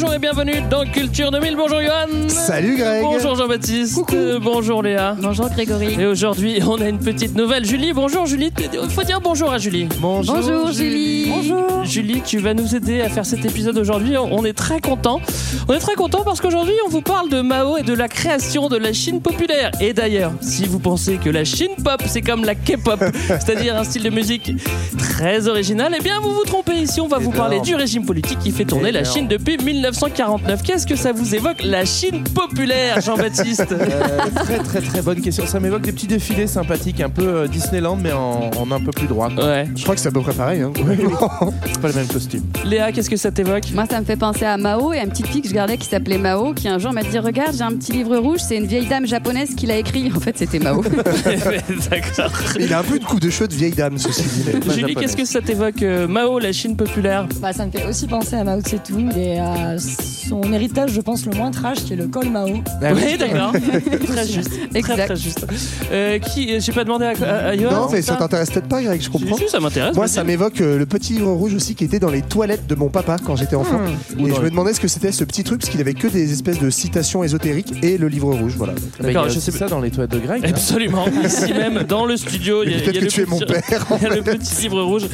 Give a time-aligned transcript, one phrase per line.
[0.00, 1.56] bonjour et bienvenue dans Culture 2000.
[1.56, 2.28] Bonjour Johan.
[2.28, 3.02] Salut Greg.
[3.02, 3.98] Bonjour Jean-Baptiste.
[4.12, 5.16] Euh, bonjour Léa.
[5.20, 6.00] Bonjour Grégory.
[6.00, 7.64] Et aujourd'hui, on a une petite nouvelle.
[7.64, 8.52] Julie, bonjour Julie.
[8.72, 9.88] Il faut dire bonjour à Julie.
[9.98, 11.26] Bonjour, Bonjour Julie.
[11.28, 11.84] Bonjour.
[11.84, 14.16] Julie, tu vas nous aider à faire cet épisode aujourd'hui.
[14.16, 15.20] On est très content.
[15.66, 18.68] On est très content parce qu'aujourd'hui, on vous parle de Mao et de la création
[18.68, 19.72] de la Chine populaire.
[19.80, 23.82] Et d'ailleurs, si vous pensez que la Chine pop, c'est comme la K-pop, c'est-à-dire un
[23.82, 24.52] style de musique
[24.96, 26.68] très original, eh bien, vous vous trompez.
[26.78, 29.56] Ici, on va vous parler du régime politique qui fait tourner la Chine depuis
[29.90, 30.62] 1949.
[30.62, 35.46] Qu'est-ce que ça vous évoque, la Chine populaire, Jean-Baptiste Euh, très très très bonne question.
[35.46, 38.90] Ça m'évoque des petits défilés sympathiques, un peu euh, Disneyland, mais en, en un peu
[38.90, 39.30] plus droit.
[39.30, 39.44] quoi.
[39.46, 39.68] Ouais.
[39.76, 40.62] Je crois que c'est à peu près pareil.
[40.62, 40.72] Hein.
[41.66, 42.42] c'est pas le même costume.
[42.64, 43.64] Léa, qu'est-ce que ça t'évoque?
[43.74, 45.86] Moi, ça me fait penser à Mao et un petit fille que je gardais qui
[45.88, 48.66] s'appelait Mao, qui un jour m'a dit Regarde, j'ai un petit livre rouge, c'est une
[48.66, 50.10] vieille dame japonaise qui l'a écrit.
[50.14, 50.82] En fait, c'était Mao.
[51.90, 52.32] D'accord.
[52.58, 54.70] Il a un peu de coup de cheveux de vieille dame, ceci dit.
[54.74, 57.26] Julie, qu'est-ce que ça t'évoque euh, Mao, la Chine populaire?
[57.40, 61.26] Bah, ça me fait aussi penser à Mao Tse-tung et à son héritage, je pense,
[61.26, 62.48] le moins trash, qui est le col Mao.
[62.82, 63.16] Ah oui.
[63.18, 63.52] D'accord.
[64.06, 64.50] très juste.
[64.70, 65.06] Très, Exact.
[65.06, 65.46] très juste.
[65.90, 68.82] Euh, qui, j'ai pas demandé à, à, à Johan, Non, mais ça t'intéresse peut-être pas,
[68.82, 69.36] Greg, je comprends.
[69.36, 69.96] si, ça m'intéresse.
[69.96, 72.74] Moi, ça m'évoque euh, le petit livre rouge aussi qui était dans les toilettes de
[72.74, 73.78] mon papa quand j'étais enfant.
[73.78, 74.26] Hmm.
[74.26, 76.32] Et je me demandais ce que c'était ce petit truc parce qu'il avait que des
[76.32, 78.54] espèces de citations ésotériques et le livre rouge.
[78.56, 78.74] Voilà.
[79.00, 80.44] D'accord, je sais ça dans les toilettes de Greg.
[80.46, 81.06] Absolument.
[81.24, 83.62] Ici même, dans le studio, il y a, y que le tu es mon père.
[84.00, 85.06] il y a le petit livre rouge.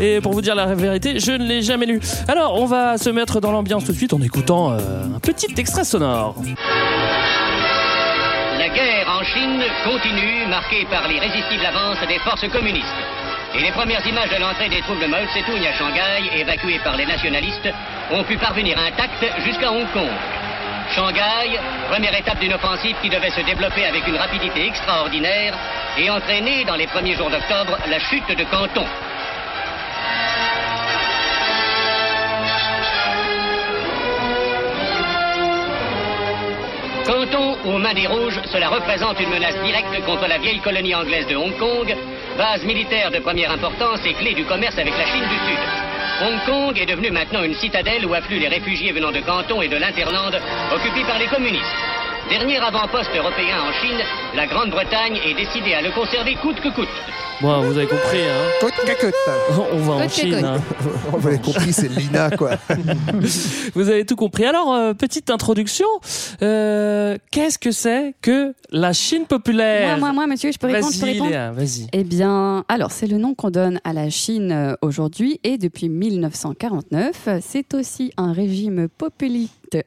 [0.00, 2.00] Et pour vous dire la vérité, je ne l'ai jamais lu.
[2.26, 4.78] Alors, on va se mettre dans l'ambiance tout de suite en écoutant euh,
[5.16, 6.36] un petit extrait sonore.
[8.58, 12.86] La guerre en Chine continue, marquée par l'irrésistible avance des forces communistes.
[13.56, 16.96] Et les premières images de l'entrée des troupes de Mao Tse-tung à Shanghai, évacuées par
[16.96, 17.68] les nationalistes,
[18.12, 20.10] ont pu parvenir intactes jusqu'à Hong Kong.
[20.94, 21.58] Shanghai,
[21.90, 25.54] première étape d'une offensive qui devait se développer avec une rapidité extraordinaire
[25.98, 28.86] et entraîner dans les premiers jours d'octobre la chute de Canton.
[37.08, 41.26] Canton, aux mains des Rouges, cela représente une menace directe contre la vieille colonie anglaise
[41.26, 41.96] de Hong Kong,
[42.36, 45.58] base militaire de première importance et clé du commerce avec la Chine du Sud.
[46.20, 49.68] Hong Kong est devenu maintenant une citadelle où affluent les réfugiés venant de Canton et
[49.68, 50.38] de l'Interland,
[50.70, 51.87] occupés par les communistes.
[52.30, 53.98] Dernier avant-poste européen en Chine,
[54.36, 56.88] la Grande-Bretagne est décidée à le conserver coûte que coûte.
[57.40, 59.14] Bon, vous avez compris, hein Côte cacotte.
[59.72, 60.34] On va en Chine.
[60.34, 60.56] hein.
[61.12, 62.56] Vous avez compris, c'est Lina quoi.
[63.74, 64.44] Vous avez tout compris.
[64.44, 65.86] Alors, euh, petite introduction.
[66.42, 69.90] Euh, Qu'est-ce que c'est que la Chine populaire?
[69.90, 71.86] Moi, moi, moi, monsieur, je peux répondre, je peux Vas-y, répondre Léa, vas-y.
[71.92, 75.88] Eh bien, alors, c'est le nom qu'on donne à la Chine euh, aujourd'hui et depuis
[75.88, 77.28] 1949.
[77.40, 79.78] C'est aussi un régime populiste.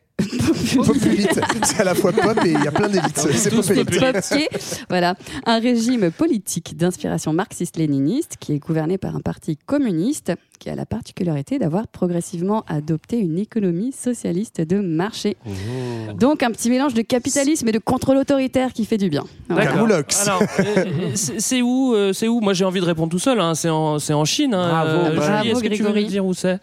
[0.86, 1.40] Populite.
[1.64, 3.18] C'est à la fois pop et il y a plein d'élites.
[3.18, 4.34] C'est Tous populite.
[4.90, 5.16] Voilà,
[5.46, 10.86] un régime politique d'inspiration marxiste-léniniste qui est gouverné par un parti communiste qui a la
[10.86, 15.36] particularité d'avoir progressivement adopté une économie socialiste de marché.
[15.48, 16.14] Oh.
[16.14, 19.24] Donc un petit mélange de capitalisme et de contrôle autoritaire qui fait du bien.
[19.50, 19.88] D'accord.
[19.88, 22.42] Alors, euh, c'est c'est où euh, C'est où?
[22.42, 23.40] Moi, j'ai envie de répondre tout seul.
[23.40, 23.56] hein.
[23.56, 24.54] C'est en, c'est en Chine.
[24.54, 24.68] hein.
[24.70, 26.60] Bravo, Euh, bravo, Julie, est-ce que tu veux dire où c'est?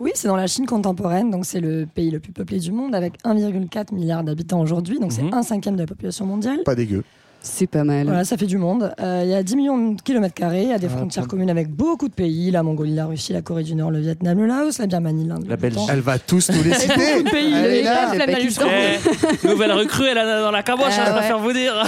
[0.00, 2.94] Oui, c'est dans la Chine contemporaine, donc c'est le pays le plus peuplé du monde,
[2.94, 5.28] avec 1,4 milliard d'habitants aujourd'hui, donc Mhm.
[5.30, 6.62] c'est un cinquième de la population mondiale.
[6.64, 7.02] Pas dégueu.
[7.40, 8.04] C'est pas mal.
[8.06, 8.92] Voilà, ça fait du monde.
[9.00, 11.24] Euh, Il y a 10 millions de kilomètres carrés, il y a des Ah, frontières
[11.24, 14.00] pas- communes avec beaucoup de pays, la Mongolie, la Russie, la Corée du Nord, le
[14.00, 15.88] Vietnam, le Laos, la Birmanie, l'Inde, La Belgique.
[15.90, 16.94] Elle va tous nous les citer.
[16.94, 17.84] Beaucoup de pays, Elle est le
[18.18, 18.26] là.
[18.26, 18.66] Pakistan.
[18.68, 21.16] Eh, Nouvelle recrue, elle a dans la caboche, Ah hein, je ouais.
[21.18, 21.84] préfère vous dire.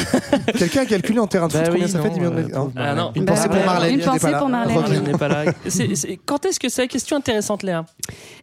[0.57, 2.31] Quelqu'un a calculé en terrain de foot Bah combien oui, ça fait non, 10 millions
[2.35, 2.71] de euh.
[2.77, 3.13] Ah non.
[3.17, 3.65] Une Bah, pensée pour.
[3.65, 3.95] Marlène.
[3.95, 5.03] Une pensée pour Marlène.
[5.05, 5.45] N'est pas là.
[6.27, 7.85] Quand est-ce que c'est Question intéressante, Léa?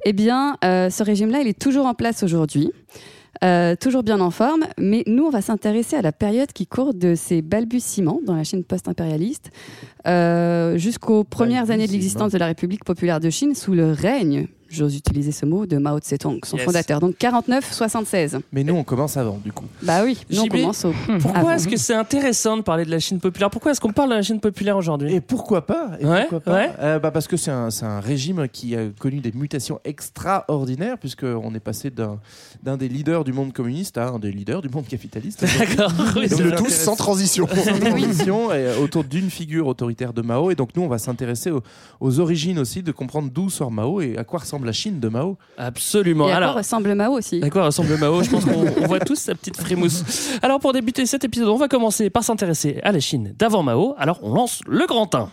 [0.05, 2.71] Eh bien, euh, ce régime-là, il est toujours en place aujourd'hui.
[3.43, 6.93] Euh, toujours bien en forme, mais nous, on va s'intéresser à la période qui court
[6.93, 9.51] de ses balbutiements dans la Chine post-impérialiste
[10.07, 14.47] euh, jusqu'aux premières années de l'existence de la République populaire de Chine sous le règne,
[14.69, 16.65] j'ose utiliser ce mot, de Mao Tse-tung, son Yes.
[16.65, 16.99] fondateur.
[16.99, 18.39] Donc 49-76.
[18.51, 19.65] Mais nous, on commence avant, du coup.
[19.83, 20.93] Bah oui, nous, on commence au.
[21.19, 23.49] Pourquoi est-ce que c'est intéressant de parler de la Chine populaire?
[23.49, 25.13] Pourquoi est-ce qu'on parle de la Chine populaire aujourd'hui?
[25.13, 26.53] Et pourquoi pas, Et Ouais, pourquoi pas?
[26.53, 26.69] ouais.
[26.79, 30.97] Euh, bah Parce que c'est un, c'est un régime qui a connu des mutations extraordinaires,
[30.97, 32.19] puisqu'on est passé d'un
[32.63, 35.45] d'un des leaders du monde communiste à un des leaders du monde capitaliste.
[35.59, 35.91] D'accord.
[36.15, 37.47] Oui, donc le tout sans transition.
[37.67, 40.49] Sans transition, et autour d'une figure autoritaire de Mao.
[40.51, 41.61] Et donc nous, on va s'intéresser aux,
[41.99, 44.99] aux origines aussi, de comprendre d'où sort Mao et à quoi ressemble ressemble la Chine
[44.99, 46.27] de Mao Absolument.
[46.27, 47.41] Et à Alors, quoi ressemble Mao aussi?
[47.43, 48.23] À quoi ressemble Mao?
[48.23, 50.03] Je pense qu'on on voit tous sa petite frimousse.
[50.41, 53.93] Alors pour débuter cet épisode, on va commencer par s'intéresser à la Chine d'avant Mao.
[53.97, 55.29] Alors on lance le grand 1.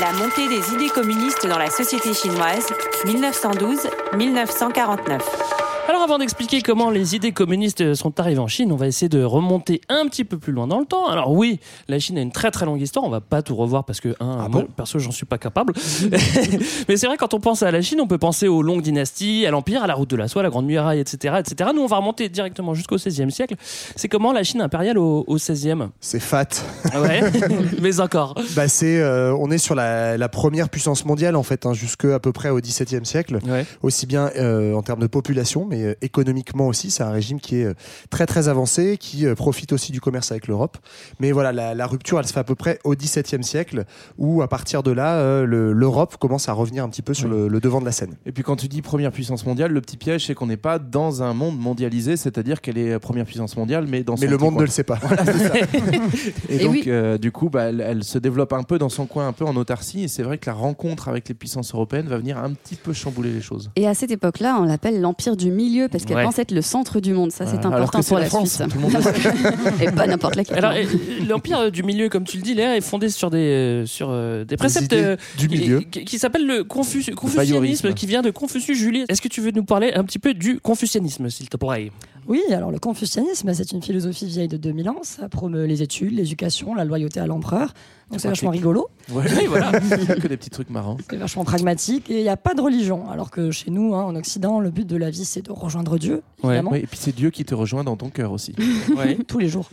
[0.00, 2.66] La montée des idées communistes dans la société chinoise,
[3.06, 5.61] 1912-1949.
[5.88, 9.22] Alors avant d'expliquer comment les idées communistes sont arrivées en Chine, on va essayer de
[9.24, 11.08] remonter un petit peu plus loin dans le temps.
[11.08, 11.58] Alors oui,
[11.88, 14.14] la Chine a une très très longue histoire, on va pas tout revoir parce que
[14.20, 15.74] un, moi, perso j'en suis pas capable.
[16.88, 19.44] Mais c'est vrai quand on pense à la Chine, on peut penser aux longues dynasties,
[19.44, 21.70] à l'empire, à la route de la soie, à la grande muraille, etc., etc.
[21.74, 23.56] Nous on va remonter directement jusqu'au XVIe siècle.
[23.96, 26.46] C'est comment la Chine impériale au, au XVIe C'est fat.
[26.94, 27.20] Ouais,
[27.82, 28.34] mais encore.
[28.54, 32.04] Bah c'est, euh, on est sur la, la première puissance mondiale en fait, hein, jusque
[32.06, 33.66] à peu près au XVIIe siècle, Ouais.
[33.82, 36.90] aussi bien euh, en termes de population, mais euh, économiquement aussi.
[36.92, 37.74] C'est un régime qui est euh,
[38.10, 40.76] très très avancé, qui euh, profite aussi du commerce avec l'Europe.
[41.18, 43.84] Mais voilà, la, la rupture, elle se fait à peu près au XVIIe siècle,
[44.18, 47.28] où à partir de là, euh, le- l'Europe commence à revenir un petit peu sur
[47.28, 48.14] le, le devant de la scène.
[48.26, 50.78] Et puis quand tu dis première puissance mondiale, le petit piège, c'est qu'on n'est pas
[50.78, 54.38] dans un monde mondialisé, c'est-à-dire qu'elle est première puissance mondiale, mais dans son Mais le
[54.38, 54.60] monde coin.
[54.62, 54.98] ne le sait pas.
[56.48, 56.84] Et, Et donc, oui.
[56.86, 59.44] euh, du coup, bah, elle, elle se développe un peu dans son coin, un peu
[59.44, 60.04] en autarcie.
[60.04, 62.92] Et c'est vrai que la rencontre avec les puissances européennes va venir un petit peu
[62.92, 63.70] chambouler les choses.
[63.76, 66.24] Et à cette époque-là, on l'appelle l'Empire du Milieu parce qu'elle Ouais.
[66.24, 67.30] pense être le centre du monde.
[67.32, 68.68] Ça, c'est important pour la la, France, Suisse.
[68.68, 69.82] tout le monde le.
[69.82, 70.58] Et pas n'importe laquelle.
[70.58, 70.84] Alors, euh,
[71.28, 74.44] l'empire du milieu, comme tu le dis, Léa, est fondé sur des, euh, sur, euh,
[74.44, 75.80] des préceptes idées euh, du qui- milieu.
[75.80, 79.04] qui, qui s'appellent le Confu- confucianisme, qui vient de Confucius Julius.
[79.08, 81.92] Est-ce que tu veux nous parler un petit peu du confucianisme, s'il te plaît?
[82.28, 84.98] Oui, alors le confucianisme, c'est une philosophie vieille de 2000 ans.
[85.02, 87.74] Ça promeut les études, l'éducation, la loyauté à l'empereur.
[88.10, 89.24] Donc c'est vachement rigolo, Ouais.
[89.38, 89.72] Oui, voilà.
[89.80, 90.96] que des petits trucs marrants.
[91.10, 93.08] c'est vachement pragmatique et il n'y a pas de religion.
[93.10, 95.98] Alors que chez nous, hein, en Occident, le but de la vie, c'est de rejoindre
[95.98, 98.54] Dieu, Ouais, évidemment, Ouais, et puis c'est Dieu qui te rejoint dans ton cœur aussi.
[98.96, 99.16] Ouais.
[99.26, 99.70] tous les jours.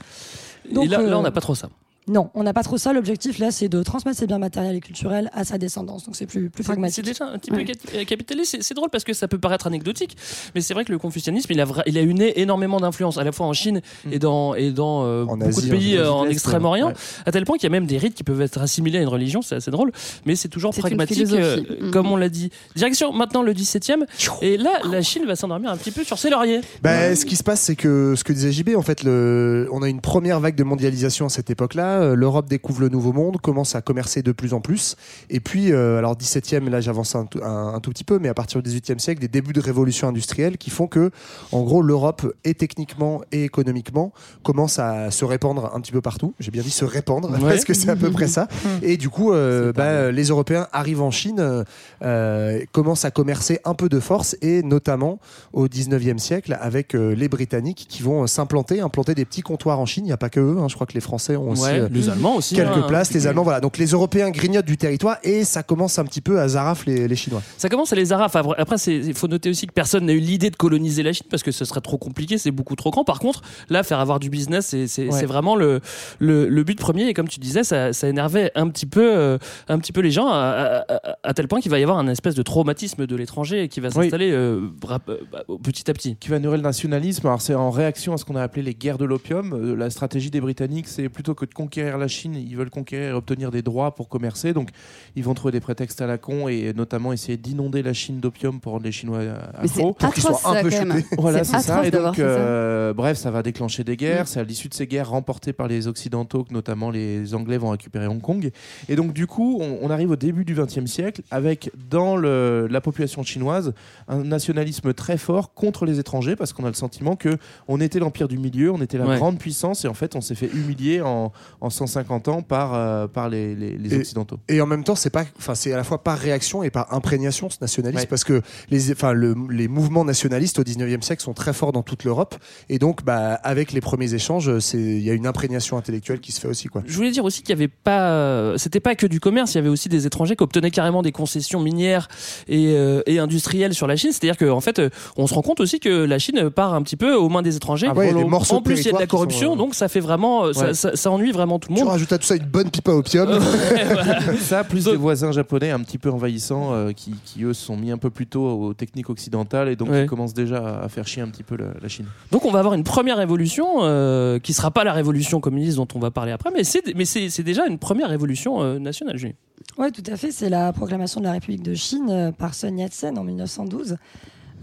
[0.69, 1.69] Et là, on euh, n'a pas trop ça.
[2.09, 2.91] Non, on n'a pas trop ça.
[2.91, 6.05] L'objectif, là, c'est de transmettre ses biens matériels et culturels à sa descendance.
[6.05, 7.05] Donc c'est plus, plus C'est c'est pragmatique.
[7.05, 8.57] déjà un petit peu cap- capitaliste.
[8.61, 10.15] C'est- drôle parce que ça peut paraître anecdotique,
[10.55, 13.23] mais c'est vrai que le confucianisme, il a, il a eu né énormément d'influence, à
[13.23, 16.09] la fois en Chine et dans, et dans euh, beaucoup Asie, de pays en euh,
[16.09, 16.93] en, Extrême-Orient, ouais.
[17.25, 19.07] à tel point qu'il y a même des rites qui peuvent être assimilés à une
[19.07, 19.91] religion, c'est assez drôle,
[20.25, 21.91] mais c'est toujours pragmatique, euh, Mhm.
[21.91, 22.49] comme on l'a dit.
[22.75, 24.05] Direction maintenant le 17e,
[24.41, 26.61] et là, la Chine va s'endormir un petit peu sur ses lauriers.
[26.81, 29.67] Bah, Ce qui se passe, c'est que ce que disait JB, en fait, le...
[29.71, 31.98] on a une première vague de mondialisation à cette époque-là.
[31.99, 34.95] Euh, L'Europe découvre le nouveau monde, commence à commercer de plus en plus.
[35.29, 38.29] Et puis, euh, alors 17e, là j'avance un, tout- un- un tout petit peu, mais
[38.29, 41.11] à partir du 18e siècle, des débuts de révolution industrielle qui font que,
[41.51, 44.11] en gros, l'Europe, et techniquement et économiquement,
[44.43, 46.33] commence à se répandre un petit peu partout.
[46.39, 47.39] J'ai bien dit se répandre, Ouais.
[47.49, 48.47] parce que c'est à peu près ça.
[48.81, 51.63] Et du coup, euh, bah, les Européens arrivent en Chine,
[52.03, 55.19] euh, commencent à commercer un peu de force, et notamment
[55.53, 59.85] au 19e siècle avec euh, les Britanniques qui vont s'implanter, implanter des petits comptoirs en
[59.85, 60.05] Chine.
[60.05, 60.67] Il n'y a pas que eux, hein.
[60.67, 62.55] je crois que les Français ont aussi Ouais, les Allemands aussi.
[62.55, 62.85] quelques hein.
[62.87, 63.59] places, les Allemands, voilà.
[63.59, 67.07] Donc les Européens grignotent du territoire et ça commence un petit peu à zaraf les,
[67.07, 67.41] les Chinois.
[67.57, 68.35] Ça commence à les araf.
[68.35, 71.43] Après, il faut noter aussi que personne n'a eu l'idée de coloniser la Chine parce
[71.43, 73.03] que ce serait trop compliqué, c'est beaucoup trop grand.
[73.03, 75.25] Par contre, là, faire avoir du business, c'est Ouais.
[75.25, 75.79] vraiment le,
[76.19, 77.07] le, le but premier.
[77.07, 79.37] Et comme tu disais, ça, ça énervait un petit peu, euh,
[79.67, 81.97] un petit peu les gens à, à- à- à tel point qu'il va y avoir
[81.97, 84.97] un espèce de traumatisme de l'étranger qui va s'installer euh, euh,
[85.31, 86.15] bah, petit à petit.
[86.19, 87.25] qui va nourrir le nationalisme.
[87.27, 89.73] Alors c'est en réaction à ce qu'on a appelé les guerres de l'opium.
[89.75, 93.13] La stratégie des Britanniques, c'est plutôt que de conquérir la Chine, ils veulent conquérir et
[93.13, 94.53] obtenir des droits pour commercer.
[94.53, 94.69] Donc
[95.15, 98.59] ils vont trouver des prétextes à la con et notamment essayer d'inonder la Chine d'opium
[98.59, 99.21] pour rendre les Chinois
[99.57, 99.93] accros.
[99.93, 101.05] pour qu'ils soient un peu chutés.
[101.17, 101.85] Voilà, C'est ça.
[101.85, 102.21] Et donc, ça.
[102.21, 104.27] euh, bref, ça va déclencher des guerres.
[104.27, 107.69] C'est à l'issue de ces guerres remportées par les Occidentaux que notamment les Anglais vont
[107.69, 108.51] récupérer Hong Kong.
[108.87, 112.67] Et donc, du coup, on, on arrive au début du XXe siècle avec dans le-
[112.69, 113.73] la population chinoise
[114.07, 117.99] un nationalisme très fort contre les étrangers parce qu'on a le sentiment que on était
[117.99, 119.17] l'empire du milieu, on était la Ouais.
[119.17, 123.07] grande puissance et en fait, on s'est fait humilier en, en 150 ans par, euh,
[123.07, 124.37] par les, les- les Et- Occidentaux.
[124.47, 126.93] Et en même temps, c'est pas, enfin, c'est à la fois par réaction et par
[126.93, 128.05] imprégnation ce nationalisme, Ouais.
[128.07, 131.83] parce que les, enfin, le- les mouvements nationalistes au 19e siècle sont très forts dans
[131.83, 132.35] toute l'Europe,
[132.69, 136.31] et donc, bah, avec les premiers échanges, c'est, il y a une imprégnation intellectuelle qui
[136.31, 136.83] se fait aussi, quoi.
[136.85, 139.57] Je voulais dire aussi qu'il y avait pas, euh, c'était pas que du commerce, il
[139.57, 142.07] y avait aussi des étrangers qui obtenaient carrément des concessions minières
[142.47, 144.11] et, euh, et industrielles sur la Chine.
[144.11, 144.81] C'est-à-dire qu'en fait,
[145.17, 147.55] on se rend compte aussi que la Chine part un petit peu aux mains des
[147.55, 147.87] étrangers.
[147.89, 149.99] Ah ouais, en plus, il y a de la corruption, sont, euh, donc ça fait
[149.99, 150.73] vraiment, ça, Ouais.
[150.73, 151.89] ça- ça ennuie vraiment tout le Tu monde.
[151.91, 153.39] rajoutes à tout ça une bonne pipe à opium.
[154.41, 157.77] Ça, plus des voisins japonais un petit peu envahissants euh, qui, qui, eux, se sont
[157.77, 160.03] mis un peu plus tôt aux techniques occidentales et donc Ouais.
[160.03, 162.05] ils commencent déjà à faire chier un petit peu la, la Chine.
[162.31, 165.87] Donc on va avoir une première révolution euh, qui sera pas la révolution communiste dont
[165.95, 169.17] on va parler après, mais c'est mais c'est c'est déjà une première révolution euh, nationale.
[169.17, 169.35] Julie.
[169.77, 170.31] Oui, tout à fait.
[170.31, 173.95] C'est la proclamation de la République de Chine euh, par Sun Yat-sen en 1912.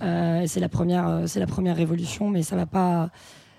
[0.03, 3.09] Euh, et c'est la première, euh, c'est la première révolution, mais ça va pas,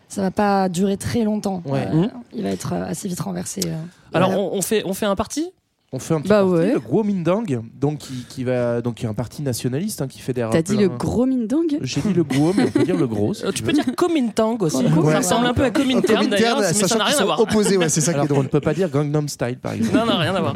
[0.09, 1.61] ça va pas durer très longtemps.
[1.65, 1.87] Ouais.
[1.87, 2.11] Euh, Mhm.
[2.33, 3.61] Il va être euh, assez vite renversé.
[3.65, 3.75] euh.
[4.13, 4.43] Alors Voilà.
[4.43, 5.49] on, on fait on fait un parti?
[5.93, 6.73] On fait un petit Bah parti, ouais.
[6.73, 7.45] le Kuomintang,
[7.79, 10.49] donc qui, qui va donc qui est un parti nationaliste hein, qui fédère.
[10.49, 13.31] T'as dit le gros Mindang J'ai dit le Guo, mais on peut dire le gros.
[13.45, 14.83] Euh, Tu peux dire Komintang aussi.
[14.83, 15.11] Ouais.
[15.13, 17.39] Ça ressemble un peu à Komintern d'ailleurs, mais ça n'a rien à voir.
[17.39, 18.43] opposés, ouais, c'est ça qui est drôle.
[18.43, 19.95] ne peut pas dire Gangnam Style par exemple.
[19.95, 20.55] Non, non, rien à voir.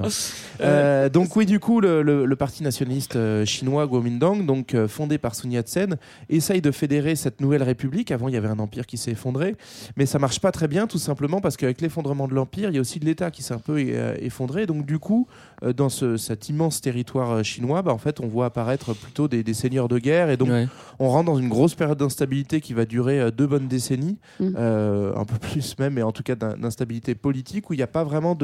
[0.59, 4.89] Euh, donc oui, du coup, le, le- le parti nationaliste euh, chinois Kuomintang, donc euh,
[4.89, 5.95] fondé par Sun Yat-sen,
[6.29, 8.11] essaye de fédérer cette nouvelle république.
[8.11, 9.55] Avant, il y avait un empire qui s'est effondré,
[9.95, 12.77] mais ça marche pas très bien, tout simplement parce qu'avec l'effondrement de l'empire, il y
[12.77, 14.65] a aussi de l'État qui s'est un peu euh, effondré.
[14.65, 18.27] Donc du coup, euh, dans ce- cet immense territoire euh, chinois, bah, en fait, on
[18.27, 20.67] voit apparaître plutôt des, des seigneurs de guerre, et donc Ouais.
[20.99, 24.49] on rentre dans une grosse période d'instabilité qui va durer euh, deux bonnes décennies, Mm.
[24.57, 27.83] euh, un peu plus même, mais en tout cas d'in- d'instabilité politique où il n'y
[27.83, 28.35] a pas vraiment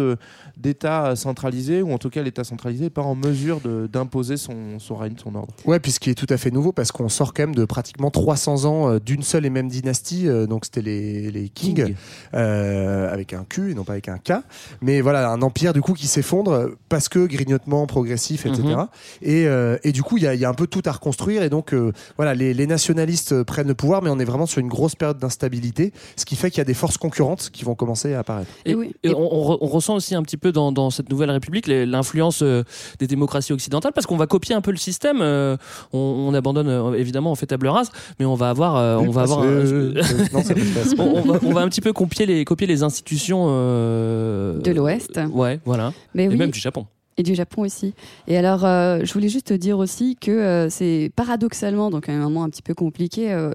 [0.58, 3.60] d'État centralisé, ou en tout cas l'État centralisé n'est pas en mesure
[3.92, 5.54] d'imposer son, son règne, son ordre.
[5.66, 7.66] Ouais, puis ce qui est tout à fait nouveau parce qu'on sort quand même de
[7.66, 10.28] pratiquement 300 ans euh, d'une seule et même dynastie.
[10.28, 11.96] euh, donc c'était les, les Qing, King.
[12.34, 14.34] euh, avec un Q et non pas avec un K.
[14.82, 18.62] Mais voilà, un empire du coup qui s'effondre parce que grignotement progressif, etc.
[18.64, 18.88] Mhm.
[19.22, 20.92] et, euh, et du coup, il y a, il y a un peu tout à
[20.92, 21.44] reconstruire.
[21.44, 24.46] Et donc, euh, voilà, les, les nationalistes euh, prennent le pouvoir, mais on est vraiment
[24.46, 27.64] sur une grosse période d'instabilité, ce qui fait qu'il y a des forces concurrentes qui
[27.64, 28.50] vont commencer à apparaître.
[28.66, 28.92] Et, Et oui.
[29.04, 31.68] et on, on re- on ressent aussi un petit peu dans, dans cette nouvelle république
[31.68, 32.64] l'influence euh,
[33.00, 35.20] des démocraties occidentales parce qu'on va copier un peu le système.
[35.22, 35.58] euh,
[35.94, 39.22] on, on abandonne évidemment, on fait table rase, mais on va avoir, euh, on va
[39.24, 39.42] avoir.
[39.44, 39.94] Euh,
[40.34, 40.42] non,
[41.00, 44.72] on, on va, on va un petit peu copier les, copier les institutions euh, de
[44.72, 45.20] l'Ouest.
[45.32, 45.94] Ouais, voilà.
[46.14, 46.36] Mais Et oui.
[46.38, 46.86] même du Japon.
[47.20, 47.96] Et du Japon aussi.
[48.28, 52.20] Et alors, euh, je voulais juste te dire aussi que euh, c'est paradoxalement donc un
[52.20, 53.50] moment un petit peu compliqué euh,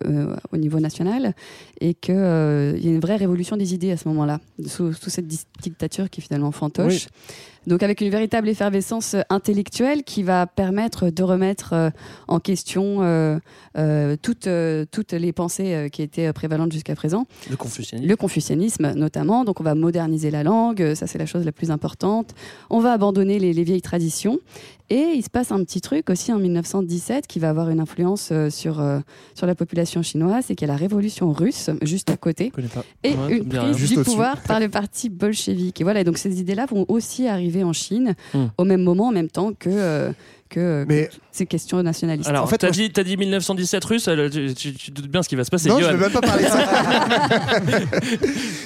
[0.51, 1.33] au niveau national
[1.81, 5.29] et qu'il il y a une vraie révolution des idées à ce moment-là, sous, cette
[5.29, 7.07] dictature qui est finalement fantoche.
[7.67, 11.91] Donc avec une véritable effervescence intellectuelle qui va permettre de remettre euh,
[12.27, 13.39] en question euh,
[13.79, 17.27] euh, toutes, euh, toutes les pensées euh, qui étaient prévalentes jusqu'à présent.
[17.51, 18.09] Le confucianisme.
[18.09, 21.53] Le confucianisme notamment, donc on va moderniser la langue, euh, ça c'est la chose la
[21.53, 22.35] plus importante.
[22.69, 24.41] On va abandonner les, les vieilles traditions.
[24.91, 28.29] Et il se passe un petit truc aussi en 1917 qui va avoir une influence
[28.31, 29.01] euh, sur, euh,
[29.35, 32.53] sur la population chinoise, c'est qu'il y a la révolution russe juste à côté
[33.03, 33.73] et Ouais, une rien.
[33.73, 35.81] prise du pouvoir par le parti bolchevique.
[35.81, 38.47] Et voilà, et donc ces idées-là vont aussi arriver en Chine Hmm.
[38.59, 40.13] au même moment, en même temps que, euh,
[40.51, 42.29] que, Mais- que ces questions nationalistes.
[42.29, 45.23] Alors, En fait, t'as dit, t'as dit 1917 russe, alors, tu, tu- tu doutes bien
[45.23, 45.69] ce qui va se passer.
[45.71, 45.93] Non, je Johan.
[45.95, 46.59] vais même pas parler de ça.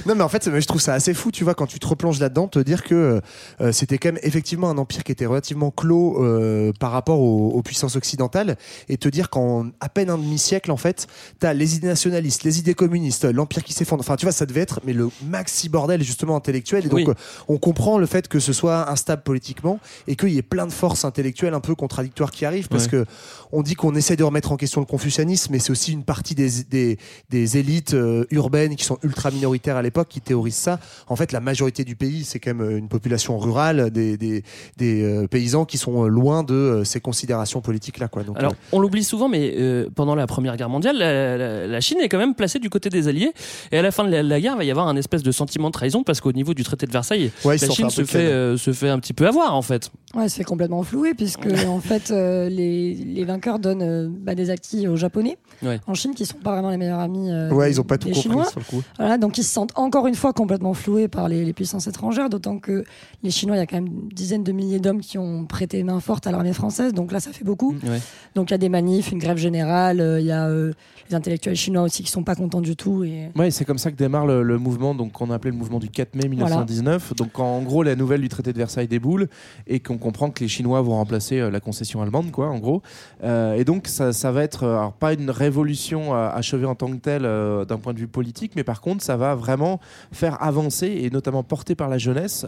[0.07, 2.21] non, mais en fait, je trouve ça assez fou, tu vois, quand tu te replonges
[2.21, 3.21] là-dedans, te dire que
[3.61, 7.51] euh, c'était quand même effectivement un empire qui était relativement clos euh, par rapport aux,
[7.51, 8.57] aux puissances occidentales,
[8.89, 11.07] et te dire qu'en à peine un demi-siècle, en fait,
[11.39, 14.01] t'as les idées nationalistes, les idées communistes, l'empire qui s'effondre.
[14.01, 16.87] Enfin, tu vois, ça devait être mais le maxi bordel justement intellectuel.
[16.87, 17.05] Et donc, Oui.
[17.09, 17.15] euh,
[17.49, 20.73] on comprend le fait que ce soit instable politiquement et qu'il y ait plein de
[20.73, 22.91] forces intellectuelles un peu contradictoires qui arrivent, parce Ouais.
[22.91, 23.05] que
[23.53, 26.35] on dit qu'on essaie de remettre en question le confucianisme, mais c'est aussi une partie
[26.35, 26.99] des, des,
[27.31, 30.81] des élites euh, urbaines qui sont ultra minoritaires à l'époque qui théorisent ça.
[31.07, 34.43] En fait, la majorité du pays, c'est quand même euh, une population rurale, des,
[34.83, 38.09] euh, paysans qui sont loin de euh, ces considérations politiques-là.
[38.09, 38.25] Quoi.
[38.25, 39.55] Donc, Alors, on l'oublie souvent, mais
[39.95, 42.89] pendant la Première Guerre mondiale, la, la- la Chine est quand même placée du côté
[42.89, 43.33] des Alliés.
[43.73, 45.31] Et à la fin de la, la guerre, il va y avoir un espèce de
[45.33, 48.73] sentiment de trahison parce qu'au niveau du traité de Versailles, ouais, la Chine fait, se
[48.73, 49.91] fait un petit peu avoir, en fait.
[50.17, 54.49] Ouais, c'est complètement floué puisque en fait euh, les, les vainqueurs donnent euh, bah, des
[54.51, 55.81] acquis aux Japonais Ouais.
[55.87, 57.31] en Chine qui sont pas vraiment les meilleurs amis.
[57.31, 58.45] euh, Ouais, des- ils ont pas tout compris Chinois.
[58.47, 58.83] sur le coup.
[58.99, 62.29] Voilà, donc ils se sentent encore une fois complètement floués par les, les puissances étrangères,
[62.29, 62.85] d'autant que
[63.23, 65.83] les Chinois, il y a quand même une dizaine de milliers d'hommes qui ont prêté
[65.83, 67.73] main forte à l'armée française, donc là ça fait beaucoup.
[67.87, 68.01] Ouais.
[68.35, 70.73] Donc il y a des manifs, une grève générale, euh, il y a euh,
[71.09, 73.05] les intellectuels chinois aussi qui sont pas contents du tout.
[73.05, 73.31] Et...
[73.35, 75.89] Ouais, c'est comme ça que démarre le, le mouvement donc qu'on appelait le mouvement du
[75.89, 77.15] 4 mai 1919.
[77.17, 79.29] Donc en gros, la nouvelle du traité de Versailles déboule
[79.67, 82.81] et qu'on comprend que les Chinois vont remplacer euh, la concession allemande, quoi, en gros.
[83.25, 86.91] Euh, et donc ça, ça va être euh, alors, pas une révolution achevée en tant
[86.95, 87.27] que telle
[87.67, 89.81] d'un point de vue politique, mais par contre, ça va vraiment
[90.13, 92.47] faire avancer et notamment porter par la jeunesse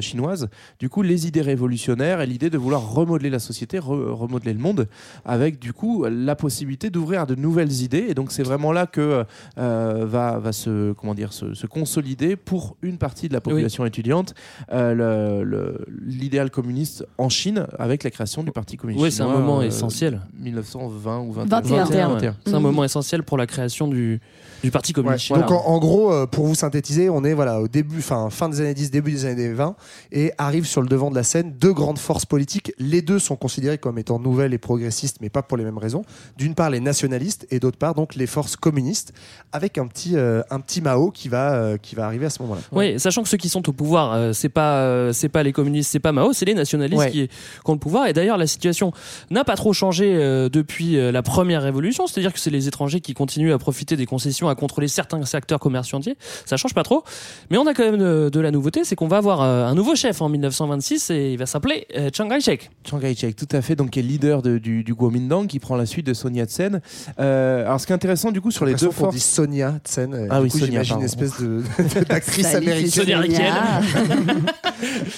[0.00, 0.48] chinoise,
[0.80, 4.58] du coup, les idées révolutionnaires et l'idée de vouloir remodeler la société, re- remodeler le
[4.58, 4.88] monde,
[5.24, 8.06] avec du coup la possibilité d'ouvrir à de nouvelles idées.
[8.08, 9.24] Et donc c'est vraiment là que
[9.56, 14.34] va, va se, comment dire, se, se consolider pour une partie de la population étudiante
[14.72, 19.60] euh, l'idéal communiste en Chine avec la création du Parti communiste Oui, c'est un moment
[19.60, 20.20] euh, essentiel.
[20.38, 21.60] 1920 ou 21.
[21.60, 22.08] 21.
[22.08, 22.36] 21.
[22.44, 22.62] C'est un Mhm.
[22.62, 24.20] moment essentiel pour la création du,
[24.66, 25.38] du Parti communiste Ouais.
[25.38, 28.48] Donc en, en gros, euh, pour vous synthétiser, on est voilà au début, fin, fin
[28.48, 29.76] des années 10, début des années 20,
[30.10, 32.72] et arrivent sur le devant de la scène deux grandes forces politiques.
[32.78, 36.02] Les deux sont considérées comme étant nouvelles et progressistes, mais pas pour les mêmes raisons.
[36.36, 39.12] D'une part les nationalistes et d'autre part donc les forces communistes,
[39.52, 42.42] avec un petit euh, un petit Mao qui va euh, qui va arriver à ce
[42.42, 42.60] moment-là.
[42.72, 45.92] Oui, sachant que ceux qui sont au pouvoir, euh, c'est pas c'est pas les communistes,
[45.92, 47.10] c'est pas Mao, c'est les nationalistes Ouais.
[47.12, 48.08] qui, qui ont le pouvoir.
[48.08, 48.90] Et d'ailleurs, la situation
[49.30, 50.06] n'a pas trop changé
[50.50, 54.48] depuis la première révolution, c'est-à-dire que c'est les étrangers qui continuent à profiter des concessions,
[54.48, 56.16] à contrôler certains secteurs commerciaux entiers.
[56.44, 57.04] Ça change pas trop,
[57.50, 59.74] mais on a quand même de, de la nouveauté, c'est qu'on va avoir euh, un
[59.74, 62.70] nouveau chef en 1926 et il va s'appeler euh, Chiang Kai-shek.
[62.84, 65.76] Chiang Kai-shek, tout à fait, donc qui est leader de- du, du Kuomintang, qui prend
[65.76, 66.80] la suite de Sun Yat-sen.
[67.20, 70.28] Euh, alors, ce qui est intéressant du coup sur les deux forces, dit Sonia Tsen.
[70.30, 71.32] Ah du oui, coup, Sonia, une espèce
[72.08, 72.90] d'actrice américaine.
[72.90, 73.20] Sonia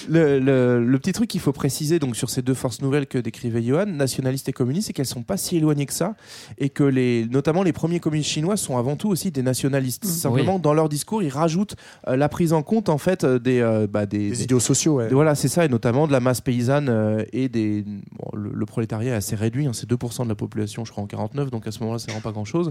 [0.09, 3.63] le- le petit truc qu'il faut préciser donc sur ces deux forces nouvelles que décrivait
[3.63, 6.15] Johan, nationalistes et communistes, c'est qu'elles sont pas si éloignées que ça,
[6.59, 10.05] et que les, notamment les premiers communistes chinois sont avant tout aussi des nationalistes.
[10.05, 11.75] Simplement, dans leur discours, ils rajoutent
[12.07, 14.61] euh, la prise en compte en fait euh, des, euh, bah, des, Des des- idéaux
[14.61, 15.09] sociaux, ouais.
[15.09, 17.83] Voilà, c'est ça, et notamment de la masse paysanne euh, et des.
[17.83, 21.03] bon, le, le prolétariat est assez réduit, hein, c'est 2% de la population, je crois,
[21.03, 22.71] en 49, donc à ce moment-là, ça rend pas grand-chose.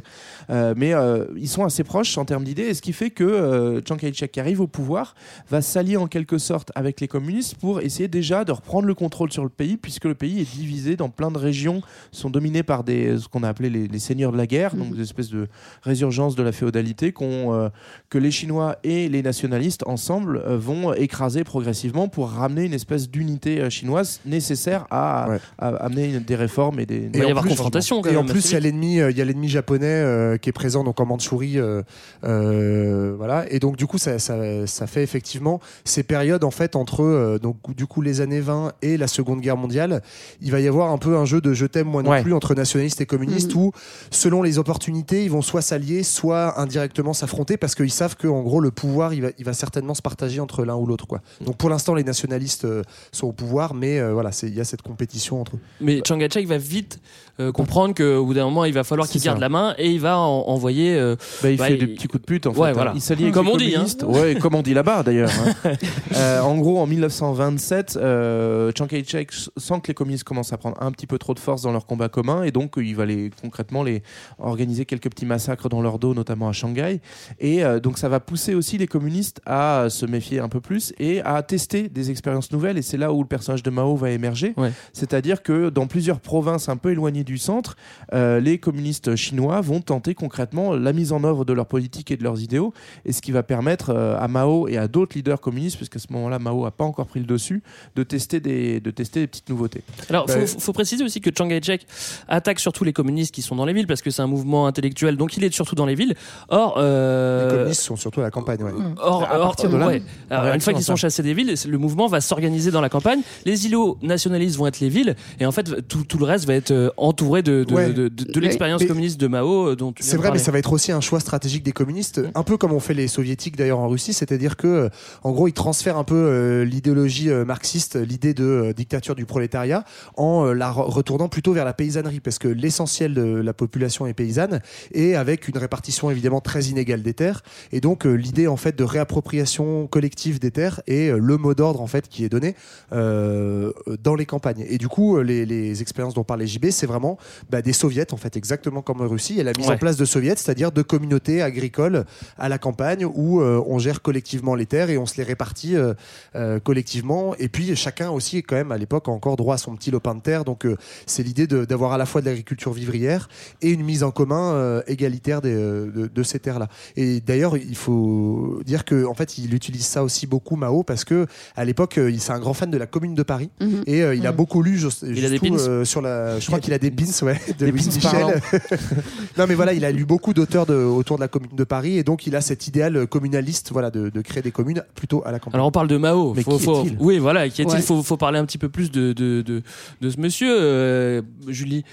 [0.50, 3.24] Euh, mais euh, ils sont assez proches en termes d'idées, et ce qui fait que
[3.26, 5.16] euh, Chiang Kai-shek, qui arrive au pouvoir,
[5.50, 9.32] va s'allier en quelque sorte avec les communistes pour essayer déjà de reprendre le contrôle
[9.34, 11.82] sur le pays, puisque le pays est divisé dans plein de régions,
[12.14, 14.96] sont dominées par des, ce qu'on a appelé les, les seigneurs de la guerre, donc
[14.96, 15.48] des espèces de
[15.82, 17.70] résurgence de la féodalité qu'ont, euh,
[18.10, 23.10] que les Chinois et les nationalistes ensemble euh, vont écraser progressivement pour ramener une espèce
[23.10, 25.40] d'unité euh, chinoise nécessaire à, Ouais.
[25.58, 27.10] à amener des réformes et des.
[27.14, 29.00] Il va y en avoir plus- confrontation quand Et en plus, il y a l'ennemi,
[29.02, 31.82] euh, il y a l'ennemi japonais euh, qui est présent donc en Mandchourie, euh,
[32.24, 33.46] euh, voilà.
[33.52, 37.40] Et donc du coup, ça, ça, ça fait effectivement ces périodes en fait entre euh,
[37.40, 40.02] donc du coup les années 20 et la Seconde Guerre mondiale.
[40.42, 42.22] Il va y avoir un peu un jeu de je t'aime moi non Ouais.
[42.22, 43.72] plus entre nationalistes et communistes où
[44.12, 48.42] selon les opportunités, ils vont soit s'allier, soit indirectement s'affronter parce qu'ils savent que en
[48.42, 51.22] gros le pouvoir, il va, certainement se partager entre l'un ou l'autre quoi.
[51.42, 54.66] Donc pour l'instant, les nationalistes euh, sont au pouvoir, mais euh, voilà, il y a
[54.66, 55.54] cette compétition entre.
[55.82, 57.00] Mais Chiang Kai-shek va vite
[57.40, 60.00] euh, comprendre qu'au bout d'un moment, il va falloir qu'il garde la main et il
[60.00, 60.96] va en- envoyer.
[60.98, 62.62] euh, Bah, il Bah, fait il- des petits coups de pute en fait.
[62.62, 62.72] Hein.
[62.74, 62.92] voilà.
[62.96, 63.86] Il s'allie avec Comme on dit, hein.
[64.06, 65.30] Ouais, comme on dit là-bas d'ailleurs.
[65.64, 65.72] hein.
[66.16, 70.78] Euh, en gros, en 1927, euh, Chiang Kai-shek sent que les communistes commencent à prendre
[70.82, 73.30] un petit peu trop de force dans leur combat commun et donc il va les
[73.42, 74.02] concrètement les
[74.40, 77.02] organiser quelques petits massacres dans leur dos, notamment à Shanghai.
[77.40, 81.22] Et donc ça va pousser aussi les communistes à se méfier un peu plus et
[81.22, 82.78] à tester des expériences nouvelles.
[82.78, 84.54] Et c'est là où le personnage de Mao va émerger.
[84.58, 84.72] Ouais.
[84.94, 87.76] C'est-à-dire que dans plusieurs provinces un peu éloignées du centre,
[88.14, 92.18] euh, les communistes chinois vont tenter concrètement la mise en œuvre de leur politique et
[92.18, 92.74] de leurs idéaux,
[93.06, 96.08] et ce qui va permettre euh, à Mao et à d'autres leaders communistes, puisqu'à ce
[96.12, 97.62] moment-là Mao n'a pas encore pris le dessus,
[97.96, 99.84] de tester des, de tester des petites nouveautés.
[100.10, 101.86] Alors, Bah, faut, faut préciser aussi que Chiang Kai-shek
[102.28, 105.18] attaque surtout les communistes qui sont dans les villes parce que c'est un mouvement intellectuel,
[105.18, 106.16] donc il est surtout dans les villes.
[106.50, 108.72] Or, euh, Les communistes sont surtout à la campagne, ouais.
[109.00, 110.02] Or, À or- partir de là, ouais.
[110.30, 113.20] Alors, une fois qu'ils sont chassés des villes, le mouvement va s'organiser dans la campagne.
[113.46, 116.54] Les îlots nationalistes vont être les villes, et en fait, tout, tout le reste va
[116.54, 117.92] être euh, entouré de, de, Ouais.
[117.94, 120.60] de, de- de l'expérience communiste de Mao euh, dont tu C'est vrai, mais ça va
[120.60, 123.80] être aussi un choix stratégique des communistes, un peu comme ont fait les soviétiques d'ailleurs
[123.80, 124.90] en Russie, c'est-à-dire que, euh,
[125.24, 129.26] en gros, ils transfèrent un peu euh, l'idéologie euh, marxiste, l'idée de euh, dictature du
[129.26, 129.84] prolétariat,
[130.16, 134.06] en euh, la re- retournant plutôt vers la paysannerie, parce que l'essentiel de la population
[134.06, 134.62] est paysanne,
[134.94, 138.76] et avec une répartition évidemment très inégale des terres, et donc euh, l'idée en fait
[138.78, 142.56] de réappropriation collective des terres est euh, le mot d'ordre en fait qui est donné
[142.94, 143.72] euh,
[144.04, 144.66] dans les campagnes.
[144.70, 147.07] Et du coup, les, les expériences dont parlait JB, c'est vraiment
[147.50, 149.76] bah, des soviets en fait, exactement comme en Russie, et la mise Ouais.
[149.76, 152.06] en place de soviets, c'est-à-dire de communautés agricoles
[152.38, 155.76] à la campagne où euh, on gère collectivement les terres et on se les répartit
[155.76, 155.94] euh,
[156.36, 157.36] euh, collectivement.
[157.40, 160.16] Et puis chacun aussi, quand même, à l'époque, a encore droit à son petit lopin
[160.16, 160.44] de terre.
[160.44, 160.66] Donc
[161.06, 163.30] c'est l'idée d'avoir à la fois de l'agriculture vivrière
[163.62, 166.68] et une mise en commun égalitaire des, de, de ces terres-là.
[166.96, 171.04] Et d'ailleurs, il faut dire que en fait, il utilise ça aussi beaucoup Mao parce
[171.04, 173.84] que à l'époque, il- c'est un grand fan de la Commune de Paris Mhm.
[173.88, 174.38] et il a Mhm.
[174.38, 174.80] beaucoup lu.
[175.04, 175.40] Il a des
[175.86, 176.40] sur la.
[176.40, 178.42] Je crois qu'il a des pins, ouais, de Des Louise pins Michel.
[179.38, 181.98] non, mais voilà, il a lu beaucoup d'auteurs de- autour de la Commune de Paris
[181.98, 185.32] et donc il a cet idéal communaliste, voilà, de, de créer des communes plutôt à
[185.32, 185.58] la campagne.
[185.60, 186.34] Alors on parle de Mao.
[186.36, 186.98] Mais Faut- qui faut- est-il?
[187.00, 187.72] Oui, voilà, qui est-il?
[187.76, 187.82] Ouais.
[187.82, 189.62] faut, faut parler un petit peu plus de, de, de,
[190.02, 191.84] de ce monsieur, euh, Julie.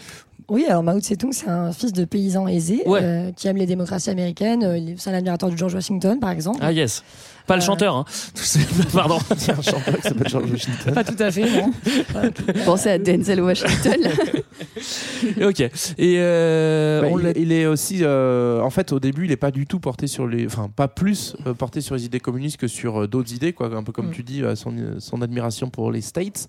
[0.48, 3.00] Oui, alors Mao Tse-tung, c'est un fils de paysan aisé Ouais.
[3.02, 4.62] euh, qui aime les démocraties américaines.
[4.62, 6.58] Euh, il est- C'est un admirateur de George Washington, par exemple.
[6.60, 7.02] Ah yes.
[7.46, 7.64] Pas le Euh.
[7.64, 8.04] chanteur, hein.
[8.92, 9.18] Pardon.
[9.40, 10.94] Il y a un chanteur qui s'appelle George Washington.
[10.94, 11.72] Pas tout à fait, non.
[12.64, 14.00] Pensez à Denzel Washington.
[15.42, 15.60] ok.
[15.60, 15.70] Et
[16.18, 19.66] euh, Bah, on il, est aussi, euh, en fait, au début, il n'est pas du
[19.66, 23.02] tout porté sur les, enfin, pas plus euh, porté sur les idées communistes que sur
[23.02, 23.74] euh, d'autres idées, quoi.
[23.74, 24.12] Un peu comme Mm.
[24.12, 26.48] tu dis, euh, son, son admiration pour les States.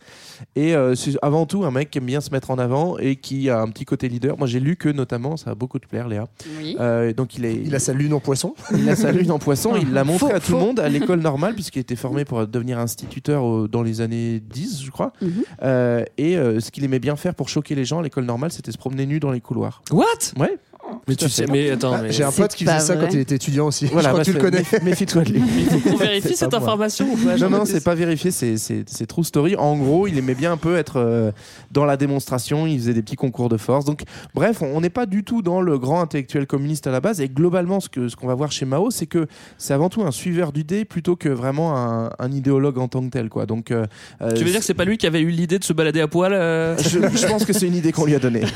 [0.55, 3.15] Et euh, c'est avant tout un mec qui aime bien se mettre en avant et
[3.15, 4.37] qui a un petit côté leader.
[4.37, 6.27] Moi, j'ai lu que notamment, ça va beaucoup te plaire, Léa.
[6.59, 6.75] Oui.
[6.79, 8.53] Euh, donc, il est, Il a sa lune en poisson.
[8.73, 9.73] il a sa lune en poisson.
[9.81, 12.45] Il l'a montré Faux, à tout le monde à l'école normale puisqu'il était formé pour
[12.47, 15.11] devenir instituteur au- dans les années 10, je crois.
[15.21, 15.31] Mhm.
[15.63, 18.51] Euh, et euh, ce qu'il aimait bien faire pour choquer les gens à l'école normale,
[18.51, 19.81] c'était se promener nu dans les couloirs.
[19.91, 20.03] What?
[20.37, 20.57] Ouais.
[21.07, 23.19] Mais tu sais, mais attends, Ah, mais J'ai un pote qui faisait ça quand il
[23.19, 23.85] était étudiant aussi.
[23.85, 24.61] Voilà, je crois bah, que tu le connais.
[24.61, 25.41] méf- Méfie-toi de lui.
[25.93, 29.05] on vérifie cette pas information ou pas Non, non, c'est pas vérifié, c'est- c'est c'est
[29.05, 29.55] true story.
[29.55, 31.31] En gros, il aimait bien un peu être euh,
[31.71, 33.85] dans la démonstration, il faisait des petits concours de force.
[33.85, 34.01] Donc,
[34.33, 37.21] bref, on on n'est pas du tout dans le grand intellectuel communiste à la base.
[37.21, 40.01] Et globalement, ce qu'on ce qu'on va voir chez Mao, c'est que c'est avant tout
[40.03, 43.29] un suiveur d'idées plutôt que vraiment un, un idéologue en tant que tel.
[43.29, 43.45] Quoi.
[43.45, 43.85] Donc, euh,
[44.21, 46.01] euh, Tu veux dire que c'est pas lui qui avait eu l'idée de se balader
[46.01, 48.41] à poil euh je, je pense que c'est une idée qu'on lui a donnée.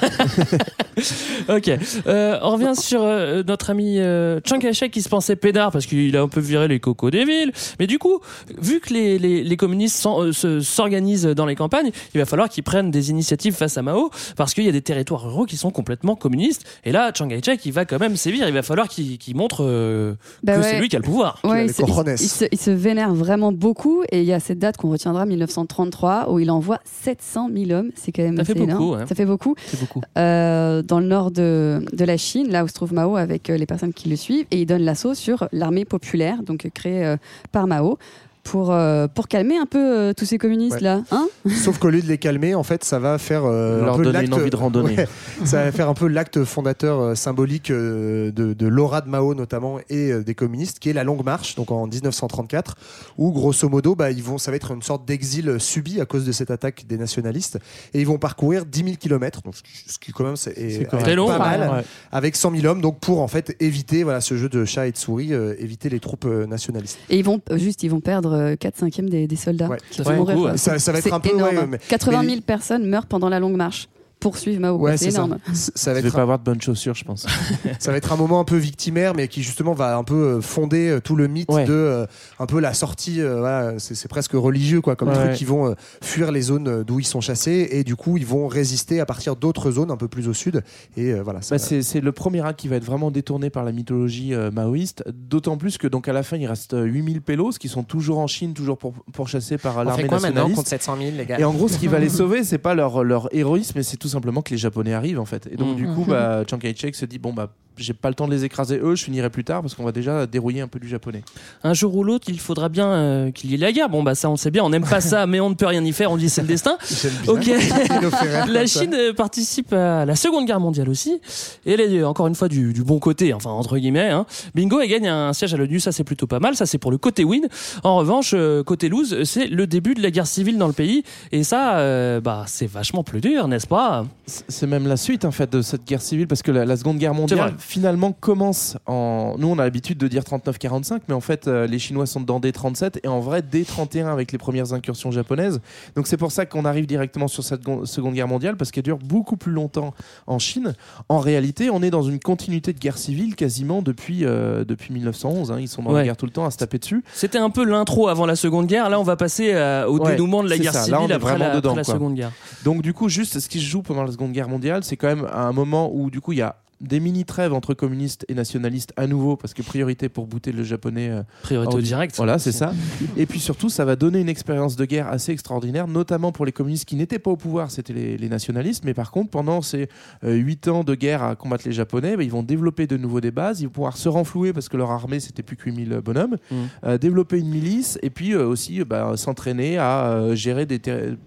[1.48, 1.72] Ok,
[2.08, 5.86] Euh, on revient sur euh, notre ami euh, Chiang Kai-shek qui se pensait pédard parce
[5.86, 7.52] qu'il a un peu viré les cocos des villes.
[7.80, 8.20] Mais du coup,
[8.62, 12.50] vu que les, les, les communistes euh, se- s'organisent dans les campagnes, il va falloir
[12.50, 15.58] qu'ils prennent des initiatives face à Mao parce qu'il y a des territoires ruraux qui
[15.58, 16.64] sont complètement communistes.
[16.84, 18.48] Et là, Chiang Kai-shek, il va quand même sévir.
[18.48, 20.64] Il va falloir qu'il montre euh, Bah que ouais.
[20.72, 21.40] c'est lui qui a le pouvoir.
[21.44, 24.40] Ouais, il, se, il- il se, il se vénère vraiment beaucoup et il y a
[24.40, 27.90] cette date qu'on retiendra 1933 où il envoie 700 000 hommes.
[27.96, 29.06] C'est quand même Ça fait assez beaucoup, ouais.
[29.08, 29.56] Ça fait beaucoup.
[29.68, 30.02] C'est beaucoup.
[30.18, 33.58] Euh, dans le nord de, de la Chine, là où se trouve Mao avec euh,
[33.58, 37.18] les personnes qui le suivent, et il donne l'assaut sur l'armée populaire, donc créée euh,
[37.52, 38.00] par Mao,
[38.44, 41.04] pour, euh, pour calmer un peu euh, tous ces communistes-là.
[41.12, 41.28] Hein
[41.64, 44.04] Sauf qu'au lieu de les calmer, en fait, ça va faire euh, Leur un peu
[44.04, 44.96] donner l'acte- une envie de randonner.
[44.96, 45.08] Ouais,
[45.46, 49.34] ça va faire un peu l'acte fondateur euh, symbolique euh, de, de l'aura de Mao
[49.36, 52.76] notamment et euh, des communistes, qui est la Longue Marche, donc en 1934,
[53.18, 56.26] où grosso modo, bah, ils vont, ça va être une sorte d'exil subi à cause
[56.26, 57.60] de cette attaque des nationalistes,
[57.94, 59.56] et ils vont parcourir 10 000 kilomètres, donc
[59.88, 61.58] ce qui- quand même c'est est- quand même est long, pas ouais.
[61.58, 61.84] mal, Ouais.
[62.12, 64.92] avec 100 000 hommes, donc pour en fait éviter voilà ce jeu de chat et
[64.92, 66.98] de souris, euh, éviter les troupes euh, nationalistes.
[67.10, 68.29] Et ils vont juste, ils vont perdre
[68.60, 69.68] 4 5 des, des soldats.
[69.68, 69.78] Ouais.
[69.90, 70.58] qui Ça vont mourir, ouais.
[70.58, 73.30] Ça- ça va être un peu, énorme, ouais, mais- 80 mais 000 personnes meurent pendant
[73.30, 73.88] la longue marche
[74.20, 74.78] pour suivre Mao.
[74.78, 75.20] Ouais, c'est ça.
[75.24, 75.38] énorme.
[75.54, 77.26] C- Ça va Je vais être pas avoir de bonnes chaussures, je pense.
[77.80, 80.42] ça va être un moment un peu victimaire, mais qui justement va un peu euh,
[80.42, 81.64] fonder euh, tout le mythe Ouais.
[81.66, 82.06] de euh,
[82.40, 83.22] un peu la sortie.
[83.22, 85.28] euh, voilà, c'est presque religieux quoi, comme Ouais, truc.
[85.30, 85.38] ouais.
[85.40, 88.48] Ils vont euh, fuir les zones d'où ils sont chassés et du coup ils vont
[88.48, 90.64] résister à partir d'autres zones un peu plus au sud.
[90.98, 91.42] Et euh, voilà.
[91.42, 94.34] ça Bah, va- c'est le premier acte qui va être vraiment détourné par la mythologie
[94.34, 97.70] euh, maoïste, d'autant plus que donc à la fin il reste euh, 8000 pélos qui
[97.70, 100.56] sont toujours en Chine, toujours pour, pourchassés par euh, On l'armée fait quoi maintenant nationaliste.
[100.58, 101.40] contre 700 000, les gars?
[101.40, 103.98] Et en gros, ce qui va les sauver, c'est pas leur, leur héroïsme, mais c'est
[103.98, 105.48] tout simplement que les Japonais arrivent en fait.
[105.52, 105.76] Et donc Mhm.
[105.76, 108.44] du coup, bah, Chiang Kai-shek se dit bon bah j'ai pas le temps de les
[108.44, 111.22] écraser eux, je finirai plus tard parce qu'on va déjà dérouiller un peu du japonais.
[111.64, 113.88] Un jour ou l'autre, il faudra bien euh, qu'il y ait la guerre.
[113.88, 115.82] Bon, bah ça, on sait bien, on n'aime pas ça, mais on ne peut rien
[115.86, 116.78] y faire, on dit c'est le destin.
[117.30, 117.50] Ok.
[118.50, 118.66] La.
[118.68, 121.22] Chine euh, participe à la Seconde Guerre mondiale aussi.
[121.66, 124.10] Et elle est encore une fois du, du bon côté, enfin entre guillemets.
[124.10, 124.26] hein.
[124.56, 126.56] Bingo, elle gagne un siège à l'ONU, ça c'est plutôt pas mal.
[126.56, 127.48] Ça c'est pour le côté win.
[127.84, 131.04] En revanche, euh, côté lose, c'est le début de la guerre civile dans le pays.
[131.32, 135.32] Et ça, euh, bah c'est vachement plus dur, n'est-ce pas C'est même la suite en
[135.32, 139.36] fait de cette guerre civile parce que la, la Seconde Guerre mondiale finalement commence en.
[139.38, 142.40] Nous on a l'habitude de dire 39-45, mais en fait euh, les Chinois sont dedans
[142.40, 145.60] dès 37 et en vrai dès 31 avec les premières incursions japonaises.
[145.96, 148.98] Donc c'est pour ça qu'on arrive directement sur cette Seconde Guerre mondiale parce qu'elle dure
[149.00, 149.94] beaucoup plus longtemps
[150.28, 150.74] en Chine.
[151.10, 155.52] En réalité, on est dans une continuité de guerre civile quasiment depuis, euh, depuis 1911.
[155.52, 155.58] hein.
[155.60, 156.00] Ils sont dans Ouais.
[156.02, 157.04] la guerre tout le temps à se taper dessus.
[157.14, 158.90] C'était un peu l'intro avant la Seconde Guerre.
[158.90, 160.82] Là, on va passer euh, au Ouais, dénouement de la guerre ça.
[160.84, 161.94] civile Là, on est après, la, dedans, après la.
[161.94, 162.32] Seconde Guerre.
[162.64, 165.08] Donc du coup, juste ce qui se joue pendant la Seconde Guerre mondiale, c'est quand
[165.08, 168.34] même un moment où du coup il y a des mini trêves entre communistes et
[168.34, 172.16] nationalistes à nouveau parce que priorité pour bouter le japonais euh, Priorité au direct.
[172.18, 172.74] Voilà, c'est ça.
[173.18, 176.52] Et puis surtout, ça va donner une expérience de guerre assez extraordinaire, notamment pour les
[176.52, 178.84] communistes qui n'étaient pas au pouvoir, c'était les, les nationalistes.
[178.86, 179.90] Mais par contre, pendant ces
[180.24, 183.20] euh, huit ans de guerre à combattre les Japonais, bah, ils vont développer de nouveau
[183.22, 186.02] des bases, ils vont pouvoir se renflouer parce que leur armée c'était plus que 8000
[186.04, 186.56] bonhommes, Mm.
[186.86, 190.80] euh, développer une milice et puis euh, aussi euh, bah, s'entraîner à euh, gérer des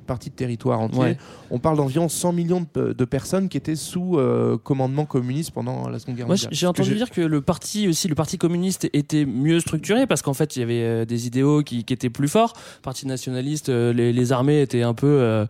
[0.06, 0.98] parties de territoire entiers.
[1.00, 1.16] Ouais.
[1.50, 5.88] On parle d'environ 100 millions de, de personnes qui étaient sous euh, commandement communiste pendant
[5.88, 6.50] la Seconde Guerre Moi, mondiale.
[6.52, 10.35] j'ai entendu dire que le parti aussi, le parti communiste était mieux structuré parce qu'en
[10.35, 12.52] fait, il y avait euh, des idéaux qui, qui étaient plus forts.
[12.83, 15.46] Parti nationaliste, euh, les, les armées étaient un peu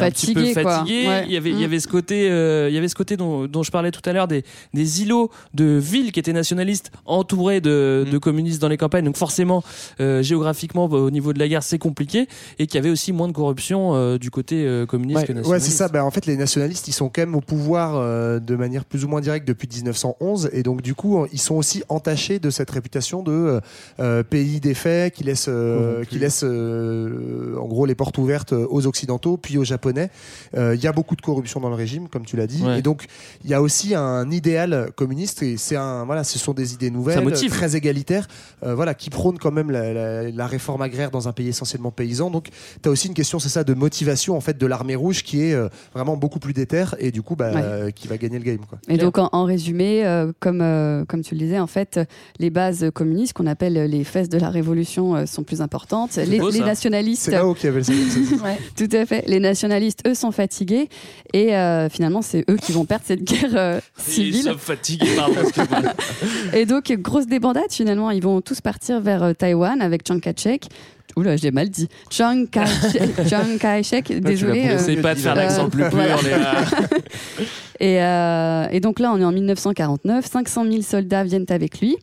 [0.00, 0.40] un petit peu.
[0.42, 1.24] Ouais.
[1.26, 3.46] Il y avait, il y avait ce côté, euh, il y avait ce côté dont,
[3.46, 7.60] dont je parlais tout à l'heure des, des îlots de villes qui étaient nationalistes entourés
[7.60, 8.10] de, Mm.
[8.10, 9.04] de communistes dans les campagnes.
[9.04, 9.62] Donc forcément,
[10.00, 12.26] euh, géographiquement, bah, au niveau de la guerre, c'est compliqué
[12.58, 15.32] et qu'il y avait aussi moins de corruption euh, du côté euh, communiste Ouais, que
[15.32, 15.66] ouais, nationaliste.
[15.70, 15.88] c'est ça.
[15.88, 19.04] Ben, en fait, les nationalistes, ils sont quand même au pouvoir euh, de manière plus
[19.04, 22.70] ou moins directe depuis 1911, et donc du coup, ils sont aussi entachés de cette
[22.70, 23.60] réputation de
[24.28, 29.36] pays défait qui laisse, euh, qui laisse euh, en gros les portes ouvertes aux occidentaux,
[29.36, 30.10] puis aux japonais.
[30.56, 32.78] Euh, Il y a beaucoup de corruption dans le régime, comme tu l'as dit, Ouais.
[32.78, 33.04] et donc
[33.44, 36.90] il y a aussi un idéal communiste, et c'est un voilà, ce sont des idées
[36.90, 37.50] nouvelles, motive.
[37.50, 38.26] très égalitaires,
[38.64, 41.90] euh, voilà, qui prônent quand même la, la- la réforme agraire dans un pays essentiellement
[41.90, 42.30] paysan.
[42.30, 42.48] Donc,
[42.82, 45.42] tu as aussi une question, c'est ça, de motivation en fait de l'armée rouge qui
[45.44, 47.60] est euh, vraiment beaucoup plus déterre et du coup, bah, Ouais.
[47.62, 48.64] euh, qui va gagner le game.
[48.68, 48.78] Quoi.
[48.88, 49.04] Et bien.
[49.04, 51.98] donc, en, en résumé, euh, comme, euh, comme tu le disais, en fait,
[52.38, 56.16] les bases communistes, qu'on appelle les fesses de la révolution, euh, sont plus importantes.
[56.16, 56.64] Les, beau, les ça.
[56.66, 57.22] nationalistes.
[57.24, 57.92] C'est Mao qui avait ça.
[58.76, 59.24] Tout à fait.
[59.26, 60.88] Les nationalistes, eux, sont fatigués.
[61.32, 64.42] Et euh, finalement, c'est eux qui vont perdre cette guerre euh, Ils civile.
[64.42, 65.34] sont fatigués, pardon.
[66.54, 68.10] Et donc, grosse débandade, finalement.
[68.10, 70.66] Ils vont tous partir vers euh, Taïwan avec Chiang Kai-shek.
[71.16, 71.88] Oula, j'ai mal dit.
[72.08, 74.12] Chiang Kai-shek.
[74.20, 74.60] Désolé.
[74.60, 76.00] Essayez pas de faire l'accent plus pur.
[77.82, 80.26] Et, et donc là, on est en 1949.
[80.26, 81.96] 500 000 soldats viennent avec lui.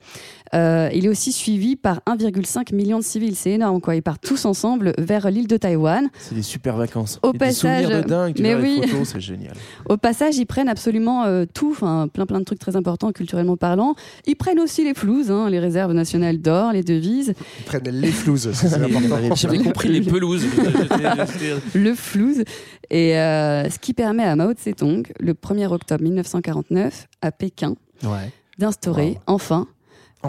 [0.55, 3.35] Euh, il est aussi suivi par 1,5 million de civils.
[3.35, 3.95] C'est énorme, quoi.
[3.95, 6.09] Ils partent tous ensemble vers l'île de Taïwan.
[6.19, 7.19] C'est des super vacances.
[7.23, 8.37] Au Et passage- des souvenirs de dingue.
[8.39, 8.81] Mais oui.
[8.87, 9.53] photos, c'est génial.
[9.89, 13.57] Au passage, ils prennent absolument euh, tout, enfin plein plein de trucs très importants culturellement
[13.57, 13.95] parlant.
[14.25, 18.11] Ils prennent aussi les flouses, hein, les réserves nationales d'or, les devises, Ils prennent les
[18.11, 19.35] flouses, ça, c'est important.
[19.35, 20.45] J'avais compris les pelouses.
[21.75, 22.43] le flouze,
[22.89, 28.31] et euh, ce qui permet à Mao Tse-tung, le 1er octobre 1949, à Pékin, Ouais.
[28.59, 29.67] d'instaurer enfin,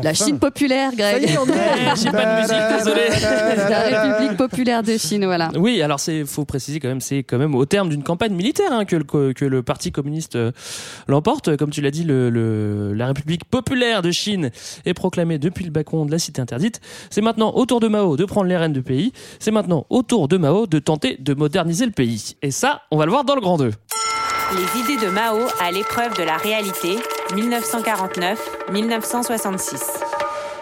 [0.02, 0.14] la.
[0.14, 1.24] Chine populaire, Greg.
[1.24, 1.38] Est, est.
[1.38, 3.02] Eh, J'ai pas de musique, désolé.
[3.70, 3.82] la
[4.14, 5.50] République populaire de Chine, voilà.
[5.56, 8.72] Oui, alors c'est faut préciser quand même, c'est quand même au terme d'une campagne militaire
[8.72, 10.52] hein, que, le, que le Parti communiste euh,
[11.06, 11.56] l'emporte.
[11.56, 14.50] Comme tu l'as dit, le, le- la République populaire de Chine
[14.86, 16.80] est proclamée depuis le balcon de la cité interdite.
[17.10, 19.12] C'est maintenant au tour de Mao de prendre les rênes du pays.
[19.38, 22.36] C'est maintenant au tour de Mao de tenter de moderniser le pays.
[22.42, 23.70] Et ça, on va le voir dans le grand 2.
[24.56, 26.96] Les idées de Mao à l'épreuve de la réalité,
[27.34, 30.00] 1949-1966.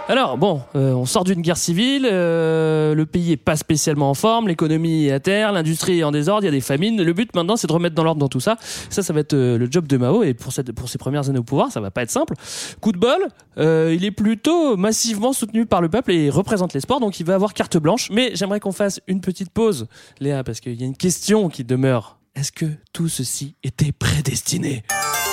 [0.08, 4.14] Alors bon, euh, on sort d'une guerre civile, euh, le pays est pas spécialement en
[4.14, 7.00] forme, l'économie est à terre, l'industrie est en désordre, il y a des famines.
[7.00, 8.56] Le but maintenant, c'est de remettre dans l'ordre dans tout ça.
[8.90, 10.64] Ça, ça va être euh, le job de Mao et pour ses
[10.98, 12.34] premières années au pouvoir, ça va pas être simple.
[12.80, 17.20] Coup de bol, il est plutôt massivement soutenu par le peuple et représente l'espoir, donc
[17.20, 18.10] il va avoir carte blanche.
[18.10, 19.86] Mais j'aimerais qu'on fasse une petite pause,
[20.18, 22.15] Léa, parce qu'il y a une question qui demeure.
[22.36, 24.82] Est-ce que tout ceci était prédestiné?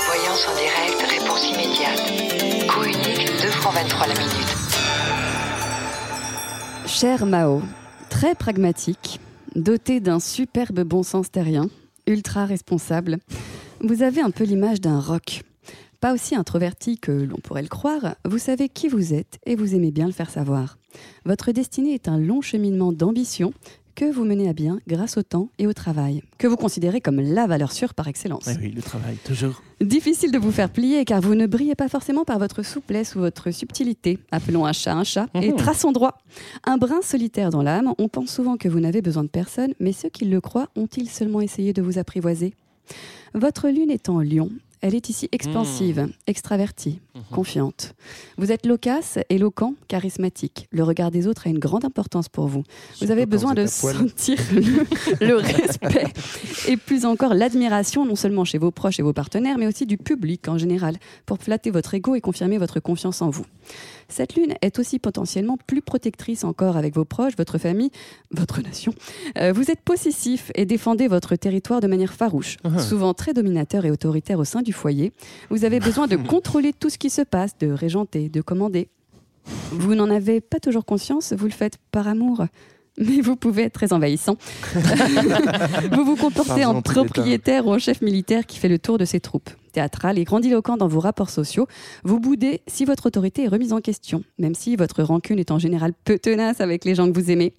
[0.05, 1.99] Voyance en direct, réponse immédiate.
[2.69, 4.55] Coût unique, 2 francs 23 la minute.
[6.87, 7.61] Cher Mao,
[8.09, 9.19] très pragmatique,
[9.53, 11.67] doté d'un superbe bon sens terrien,
[12.07, 13.17] ultra responsable,
[13.81, 15.43] vous avez un peu l'image d'un rock.
[15.99, 19.75] Pas aussi introverti que l'on pourrait le croire, vous savez qui vous êtes et vous
[19.75, 20.77] aimez bien le faire savoir.
[21.25, 23.51] Votre destinée est un long cheminement d'ambition
[23.95, 27.19] que vous menez à bien grâce au temps et au travail, que vous considérez comme
[27.19, 28.45] la valeur sûre par excellence.
[28.47, 29.61] Oui, oui, le travail, toujours.
[29.81, 33.19] Difficile de vous faire plier car vous ne brillez pas forcément par votre souplesse ou
[33.19, 34.19] votre subtilité.
[34.31, 35.57] Appelons un chat un chat et Mhm.
[35.57, 36.17] traçons droit.
[36.65, 39.91] Un brin solitaire dans l'âme, on pense souvent que vous n'avez besoin de personne, mais
[39.93, 42.53] ceux qui le croient ont-ils seulement essayé de vous apprivoiser?
[43.33, 44.49] Votre lune est en lion.
[44.83, 46.99] Elle est ici expansive, extravertie,
[47.31, 47.93] confiante.
[48.37, 50.67] Vous êtes loquace, éloquent, charismatique.
[50.71, 52.63] Le regard des autres a une grande importance pour vous.
[52.99, 56.11] Vous avez besoin de sentir le, le respect
[56.67, 59.97] et plus encore l'admiration, non seulement chez vos proches et vos partenaires, mais aussi du
[59.97, 63.45] public en général, pour flatter votre ego et confirmer votre confiance en vous.
[64.13, 67.89] Cette lune est aussi potentiellement plus protectrice encore avec vos proches, votre famille,
[68.29, 68.93] votre nation.
[69.39, 73.91] Euh, vous êtes possessif et défendez votre territoire de manière farouche, souvent très dominateur et
[73.91, 75.13] autoritaire au sein du foyer.
[75.49, 78.87] Vous avez besoin de contrôler tout ce qui se passe, de régenter, de commander.
[79.71, 82.45] Vous n'en avez pas toujours conscience, vous le faites par amour.
[82.99, 84.37] Mais vous pouvez être très envahissant.
[85.91, 89.19] vous vous comportez en propriétaire ou en chef militaire qui fait le tour de ses
[89.19, 89.49] troupes.
[89.73, 91.67] Théâtral et grandiloquent dans vos rapports sociaux,
[92.03, 95.57] vous boudez si votre autorité est remise en question, même si votre rancune est en
[95.57, 97.53] général peu tenace avec les gens que vous aimez.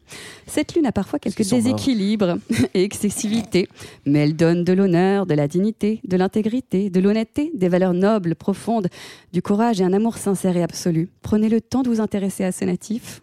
[0.46, 2.36] Cette lune a parfois quelques déséquilibres
[2.74, 3.68] et excessivité,
[4.06, 8.36] mais elle donne de l'honneur, de la dignité, de l'intégrité, de l'honnêteté, des valeurs nobles,
[8.36, 8.88] profondes,
[9.32, 11.10] du courage et un amour sincère et absolu.
[11.22, 13.22] Prenez le temps de vous intéresser à ce natif.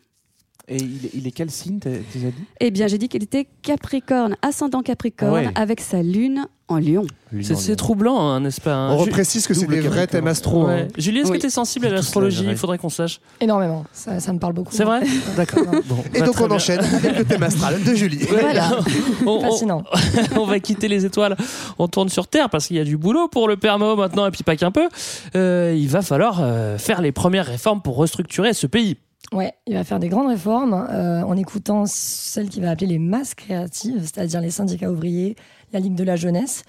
[0.68, 2.44] Et il est, il est quel signe, t'as t'as déjà dit?
[2.62, 5.52] Eh bien, j'ai dit qu'il était Capricorne, ascendant Capricorne, Ah ouais.
[5.56, 7.06] avec sa lune en Lion.
[7.42, 8.92] C'est troublant, hein, n'est-ce pas hein?
[8.94, 10.68] On reprécise que c'est des vrais thèmes astro.
[10.68, 10.84] Ouais.
[10.84, 10.88] hein.
[10.98, 11.38] Julie, est-ce Oui.
[11.38, 12.46] que tu es sensible à l'astrologie?
[12.48, 13.20] Il faudrait qu'on sache.
[13.42, 13.84] Énormément.
[13.92, 14.72] Ça, ça me parle beaucoup.
[14.74, 15.02] C'est vrai?
[15.36, 15.64] D'accord.
[15.88, 16.56] Bon, Et bah, donc on bien.
[16.56, 18.20] enchaîne avec le thème astral de Julie.
[18.30, 18.80] Voilà.
[19.26, 19.84] On- on- Fascinant.
[20.38, 21.36] on va quitter les étoiles,
[21.80, 24.26] on tourne sur Terre parce qu'il y a du boulot pour le Père Mao maintenant
[24.28, 24.88] et puis pas qu'un peu.
[25.36, 28.96] Euh, il va falloir euh, faire les premières réformes pour restructurer ce pays.
[29.34, 33.00] Ouais, il va faire des grandes réformes euh, en écoutant celles qu'il va appeler les
[33.00, 35.36] masses créatives, c'est-à-dire les syndicats ouvriers,
[35.72, 36.64] la Ligue de la jeunesse.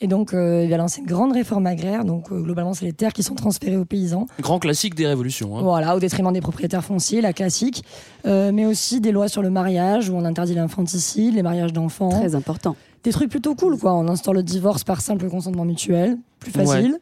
[0.00, 2.04] Et donc, euh, il va lancer une grande réforme agraire.
[2.04, 4.26] Donc, euh, globalement, c'est les terres qui sont transférées aux paysans.
[4.40, 5.58] Grand classique des révolutions.
[5.58, 5.62] hein.
[5.62, 7.82] Voilà, au détriment des propriétaires fonciers, la classique.
[8.24, 12.10] Euh, mais aussi des lois sur le mariage, où on interdit l'infanticide, les mariages d'enfants.
[12.10, 12.76] Très important.
[13.02, 13.94] Des trucs plutôt cool, quoi.
[13.94, 16.98] On instaure le divorce par simple consentement mutuel, plus facile.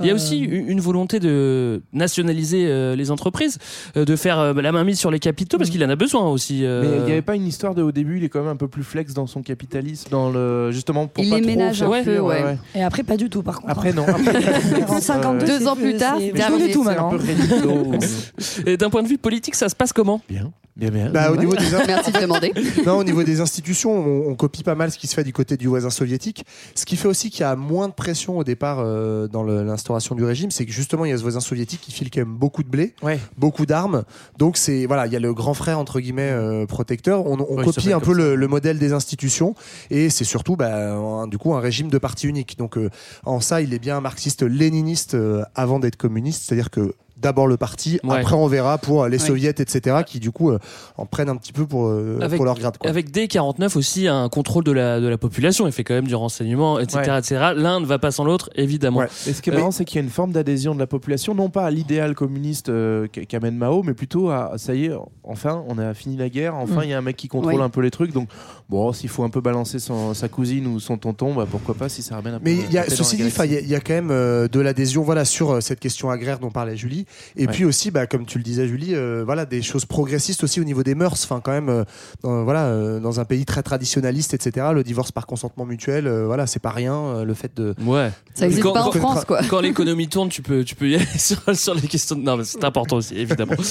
[0.00, 3.58] Il y a aussi une une volonté de nationaliser euh, les entreprises,
[3.96, 6.64] euh, de faire euh, la mainmise sur les capitaux, parce qu'il en a besoin aussi.
[6.64, 6.82] euh.
[6.82, 8.56] Mais il n'y avait pas une histoire de au début, il est quand même un
[8.56, 11.82] peu plus flex dans son capitalisme, dans le justement pour Il pas les trop ménage
[11.82, 12.56] un peu, ouais.
[12.74, 13.70] Et après, pas du tout, par contre.
[13.72, 14.06] Après non.
[14.08, 17.12] Après, En 52, Deux ans plus- tard, c'est du tout maintenant.
[18.66, 20.20] Et d'un point de vue politique, ça se passe comment?
[20.28, 21.10] Bien, bien, bien.
[21.10, 22.52] Bah, au niveau des in- Merci de demander.
[22.86, 25.32] non, au niveau des institutions, on, on copie pas mal ce qui se fait du
[25.32, 26.44] côté du voisin soviétique.
[26.74, 30.14] Ce qui fait aussi qu'il y a moins de pression au départ euh, dans l'instauration
[30.14, 32.34] du régime, c'est que justement il y a ce voisin soviétique qui file quand même
[32.36, 33.18] beaucoup de blé, Ouais.
[33.36, 34.04] beaucoup d'armes.
[34.38, 37.26] Donc c'est voilà, il y a le grand frère entre guillemets euh, protecteur.
[37.26, 39.54] On, on Ouais, il copie un peu le, le modèle des institutions
[39.90, 42.56] et c'est surtout bah, un- du coup un régime de parti unique.
[42.58, 42.90] Donc euh,
[43.24, 48.00] en ça, il est bien marxiste-léniniste euh, avant d'être communiste, c'est-à-dire que D'abord le parti,
[48.02, 48.18] Ouais.
[48.20, 49.26] après on verra pour les Ouais.
[49.26, 50.58] soviets, etc., qui du coup euh,
[50.96, 52.78] en prennent un petit peu pour, euh, Avec- pour leur grade.
[52.78, 52.88] Quoi.
[52.88, 56.14] Avec D49 aussi un contrôle de la, de la population, il fait quand même du
[56.14, 56.98] renseignement, etc.
[57.10, 57.18] Ouais.
[57.18, 57.36] etc.
[57.56, 59.00] L'un ne va pas sans l'autre, évidemment.
[59.00, 59.08] Ouais.
[59.26, 60.86] Et ce qui est Euh, marrant, c'est qu'il y a une forme d'adhésion de la
[60.86, 64.86] population, non pas à l'idéal communiste euh, qu- qu'amène Mao, mais plutôt à ça y
[64.86, 64.92] est,
[65.24, 67.68] enfin, on a fini la guerre, enfin, il y a un mec qui contrôle un
[67.68, 68.28] peu les trucs, donc
[68.68, 71.88] bon, s'il faut un peu balancer son- sa cousine ou son tonton, bah, pourquoi pas
[71.88, 72.44] si ça ramène un peu.
[72.44, 75.24] Mais y a, ceci dit, il y, y a quand même euh, de l'adhésion voilà,
[75.24, 77.06] sur euh, cette question agraire dont parlait Julie.
[77.36, 77.52] Et Ouais.
[77.52, 80.64] puis aussi, bah, comme tu le disais, Julie, euh, voilà, des choses progressistes aussi au
[80.64, 81.22] niveau des mœurs.
[81.24, 81.84] Enfin, quand même, euh,
[82.22, 86.26] dans, voilà, euh, dans un pays très traditionnaliste, etc., le divorce par consentement mutuel, euh,
[86.26, 86.94] voilà, c'est pas rien.
[86.94, 87.74] euh, le fait de.
[87.84, 88.10] Ouais.
[88.34, 89.40] Ça existe Quand- pas en France, quoi.
[89.48, 92.16] Quand l'économie tourne, tu peux, tu peux y aller sur, sur les questions.
[92.16, 93.54] de- Non, mais c'est important aussi, évidemment.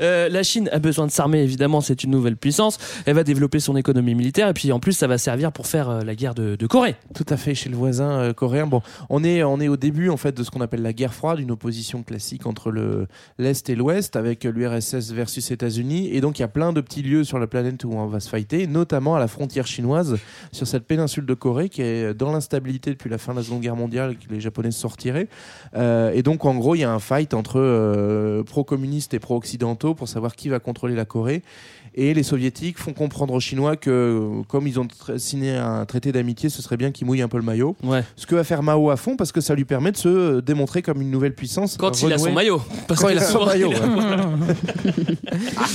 [0.00, 2.78] Euh, la Chine a besoin de s'armer, évidemment, c'est une nouvelle puissance.
[3.06, 5.88] Elle va développer son économie militaire et puis en plus, ça va servir pour faire
[5.88, 6.96] euh, la guerre de, de Corée.
[7.14, 8.66] Tout à fait, chez le voisin euh, coréen.
[8.66, 11.14] Bon, on est, on est au début en fait de ce qu'on appelle la guerre
[11.14, 12.83] froide, une opposition classique entre le
[13.38, 16.10] l'est et l'ouest, avec l'URSS versus États-Unis.
[16.12, 18.20] Et donc il y a plein de petits lieux sur la planète où on va
[18.20, 20.16] se fighter, notamment à la frontière chinoise,
[20.52, 23.60] sur cette péninsule de Corée qui est dans l'instabilité depuis la fin de la Seconde
[23.60, 25.28] Guerre mondiale, et que les Japonais se sortiraient.
[25.76, 29.94] Euh, et donc en gros, il y a un fight entre euh, pro-communistes et pro-occidentaux
[29.94, 31.42] pour savoir qui va contrôler la Corée.
[31.96, 36.10] Et les soviétiques font comprendre aux Chinois que, euh, comme ils ont signé un traité
[36.10, 37.76] d'amitié, ce serait bien qu'ils mouillent un peu le maillot.
[37.84, 38.02] Ouais.
[38.16, 40.40] Ce que va faire Mao à fond, parce que ça lui permet de se euh,
[40.40, 41.76] démontrer comme une nouvelle puissance.
[41.76, 42.60] Quand il a son maillot.
[42.86, 43.72] Parce Quand il a son maillot,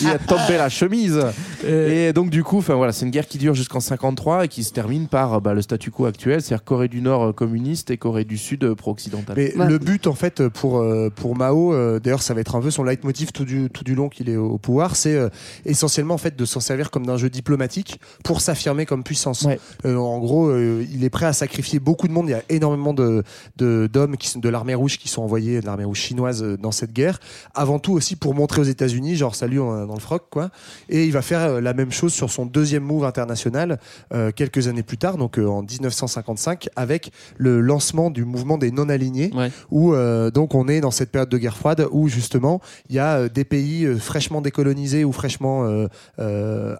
[0.01, 1.19] il a- tombé la chemise.
[1.67, 4.63] Et donc du coup, enfin voilà, c'est une guerre qui dure jusqu'en 53 et qui
[4.63, 7.97] se termine par bah, le statu quo actuel, c'est-à-dire Corée du Nord euh, communiste et
[7.97, 9.35] Corée du Sud euh, pro-occidentale.
[9.37, 9.67] Mais Ouais.
[9.67, 12.71] le but, en fait, pour, euh, pour Mao, euh, d'ailleurs, ça va être un peu
[12.71, 15.29] son leitmotiv tout du, tout du long qu'il est au, pouvoir, c'est euh,
[15.65, 19.41] essentiellement en fait de s'en servir comme d'un jeu diplomatique pour s'affirmer comme puissance.
[19.43, 19.59] Ouais.
[19.85, 22.27] Euh, en gros, euh, il est prêt à sacrifier beaucoup de monde.
[22.27, 23.23] Il y a énormément de
[23.57, 26.71] de- d'hommes sont de l'armée rouge qui sont envoyés de l'armée rouge chinoise euh, dans
[26.79, 27.19] cette guerre.
[27.53, 30.49] Avant tout aussi pour montrer aux États-Unis, genre salut on est dans le froc quoi.
[30.89, 33.79] Et il va faire euh, la même chose sur son deuxième move international
[34.13, 38.71] euh, quelques années plus tard, donc euh, en 1955, avec le lancement du mouvement des
[38.71, 39.51] non-alignés, Ouais.
[39.71, 42.99] où euh, donc on est dans cette période de guerre froide où justement il y
[42.99, 45.67] a des pays fraîchement décolonisés ou fraîchement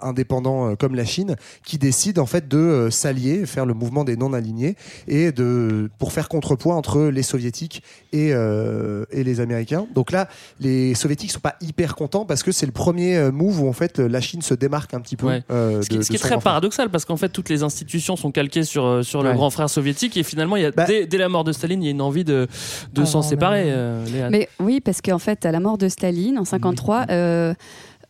[0.01, 4.75] indépendants comme la Chine qui décident en fait de s'allier, faire le mouvement des non-alignés
[5.07, 7.83] et de pour faire contrepoids entre les soviétiques
[8.13, 9.87] et, et les américains.
[9.93, 10.27] Donc là,
[10.59, 13.73] les soviétiques sont pas hyper contents parce que c'est le premier euh, move où en
[13.73, 15.27] fait la Chine se démarque un petit peu.
[15.27, 15.43] Ouais.
[15.51, 16.39] euh, Ce qui, de- ce qui de est très frère.
[16.41, 19.35] paradoxal parce qu'en fait toutes les institutions sont calquées sur, euh, sur le Ouais.
[19.35, 21.81] grand frère soviétique et finalement il y a, Bah- dès, dès la mort de Staline
[21.83, 22.47] il y a une envie de,
[22.93, 23.63] de Ah, s'en non, séparer.
[23.67, 24.29] euh.
[24.31, 27.53] Mais oui, parce qu'en fait, à la mort de Staline en 53, euh,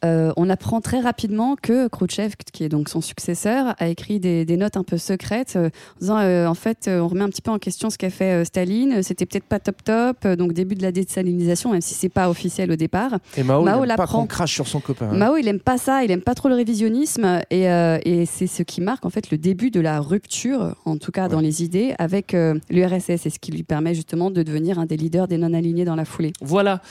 [0.06, 4.46] euh, on apprend très rapidement que Khrouchtchev, qui est donc son successeur, a écrit des,
[4.46, 7.30] des notes un peu secrètes euh, en disant euh, en fait, euh, on remet un
[7.30, 9.04] petit peu en question ce qu'a fait euh, Staline.
[9.04, 12.30] C'était peut-être pas top top, euh, donc début de la désalinisation, même si c'est pas
[12.30, 13.18] officiel au départ.
[13.38, 15.10] Et Mao, Mao il aime pas qu'on crache sur son copain.
[15.12, 15.18] hein.
[15.18, 18.48] Mao, il aime pas ça, il aime pas trop le révisionnisme, et, euh, et c'est
[18.48, 21.64] ce qui marque en fait le début de la rupture, en tout cas dans les
[21.64, 25.28] idées, avec euh, l'URSS, et ce qui lui permet justement de devenir un des leaders
[25.28, 26.34] des non-alignés dans la foulée.
[26.42, 26.82] Voilà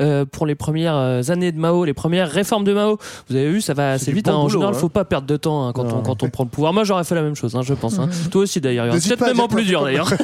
[0.00, 2.98] euh, pour les premières années de Mao, les premières réformes de Mao.
[3.28, 4.26] Vous avez vu, ça va assez vite.
[4.26, 4.34] bon hein.
[4.34, 4.78] En boulot, général, hein.
[4.78, 5.98] faut pas perdre de temps hein, quand, Non.
[5.98, 6.72] on, quand on prend le pouvoir.
[6.72, 7.98] Moi, j'aurais fait la même chose, hein, je pense.
[7.98, 8.08] hein.
[8.30, 8.92] Toi aussi, d'ailleurs.
[8.94, 10.10] Peut-être même en plus dur, d'ailleurs.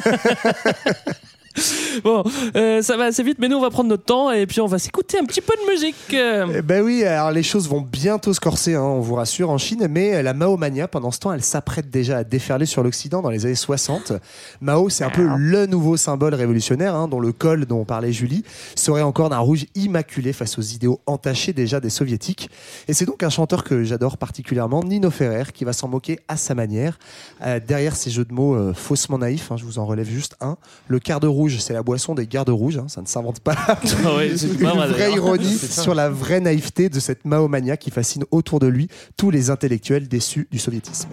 [2.03, 2.23] bon,
[2.55, 4.65] euh, ça va assez vite, mais nous, on va prendre notre temps et puis on
[4.65, 5.95] va s'écouter un petit peu de musique.
[6.13, 6.61] euh.
[6.61, 9.87] Ben oui, alors les choses vont bientôt se corser, hein, on vous rassure, en Chine,
[9.89, 13.45] mais la Mahomania, pendant ce temps, elle s'apprête déjà à déferler sur l'Occident dans les
[13.45, 14.13] années 60.
[14.61, 18.43] Mao, c'est un peu le nouveau symbole révolutionnaire, hein, dont le col dont parlait Julie
[18.75, 22.49] serait encore d'un rouge immaculé face aux idéaux entachés déjà des soviétiques.
[22.87, 26.37] Et c'est donc un chanteur que j'adore particulièrement, Nino Ferrer, qui va s'en moquer à
[26.37, 26.97] sa manière.
[27.45, 30.35] Euh, derrière ces jeux de mots euh, faussement naïfs, hein, je vous en relève juste
[30.41, 30.57] un.
[30.87, 32.77] Le quart de c'est la boisson des gardes rouges.
[32.77, 33.55] Hein, ça ne s'invente pas.
[33.83, 38.87] Une vraie ironie sur la vraie naïveté de cette Mahomania qui fascine autour de lui
[39.17, 41.09] tous les intellectuels déçus du soviétisme.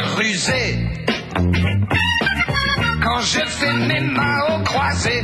[0.00, 0.78] Rusé,
[3.02, 5.22] quand je fais mes mains au croisé,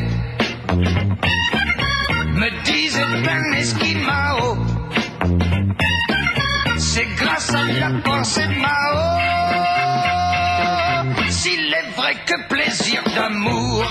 [2.40, 4.56] me disent un esquimao.
[6.78, 9.20] C'est grâce à la pensée Mao.
[11.30, 13.84] S'il est vrai que plaisir d'amour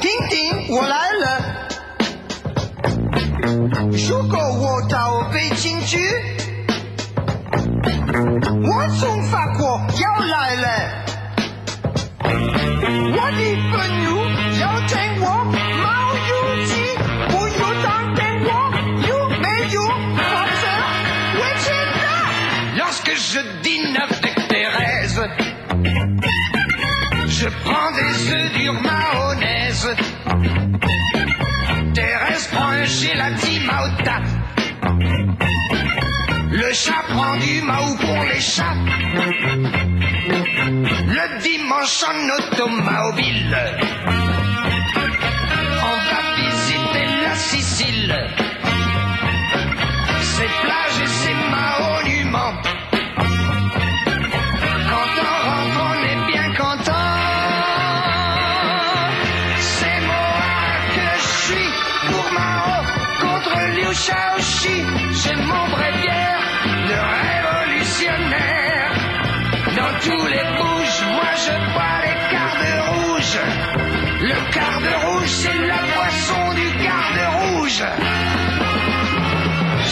[0.00, 1.24] 丁丁我来了。
[4.08, 5.98] 如果我到北京去，
[8.64, 10.66] 我从法国要来了。
[13.16, 13.38] 我的
[13.70, 13.74] 朋
[14.04, 14.06] 友
[28.50, 29.88] durs mayonnaise.
[31.94, 34.20] Thérèse prend un gelati maota.
[36.50, 38.76] Le chat prend du Mao pour les chats.
[41.16, 43.56] Le dimanche en automobile,
[45.90, 48.14] on va visiter la Sicile.
[50.22, 52.62] Ses plages et ses monuments.
[64.04, 64.76] Shaoxi.
[65.20, 66.44] J'ai mon bréviaire
[66.90, 68.92] de révolutionnaire.
[69.78, 73.40] Dans tous les bouges, moi je bois les cartes rouges.
[74.30, 77.82] Le garde rouge, c'est la boisson du garde rouge.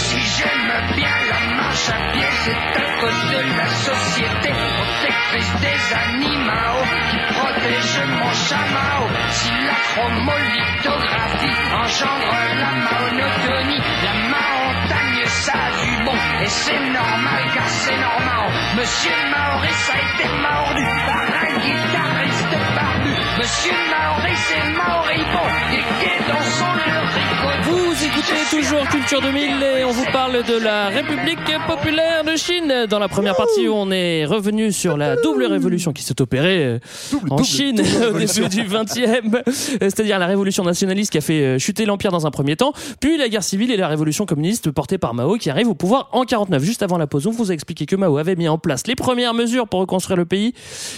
[0.04, 5.80] Si j'aime bien la marche à pied, c'est à cause de la société protectrice des
[6.06, 7.31] animaux
[7.62, 9.02] protège mon chameau.
[9.30, 15.11] Si la chromolithographie engendre la monotonie, la montagne
[15.44, 18.46] ça a du bon et c'est normal car c'est normal.
[18.76, 23.12] Monsieur Maurice a été mordu par un guitariste barbu.
[23.38, 26.82] Monsieur Maurice est moribond et qui est dans son.
[27.64, 32.86] Vous écoutez toujours Culture 2000 et on vous parle de la République populaire de Chine.
[32.88, 36.78] Dans la première partie, on est revenu sur la double révolution qui s'est opérée euh,
[37.30, 37.80] en Chine
[38.10, 39.42] au début du 20e, euh,
[39.80, 43.16] c'est-à-dire la révolution nationaliste qui a fait euh, chuter l'empire dans un premier temps, puis
[43.16, 46.24] la guerre civile et la révolution communiste portée par Mao qui arrive au pouvoir en
[46.24, 46.62] 49.
[46.62, 48.94] Juste avant la pause, on vous a expliqué que Mao avait mis en place les
[48.94, 50.54] premières mesures pour reconstruire le pays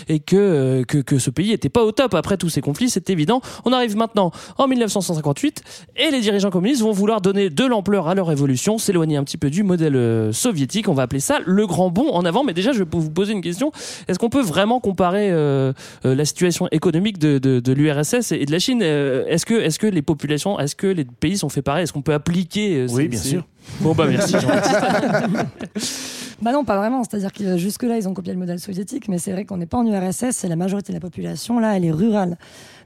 [0.08, 2.90] et que euh, que, que ce pays était pas au top après tous ces conflits,
[2.90, 3.40] c'est évident.
[3.64, 5.62] On arrive maintenant en 1958
[5.96, 9.36] et les dirigeants communistes vont vouloir donner de l'ampleur à leur révolution, s'éloigner un petit
[9.36, 10.88] peu du modèle euh, soviétique.
[10.88, 12.44] On va appeler ça le grand bond en avant.
[12.44, 13.72] Mais déjà, je vais vous poser une question.
[14.08, 15.72] Est-ce qu'on peut vraiment comparer euh,
[16.04, 18.82] euh, la situation économique de, de, de l'URSS et de la Chine?
[18.82, 21.84] Est-ce que, est-ce que les populations, est-ce que les pays sont faits pareil?
[21.84, 23.44] Est-ce qu'on peut appliquer Oui, bien sûr.
[23.80, 24.34] Bon bah merci.
[24.38, 26.10] Jean-Baptiste.
[26.42, 27.04] Bah non, pas vraiment.
[27.04, 29.78] C'est-à-dire que jusque-là, ils ont copié le modèle soviétique, mais c'est vrai qu'on n'est pas
[29.78, 32.36] en URSS et la majorité de la population, là, elle est rurale.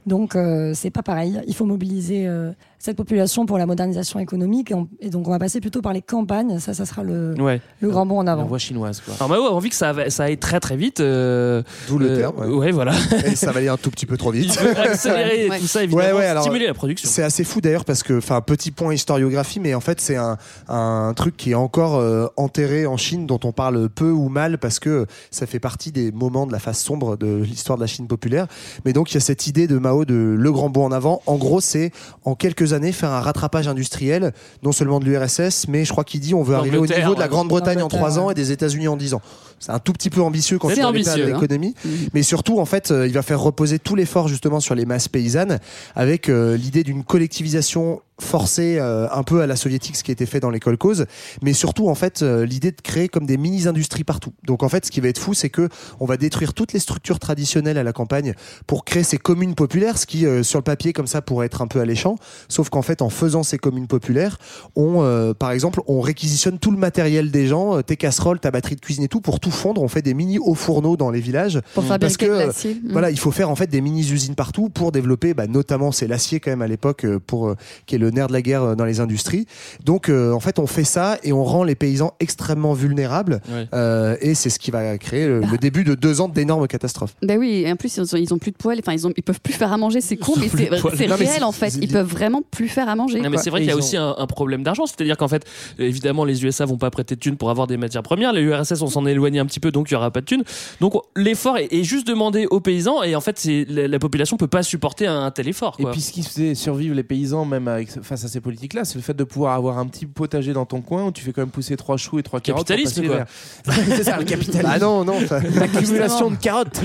[0.05, 1.39] Donc, euh, c'est pas pareil.
[1.47, 4.71] Il faut mobiliser euh, cette population pour la modernisation économique.
[4.71, 6.59] Et, on- et donc, on va passer plutôt par les campagnes.
[6.59, 7.61] Ça, ça sera le, Ouais.
[7.81, 8.45] le grand bond en La avant.
[8.45, 9.13] voie chinoise, quoi.
[9.19, 10.99] Alors Mao a envie que ça, aille très très vite.
[10.99, 12.37] euh, D'où le terme.
[12.39, 12.47] ouais.
[12.47, 12.93] Ouais, voilà.
[13.25, 14.59] Et ça va aller un tout petit peu trop Il vite.
[14.59, 17.09] veut accélérer tout ça évidemment, Ouais, ouais, alors, stimuler la production.
[17.09, 20.37] C'est assez fou d'ailleurs parce que, enfin, petit point historiographie, mais en fait, c'est un,
[20.67, 24.57] un truc qui est encore euh, enterré en Chine, dont on parle peu ou mal
[24.57, 27.87] parce que ça fait partie des moments de la face sombre de l'histoire de la
[27.87, 28.47] Chine populaire.
[28.85, 31.21] Mais donc, il y a cette idée de Mao de le grand bond en avant.
[31.25, 31.91] En gros, c'est
[32.23, 34.33] en quelques années faire un rattrapage industriel,
[34.63, 37.19] non seulement de l'URSS, mais je crois qu'il dit on veut arriver au niveau de
[37.19, 37.29] la.
[37.29, 38.31] Grande-Bretagne en D'Angleterre, trois ans ouais.
[38.31, 39.21] et des États-Unis en dix ans.
[39.59, 41.39] C'est un tout petit peu ambitieux quand tu regardes ambitieux, hein.
[41.39, 41.75] l'économie,
[42.13, 45.07] mais surtout en fait, euh, il va faire reposer tout l'effort justement sur les masses
[45.07, 45.59] paysannes,
[45.95, 50.13] avec euh, l'idée d'une collectivisation forcée euh, un peu à la soviétique, ce qui a
[50.13, 51.05] été fait dans l'école cause,
[51.41, 54.33] mais surtout en fait euh, l'idée de créer comme des mini-industries partout.
[54.45, 56.79] Donc en fait, ce qui va être fou, c'est que on va détruire toutes les
[56.79, 58.33] structures traditionnelles à la campagne
[58.67, 61.61] pour créer ces communes populaires, ce qui euh, sur le papier comme ça pourrait être
[61.61, 62.15] un peu alléchant,
[62.47, 64.37] sauf qu'en fait en faisant ces communes populaires,
[64.75, 64.99] on
[65.37, 69.03] par exemple on réquisitionne tout le matériel des gens, tes casseroles, ta batterie de cuisine
[69.03, 69.81] et tout pour tout tout fondre.
[69.81, 72.47] On fait des mini hauts fourneaux dans les villages Pour parce que.
[72.47, 72.91] Mm.
[72.91, 76.07] voilà, il faut faire en fait des mini usines partout pour développer, bah, notamment c'est
[76.07, 78.63] l'acier quand même à l'époque euh, pour euh, qui est le nerf de la guerre
[78.63, 79.45] euh, dans les industries.
[79.83, 83.41] Donc euh, en fait, on fait ça et on rend les paysans extrêmement vulnérables.
[83.49, 83.67] Ouais.
[83.73, 87.15] Euh, et c'est ce qui va créer le, le début de deux ans d'énormes catastrophes.
[87.21, 89.13] Ben oui, et en plus ils ont, ils ont plus de poils, enfin ils ont,
[89.15, 91.75] ils peuvent plus faire à manger, c'est con, mais c'est réel en fait.
[91.81, 93.21] Ils peuvent vraiment plus faire à manger.
[93.21, 95.45] Non, mais c'est vrai qu'il y a aussi un, un problème d'argent, c'est-à-dire qu'en fait,
[95.77, 98.33] évidemment, les USA vont pas prêter de thunes pour avoir des matières premières.
[98.33, 100.25] Les URSS, on s'en est éloigné un petit peu, donc il y aura pas de
[100.25, 100.43] thunes.
[100.79, 104.37] Donc l'effort est, est juste demandé aux paysans, et en fait, c'est la, la population
[104.37, 105.75] peut pas supporter un, un tel effort.
[105.79, 108.95] Et puis ce qui faisait survivre les paysans, même avec, face à ces politiques-là, c'est
[108.95, 111.41] le fait de pouvoir avoir un petit potager dans ton coin où tu fais quand
[111.41, 112.67] même pousser trois choux et trois carottes.
[112.67, 113.25] Capitalisme, quoi.
[113.73, 114.69] c'est ça, le capitalisme.
[114.71, 115.19] Ah non, non.
[115.55, 116.81] L'accumulation de carottes.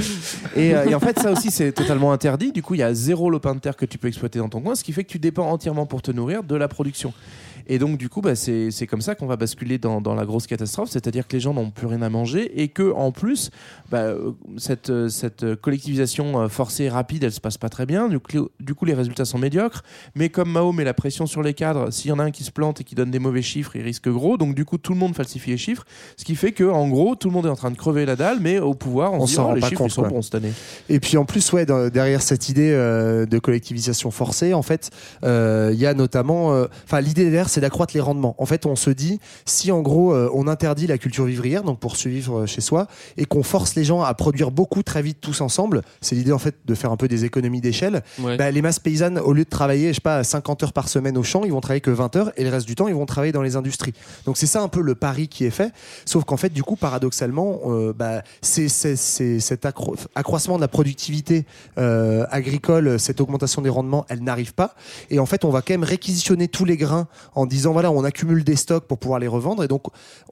[0.57, 2.53] Et, euh, et en fait, ça aussi, c'est totalement interdit.
[2.53, 4.61] Du coup, il y a zéro lopin de terre que tu peux exploiter dans ton
[4.61, 7.13] coin, ce qui fait que tu dépends entièrement pour te nourrir de la production.
[7.67, 10.47] Et donc, du coup, bah, c'est comme ça qu'on va basculer dans, dans la grosse
[10.47, 13.51] catastrophe, c'est-à-dire que les gens n'ont plus rien à manger et que, en plus,
[13.91, 18.09] bah, euh, cette, euh, cette collectivisation euh, forcée rapide, elle se passe pas très bien.
[18.09, 19.83] Du coup, du coup, les résultats sont médiocres.
[20.15, 22.45] Mais comme Mao met la pression sur les cadres, s'il y en a un qui
[22.45, 24.37] se plante et qui donne des mauvais chiffres, il risque gros.
[24.37, 25.85] Donc, du coup, tout le monde falsifie les chiffres,
[26.17, 28.17] ce qui fait que, en gros, tout le monde est en train de crever la
[28.17, 30.23] dalle, mais au pouvoir, on, On s'en oh, rend les pas chiffres compte, sont bons
[30.23, 30.53] cette année.
[30.89, 34.91] Et puis en plus, ouais, derrière cette idée euh, de collectivisation forcée, en fait,
[35.25, 38.35] euh, il y a notamment, euh, enfin, l'idée derrière, c'est d'accroître les rendements.
[38.39, 41.79] En fait, on se dit, si en gros, euh, on interdit la culture vivrière, donc
[41.79, 42.87] pour survivre euh, chez soi,
[43.17, 46.39] et qu'on force les gens à produire beaucoup très vite tous ensemble, c'est l'idée en
[46.39, 48.03] fait de faire un peu des économies d'échelle.
[48.21, 48.37] Ouais.
[48.37, 51.17] Bah, les masses paysannes, au lieu de travailler, je sais pas, 50 heures par semaine
[51.17, 53.07] au champ, ils vont travailler que 20 heures, et le reste du temps, ils vont
[53.07, 53.95] travailler dans les industries.
[54.27, 55.73] Donc c'est ça un peu le pari qui est fait.
[56.05, 61.47] Sauf qu'en fait, du coup, paradoxalement, euh, bah, c'est cet accro- accroissement de la productivité
[61.79, 64.75] euh, agricole, cette augmentation des rendements, elle n'arrive pas.
[65.11, 68.05] Et en fait, on va quand même réquisitionner tous les grains en disant voilà, on
[68.05, 69.63] accumule des stocks pour pouvoir les revendre.
[69.65, 69.83] Et donc,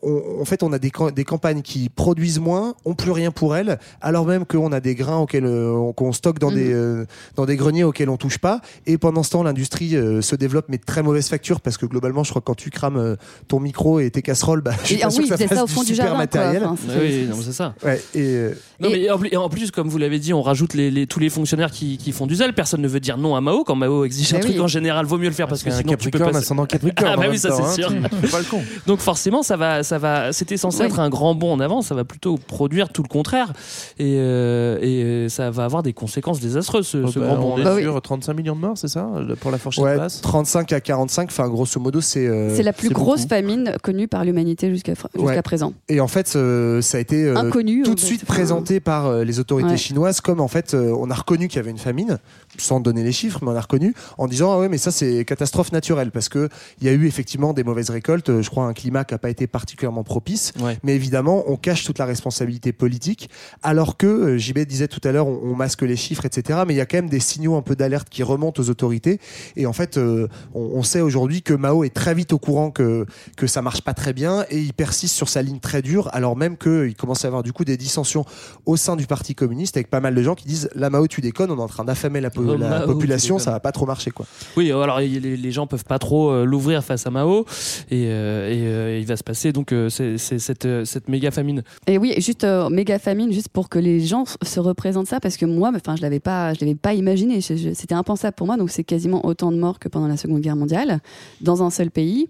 [0.02, 3.30] on- en fait, on a des, cam- des campagnes qui produisent moins, ont plus rien
[3.30, 6.56] pour elles, alors même qu'on a des grains auxquels euh, on- qu'on stocke dans, Mhm.
[6.56, 7.04] des, euh,
[7.36, 8.60] dans des greniers auxquels on touche pas.
[8.86, 11.86] Et pendant ce temps, l'industrie euh, se développe, mais de très mauvaise facture, parce que
[11.86, 13.16] globalement, je crois que quand tu crames euh,
[13.48, 15.36] ton micro et tes casseroles, bah, je suis Et, pas ah sûr oui, que ça
[15.36, 16.14] c'est fasse ça au fond du super jardin.
[16.14, 16.22] quoi.
[16.40, 16.64] matériel.
[16.64, 17.74] Enfin, Oui, non, mais c'est ça.
[17.84, 20.32] Ouais, et, euh, Non, Et- mais en, plus- et en plus, comme vous l'avez dit,
[20.34, 22.52] on rajoute les, les- tous les fonctionnaires qui, qui font du zèle.
[22.52, 23.62] Personne ne veut dire non à Mao.
[23.64, 24.60] Quand Mao exige un Mais truc, oui.
[24.60, 27.01] en général, vaut mieux le faire parce que C'est un sinon tu peux ascendant Capricorne.
[27.06, 27.72] Ah, bah oui, ça, c'est hein.
[27.72, 27.88] sûr.
[28.30, 28.60] Pas le con.
[28.86, 30.32] Donc forcément, ça va, ça va.
[30.32, 30.86] C'était censé Oui.
[30.86, 31.82] être un grand bond en avant.
[31.82, 33.52] Ça va plutôt produire tout le contraire,
[33.98, 36.86] et, euh, et euh, ça va avoir des conséquences désastreuses.
[36.86, 37.52] Ce, ce Bah, grand bond.
[37.56, 37.82] on est Bah oui.
[37.82, 40.20] sur 35 millions de morts, c'est ça le- Pour la fourchette ouais, basse?
[40.20, 42.26] 35 à 45, enfin grosso modo, c'est.
[42.26, 43.28] euh, C'est la plus grosse beaucoup.
[43.30, 45.40] famine connue par l'humanité jusqu'à Ouais.
[45.42, 45.72] présent.
[45.88, 47.82] Et en fait, euh, ça a été euh, Inconnue.
[47.82, 49.76] tout euh, de suite enfin, présenté par euh, les autorités Ouais.
[49.76, 52.18] chinoises comme en fait euh, on a reconnu qu'il y avait une famine
[52.58, 55.24] sans donner les chiffres mais on a reconnu en disant ah ouais mais ça c'est
[55.24, 56.48] catastrophe naturelle parce que
[56.80, 58.28] il y a eu effectivement des mauvaises récoltes.
[58.30, 60.52] Euh, je crois un climat qui a pas été particulièrement propice.
[60.60, 60.78] Ouais.
[60.82, 63.30] mais évidemment on cache toute la responsabilité politique.
[63.62, 66.74] Alors que euh, JB disait tout à l'heure on, on masque les chiffres etc mais
[66.74, 69.18] il y a quand même des signaux un peu d'alerte qui remontent aux autorités.
[69.56, 72.70] Et en fait euh, on, on sait aujourd'hui que Mao est très vite au courant
[72.70, 74.44] que que ça marche pas très bien.
[74.50, 77.52] Et il persiste sur sa ligne très dure alors même qu'il commence à avoir du
[77.52, 78.24] coup des dissensions
[78.66, 81.20] au sein du parti communiste avec pas mal de gens qui disent la Mao tu
[81.20, 83.72] déconnes on est en train d'affamer la, po- Oh, la Mao, population ça va pas
[83.72, 84.26] trop marcher quoi.
[84.56, 87.44] Oui, alors les, les gens peuvent pas trop euh, l'ouvrir face à Mao,
[87.90, 91.62] et, euh, et, euh, il va se passer donc euh, c'est cette, cette méga famine.
[91.86, 95.46] Et oui, juste méga famine, juste pour que les gens se représentent ça, parce que
[95.46, 97.40] moi, enfin, je l'avais pas, je l'avais pas imaginé.
[97.40, 98.56] C'était impensable pour moi.
[98.56, 101.00] Donc c'est quasiment autant de morts que pendant la Seconde Guerre mondiale
[101.40, 102.28] dans un seul pays.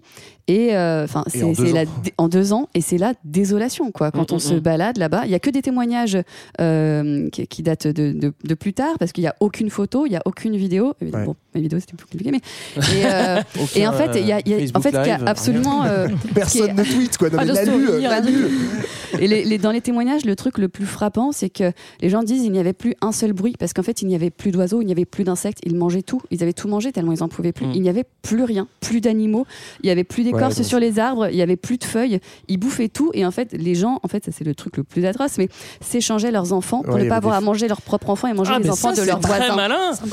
[0.49, 1.41] Et euh, enfin, c'est
[2.17, 4.11] en deux ans, et c'est la désolation quoi.
[4.11, 4.59] Quand Mm, on mm, se mm.
[4.59, 6.17] balade là-bas, il y a que des témoignages
[6.59, 10.05] euh, qui, qui datent de, de- de plus tard, parce qu'il y a aucune photo,
[10.05, 10.93] il y a aucune vidéo.
[11.01, 11.25] Ouais.
[11.25, 12.41] Bon, les vidéos c'était plus compliqué, mais
[12.77, 13.41] et, euh,
[13.75, 15.85] et en fait, il y a, y a- en fait, il y a Live, absolument
[15.85, 18.39] euh, personne ne tweet quoi non, de l'a lu, lu.
[19.19, 21.71] Et les, les- dans les témoignages, le truc le plus frappant, c'est que
[22.01, 24.15] les gens disent il n'y avait plus un seul bruit parce qu'en fait, il n'y
[24.15, 26.21] avait plus d'oiseaux, il n'y avait plus d'insectes, ils mangeaient tout.
[26.31, 27.67] Ils avaient tout mangé tellement ils en pouvaient plus.
[27.73, 29.45] Il n'y avait plus rien, plus d'animaux,
[29.83, 32.19] il n'y avait plus d'écorce donc- sur les arbres, il n'y avait plus de feuilles.
[32.47, 34.83] Ils bouffaient tout et en fait, les gens, en fait, ça c'est le truc le
[34.83, 35.49] plus atroce, mais
[35.81, 38.27] s'échangeaient leurs enfants pour Ouais, y ne pas avoir des- à manger leurs propres enfants
[38.27, 39.55] et manger Ah, les enfants ça, de c'est leurs très voisins.
[39.55, 39.91] malin.
[39.91, 40.09] Ouais.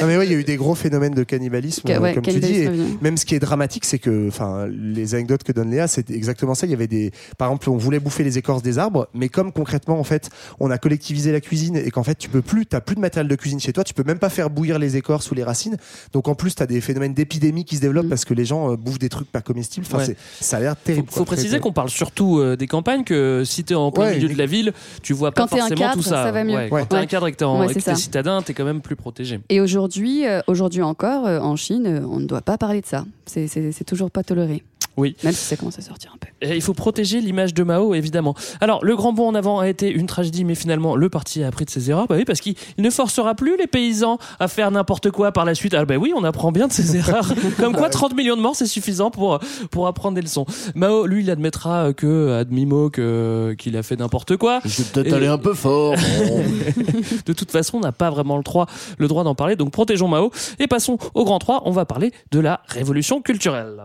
[0.00, 2.22] Non, mais ouais, il y a eu des gros phénomènes de cannibalisme, euh, ouais, comme
[2.22, 2.54] tu dis.
[2.62, 6.10] Et même ce qui est dramatique, c'est que, enfin, les anecdotes que donne Léa, c'est
[6.10, 6.66] exactement ça.
[6.66, 9.52] Il y avait des, par exemple, on voulait bouffer les écorces des arbres, mais comme
[9.52, 10.30] concrètement, en fait,
[10.60, 13.28] on a collectivisé la cuisine et qu'en fait, tu peux plus, t'as plus de matériel
[13.28, 15.76] de cuisine chez toi, tu peux même pas faire bouillir les écorces ou les racines.
[16.12, 18.10] Donc en plus, t'as des phénomènes d'épidémie qui se développent Mm.
[18.10, 19.86] parce que les gens euh, bouffent des trucs pas comestibles.
[19.88, 20.04] Enfin, Ouais.
[20.06, 21.06] c'est, ça a l'air Faut, terrible.
[21.08, 21.26] faut quoi.
[21.26, 24.28] Très préciser qu'on parle surtout euh, des campagnes, que si t'es en plein Ouais, milieu
[24.28, 24.72] mais- de la ville,
[25.02, 26.24] tu vois pas forcément cadre, tout ça.
[26.24, 26.54] ça va mieux.
[26.54, 26.80] Ouais, Ouais.
[26.82, 28.80] Quand t'es un cadre et que t'es en- et que t'es citadin, t'es quand même
[28.80, 29.40] plus protégé.
[29.48, 33.04] Et aujourd'hui, euh, aujourd'hui encore, euh, en Chine, on ne doit pas parler de ça.
[33.26, 34.62] C'est- C'est c'est toujours pas toléré.
[35.00, 35.16] Oui.
[35.24, 36.28] Même si ça commence à sortir un peu.
[36.42, 38.34] Et il faut protéger l'image de Mao, évidemment.
[38.60, 41.48] Alors, le grand bond en avant a été une tragédie, mais finalement, le parti a
[41.48, 42.06] appris de ses erreurs.
[42.06, 45.44] Bah oui, parce qu'il il ne forcera plus les paysans à faire n'importe quoi par
[45.44, 45.74] la suite.
[45.74, 47.32] Ah bah oui, on apprend bien de ses erreurs.
[47.58, 49.38] Comme quoi, 30 millions de morts, c'est suffisant pour,
[49.70, 50.46] pour apprendre des leçons.
[50.74, 54.60] Mao, lui, il admettra que, à demi-mot, qu'il a fait n'importe quoi.
[54.64, 55.94] Je vais peut-être Et- aller un peu fort.
[57.26, 58.66] de toute façon, on n'a pas vraiment le droit,
[58.98, 60.30] le droit d'en parler, donc protégeons Mao.
[60.58, 63.76] Et passons au grand 3, on va parler de la révolution culturelle.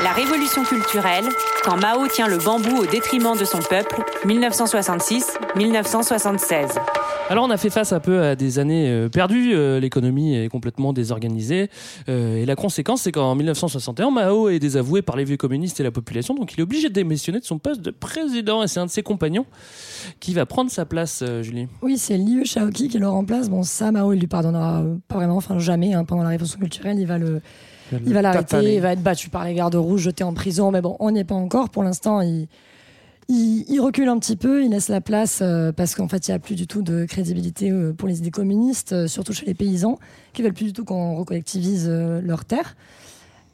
[0.00, 1.24] La révolution culturelle,
[1.64, 6.70] quand Mao tient le bambou au détriment de son peuple, 1966-1976.
[7.30, 10.48] Alors on a fait face un peu à des années euh, perdues, euh, l'économie est
[10.48, 11.70] complètement désorganisée,
[12.08, 15.84] euh, et la conséquence c'est qu'en 1961, Mao est désavoué par les vieux communistes et
[15.84, 18.80] la population, donc il est obligé de démissionner de son poste de président, et c'est
[18.80, 19.46] un de ses compagnons
[20.18, 21.68] qui va prendre sa place, Julie.
[21.80, 23.48] Oui, c'est Liu Shaoqi qui le remplace.
[23.48, 25.94] Bon, ça, Mao, il lui pardonnera pas vraiment, enfin jamais.
[25.94, 27.40] hein, pendant la révolution culturelle, il va le,
[28.06, 30.70] il va l'arrêter, il va être battu par les gardes rouges, jeté en prison.
[30.70, 31.70] Mais bon, on n'y est pas encore.
[31.70, 32.48] Pour l'instant, il,
[33.28, 36.30] il, il recule un petit peu, il laisse la place euh, parce qu'en fait, il
[36.30, 39.46] n'y a plus du tout de crédibilité euh, pour les idées communistes, euh, surtout chez
[39.46, 39.98] les paysans,
[40.32, 42.76] qui veulent plus du tout qu'on recollectivise leurs terres.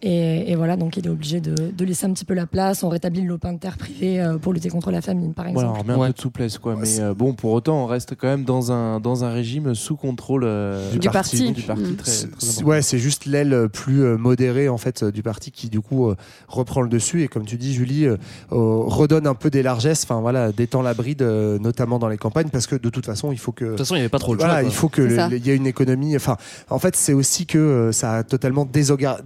[0.03, 2.83] Et, et voilà, donc il est obligé de, de laisser un petit peu la place.
[2.85, 5.65] On rétablit le lopin de terre privé euh, pour lutter contre la famine, par exemple.
[5.67, 6.77] Voilà, on remet un peu de souplesse, quoi.
[6.81, 9.97] Mais euh, bon, pour autant, on reste quand même dans un, dans un régime sous
[9.97, 11.53] contrôle euh, Du parti.
[11.53, 11.97] Du parti Mm.
[11.97, 12.69] très, très c'est- important.
[12.71, 16.17] Ouais, c'est juste l'aile plus euh, modérée en fait du parti qui du coup euh,
[16.49, 18.07] reprend le dessus et comme tu dis Julie
[18.51, 22.49] redonne un peu des largesses, enfin voilà, détend la bride euh, notamment dans les campagnes
[22.51, 24.19] parce que de toute façon il faut que de toute façon il n'y avait pas
[24.19, 24.69] trop le voilà, choix, quoi.
[24.71, 26.15] il faut que il y ait une économie.
[26.17, 26.37] Enfin,
[26.71, 29.21] en fait c'est aussi que euh, ça a totalement désorga-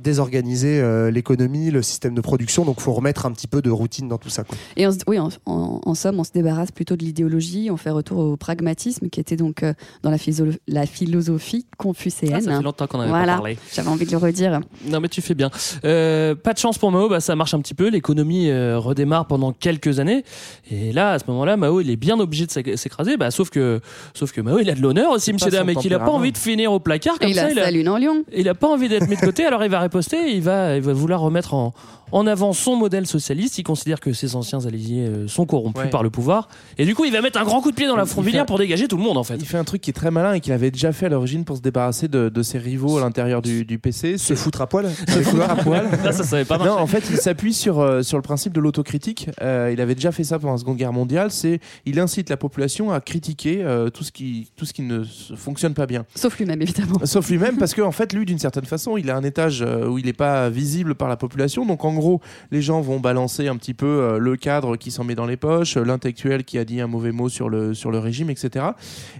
[0.66, 4.18] euh, l'économie, le système de production, donc faut remettre un petit peu de routine dans
[4.18, 4.44] tout ça.
[4.44, 4.56] Quoi.
[4.76, 7.76] Et on se- oui, en, en- en somme, on se débarrasse plutôt de l'idéologie, on
[7.76, 12.34] fait retour au pragmatisme qui était donc euh, dans la, philosophie confucéenne.
[12.36, 13.34] Ah, ça fait longtemps qu'on pas voilà.
[13.34, 13.58] parlé.
[13.74, 14.60] J'avais envie de le redire.
[14.86, 15.50] Non mais tu fais bien.
[15.84, 17.88] Euh, pas de chance pour Mao, bah, ça marche un petit peu.
[17.88, 20.24] L'économie euh, redémarre pendant quelques années.
[20.70, 23.16] Et là, à ce moment-là, Mao, il est bien obligé de s'éc- s'écraser.
[23.16, 23.80] Bah, sauf que,
[24.14, 26.32] sauf que Mao, il a de l'honneur aussi, monsieur dame, et qu'il a pas envie
[26.32, 27.46] de finir au placard comme Et il ça.
[27.46, 28.24] a sa lune en lion.
[28.34, 29.44] Il a pas envie d'être mis de côté.
[29.46, 30.32] alors il va riposter.
[30.34, 31.72] Il va, il va vouloir remettre en
[32.14, 33.56] en avant son modèle socialiste.
[33.56, 35.88] Il considère que ses anciens alliés euh, sont corrompus Ouais.
[35.88, 36.46] par le pouvoir.
[36.76, 38.46] Et du coup, il va mettre un grand coup de pied dans la fourmilière fait-
[38.48, 39.36] pour dégager tout le monde, en fait.
[39.36, 41.46] Il fait un truc qui est très malin et qu'il avait déjà fait à l'origine
[41.46, 44.18] pour se débarrasser de, de ses rivaux à l'intérieur du, du PC.
[44.18, 45.88] Se foutre à poil Se foutre à poil.
[46.04, 46.58] Là, ça savait pas.
[46.58, 49.30] Non, en fait, il s'appuie sur, euh, sur le principe de l'autocritique.
[49.40, 51.30] Euh, il avait déjà fait ça pendant la Seconde Guerre mondiale.
[51.30, 55.02] C'est il incite la population à critiquer euh, tout, ce qui, tout ce qui ne
[55.34, 56.04] fonctionne pas bien.
[56.14, 56.98] Sauf lui-même, évidemment.
[57.04, 60.04] Sauf lui-même, parce qu'en fait, lui, d'une certaine façon, il a un étage où il
[60.04, 61.64] n'est pas visible par la population.
[61.66, 62.20] Donc, en gros,
[62.50, 65.36] les gens vont balancer un petit peu euh, le cadre qui s'en met dans les
[65.36, 68.66] poches, euh, l'intellectuel qui a dit un mauvais mot sur le, sur le régime, etc.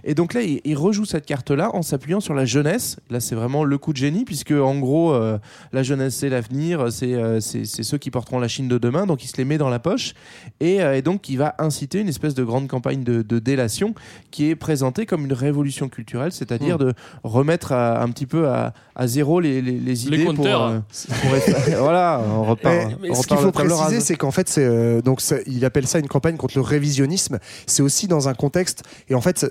[0.03, 2.97] Et donc là, il, il rejoue cette carte-là en s'appuyant sur la jeunesse.
[3.09, 5.37] Là, c'est vraiment le coup de génie, puisque en gros, euh,
[5.71, 9.05] la jeunesse, c'est l'avenir, c'est euh, c'est c'est ceux qui porteront la Chine de demain.
[9.05, 10.13] Donc, il se les met dans la poche.
[10.59, 13.93] Et, euh, et donc, il va inciter une espèce de grande campagne de, de délation
[14.31, 16.85] qui est présentée comme une révolution culturelle, c'est-à-dire Mm.
[16.85, 16.93] de
[17.23, 20.81] remettre à- un petit peu à, à zéro les, les, les idées pour, compteurs.
[21.07, 21.12] pour
[21.79, 22.73] voilà, on repart.
[22.75, 25.99] Mais- mais on ce qu'il faut préciser, c'est qu'en fait, euh, donc il appelle ça
[25.99, 27.39] une campagne contre le révisionnisme.
[27.67, 29.45] C'est aussi dans un contexte, et en fait,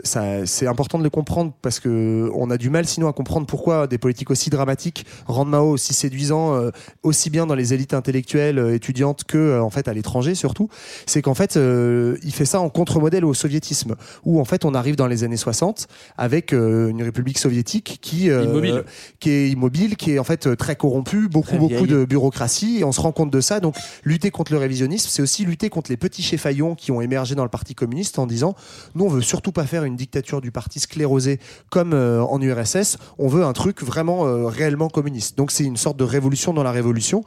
[0.44, 3.86] c'est important de le comprendre parce que on a du mal sinon à comprendre pourquoi
[3.86, 6.70] des politiques aussi dramatiques rendent Mao aussi séduisant, euh,
[7.02, 10.68] aussi bien dans les élites intellectuelles euh, étudiantes que euh, en fait à l'étranger surtout.
[11.06, 14.74] C'est qu'en fait, euh, il fait ça en contre-modèle au soviétisme, où en fait on
[14.74, 18.84] arrive dans les années 60 avec euh, une république soviétique qui euh, Immobile.
[19.20, 22.92] qui est immobile, qui est en fait très corrompue, beaucoup Beaucoup de bureaucratie, et on
[22.92, 23.60] se rend compte de ça.
[23.60, 27.34] Donc lutter contre le révisionnisme, c'est aussi lutter contre les petits chéfaillons qui ont émergé
[27.34, 28.54] dans le Parti communiste en disant
[28.94, 31.38] nous on veut surtout pas faire une dictature du parti sclérosé
[31.70, 35.36] comme euh, en URSS, on veut un truc vraiment euh, réellement communiste.
[35.36, 37.24] Donc c'est une sorte de révolution dans la révolution.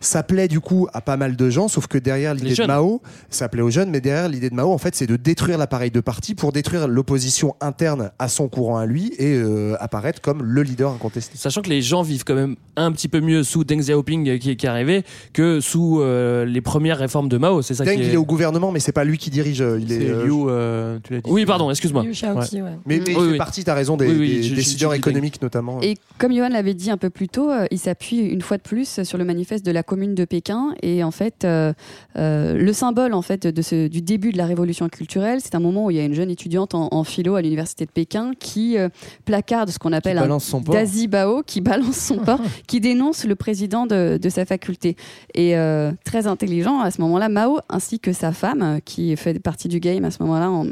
[0.00, 2.66] Ça plaît du coup à pas mal de gens, sauf que derrière l'idée de.
[2.66, 5.58] Mao, ça plaît aux jeunes, mais derrière l'idée de Mao, en fait, c'est de détruire
[5.58, 10.20] l'appareil de parti pour détruire l'opposition interne à son courant à lui et euh, apparaître
[10.20, 11.36] comme le leader incontesté.
[11.36, 14.56] Sachant que les gens vivent quand même un petit peu mieux sous Deng Xiaoping qui,
[14.56, 15.02] qui est arrivé
[15.32, 17.62] que sous euh, les premières réformes de Mao.
[17.62, 18.06] C'est ça Deng, qui est...
[18.06, 19.60] il est au gouvernement, mais c'est pas lui qui dirige.
[19.60, 21.30] euh, Il est, euh, Liu, euh, tu l'as dit.
[21.30, 22.02] Oui, pardon, excuse-moi.
[22.04, 22.70] Liu Shaoqi, ouais.
[22.86, 23.38] Mais, mais il Oui, fait oui.
[23.38, 25.80] partie, t'as raison, des, Oui, oui, des je- je- décideurs je économiques notamment.
[25.82, 29.02] Et comme Johan l'avait dit un peu plus tôt, il s'appuie une fois de plus
[29.02, 30.74] sur le manifeste de la Commune de Pékin.
[30.82, 31.72] Et en fait, euh,
[32.16, 35.60] euh, le symbole en fait de ce, du début de la révolution culturelle, c'est un
[35.60, 38.32] moment où il y a une jeune étudiante en, en philo à l'université de Pékin
[38.38, 38.88] qui euh,
[39.24, 40.74] placarde ce qu'on appelle un balance son porc.
[40.74, 44.96] Dazi Bao, qui balance son porc, qui dénonce le président de, de sa faculté.
[45.34, 49.68] Et euh, très intelligent à ce moment-là, Mao, ainsi que sa femme, qui fait partie
[49.68, 50.66] du game à ce moment-là, en-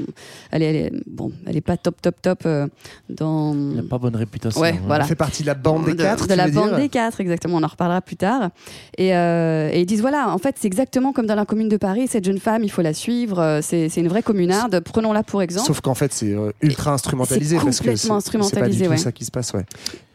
[0.52, 2.66] elle, elle est- bon, elle est pas top, top, top euh,
[3.10, 3.52] dans.
[3.54, 4.58] Il n'a pas bonne réputation.
[4.60, 4.80] Ouais, hein.
[4.86, 5.04] voilà.
[5.04, 6.26] Elle fait partie de la bande des de, quatre.
[6.26, 7.58] de la bande des quatre, exactement.
[7.58, 8.48] On en reparlera plus tard.
[8.96, 11.76] Et, euh, et ils disent voilà, en fait, c'est exactement comme dans la commune de
[11.76, 12.06] Paris.
[12.08, 13.38] Cette jeune femme, il faut la suivre.
[13.38, 14.80] euh, C'est une vraie communarde.
[14.80, 15.66] Prenons-la pour exemple.
[15.66, 18.08] Sauf qu'en fait, c'est euh, ultra instrumentalisé C'est parce que c'est
[18.60, 18.96] pas du tout ouais.
[18.96, 19.66] ça qui se passe, ouais.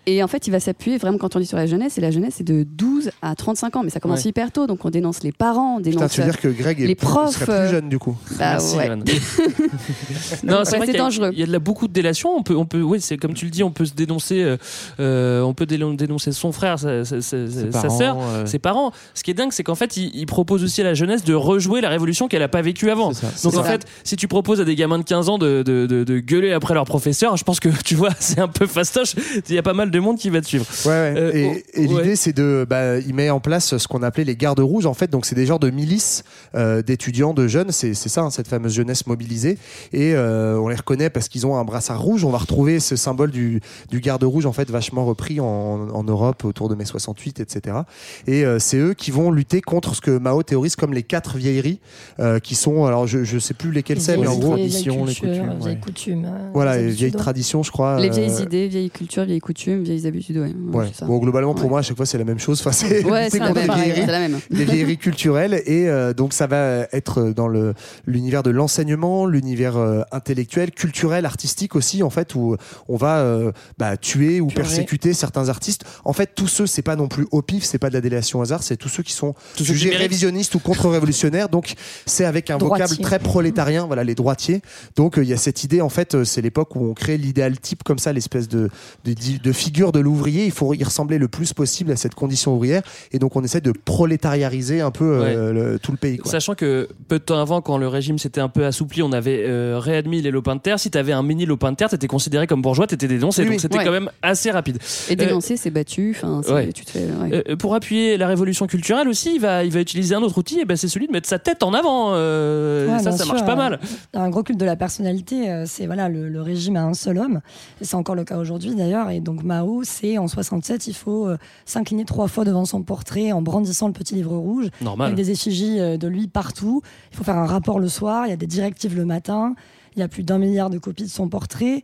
[0.08, 1.98] Et en fait, il va s'appuyer vraiment quand on dit sur la jeunesse.
[1.98, 3.84] Et la jeunesse, c'est de 12 à 35 ans.
[3.84, 4.30] Mais ça commence Ouais.
[4.30, 4.66] hyper tôt.
[4.66, 6.96] Donc on dénonce les parents, on dénonce Putain, tu veux dire que Greg est les
[6.96, 7.32] plus- profs.
[7.34, 8.86] serait plus euh, jeune du coup Bah Merci, ouais.
[8.88, 9.04] Irène.
[10.44, 11.30] non, c'est Ouais, dangereux.
[11.34, 12.30] Il y a de la, beaucoup de délation.
[12.36, 14.58] On peut, on peut, oui, c'est comme tu le dis, on peut se dénoncer, euh,
[15.00, 18.46] euh, on peut dénoncer son frère, sa, sa, sa- sa parents, sœur, euh.
[18.46, 18.92] ses parents.
[19.14, 21.34] Ce qui est dingue, c'est qu'en fait, il, il propose aussi à la jeunesse de
[21.34, 23.10] rejouer la révolution qu'elle a pas vécue avant.
[23.12, 23.64] Donc en ça.
[23.64, 26.54] fait, si tu proposes à des gamins de 15 ans de, de, de, de gueuler
[26.54, 29.14] après leur professeur, je pense que tu vois, c'est un peu fastoche.
[29.50, 30.66] Il y a pas mal de monde qui va te suivre.
[30.86, 31.14] Ouais, ouais.
[31.18, 32.16] Euh, et oh, et l'idée, ouais.
[32.16, 35.10] c'est de, bah, il met en place ce qu'on appelait les gardes rouges, en fait.
[35.10, 36.24] Donc, c'est des genres de milices
[36.56, 37.72] euh, d'étudiants, de jeunes.
[37.72, 39.58] C'est ça, hein, cette fameuse jeunesse mobilisée.
[39.94, 42.24] Et euh, on les reconnaît parce qu'ils ont un brassard rouge.
[42.24, 46.04] On va retrouver ce symbole du, du garde rouge, en fait, vachement repris en, en
[46.04, 47.78] Europe autour de mai 68, etc.
[48.26, 51.38] Et euh, c'est eux qui vont lutter contre ce que Mao théorise comme les quatre
[51.38, 51.80] vieilleries,
[52.20, 54.90] euh, qui sont, alors, je, je sais plus lesquelles c'est, mais en gros, les vieilles
[54.90, 55.80] ouais.
[55.82, 56.28] coutumes.
[56.54, 57.18] Voilà, les les habitudes, vieilles ouais.
[57.18, 58.00] traditions, je crois.
[58.00, 60.38] Les euh, vieilles idées, vieilles cultures, vieilles coutumes, vieilles habitudes.
[60.38, 61.08] Ouais, Ouais, Ouais.
[61.08, 62.60] Bon, globalement, pour moi, à chaque fois, c'est la même chose.
[62.60, 64.40] Enfin, c'est Ouais, c'est la même, la même.
[64.52, 65.62] des vieilleries culturelles.
[65.66, 67.74] Et euh, donc, ça va être dans le
[68.06, 72.56] l'univers de l'enseignement, l'univers euh, intellectuel, culturel, artistique aussi, en fait, où
[72.88, 75.84] on va euh, bah, tuer ou persécuter certains artistes.
[76.06, 78.40] En fait, tous ceux, c'est pas non plus au pif, c'est pas de la délation
[78.40, 81.50] au hasard, c'est tous ceux qui sont Tous jugés révisionnistes ou contre-révolutionnaires.
[81.50, 81.74] Donc,
[82.06, 82.86] c'est avec un Droitiers.
[82.86, 84.62] vocable très prolétarien, voilà, les droitiers.
[84.96, 87.18] Donc, euh, il y a cette idée, en fait, euh, c'est l'époque où on crée
[87.18, 88.70] l'idéal type comme ça, l'espèce de,
[89.06, 90.46] de, de figure de l'ouvrier.
[90.46, 92.82] Il faut y ressembler le plus possible à cette condition ouvrière.
[93.12, 96.18] Et donc, on essaie de prolétariariser un peu euh, le- tout le pays.
[96.18, 96.32] Quoi.
[96.32, 99.44] Sachant que peu de temps avant, quand le régime s'était un peu assoupli, on avait
[99.46, 100.80] euh, réadmis les lopins de terre.
[100.80, 103.42] Si t'avais un mini lopin de terre, t'étais considéré comme bourgeois, t'étais dénoncé.
[103.42, 103.60] Oui, donc oui.
[103.60, 103.84] c'était Ouais.
[103.86, 104.78] quand même assez rapide.
[105.10, 106.16] Et Euh, dénoncer, c'est battu.
[106.18, 106.72] Enfin, c'est- ouais.
[106.72, 107.06] tu te fais.
[107.22, 107.44] ouais.
[107.50, 110.60] Euh, pour appuyer la révolution culturelle aussi, il va, il va utiliser un autre outil,
[110.62, 112.12] et ben c'est celui de mettre sa tête en avant.
[112.14, 113.80] Euh, Ouais, ça, ça sûr, marche pas mal.
[114.14, 117.42] Un gros culte de la personnalité, c'est voilà le, le régime à un seul homme.
[117.82, 119.10] C'est encore le cas aujourd'hui d'ailleurs.
[119.10, 123.32] Et donc Mao, c'est en 67, il faut euh, s'incliner trois fois devant son portrait
[123.32, 124.68] en brandissant le petit livre rouge.
[124.82, 125.08] Normal.
[125.08, 126.82] Avec des effigies euh, de lui partout.
[127.12, 129.56] Il faut faire un rapport le soir, il y a des directives le matin.
[129.96, 131.84] Il y a plus d'un milliard de copies de son portrait.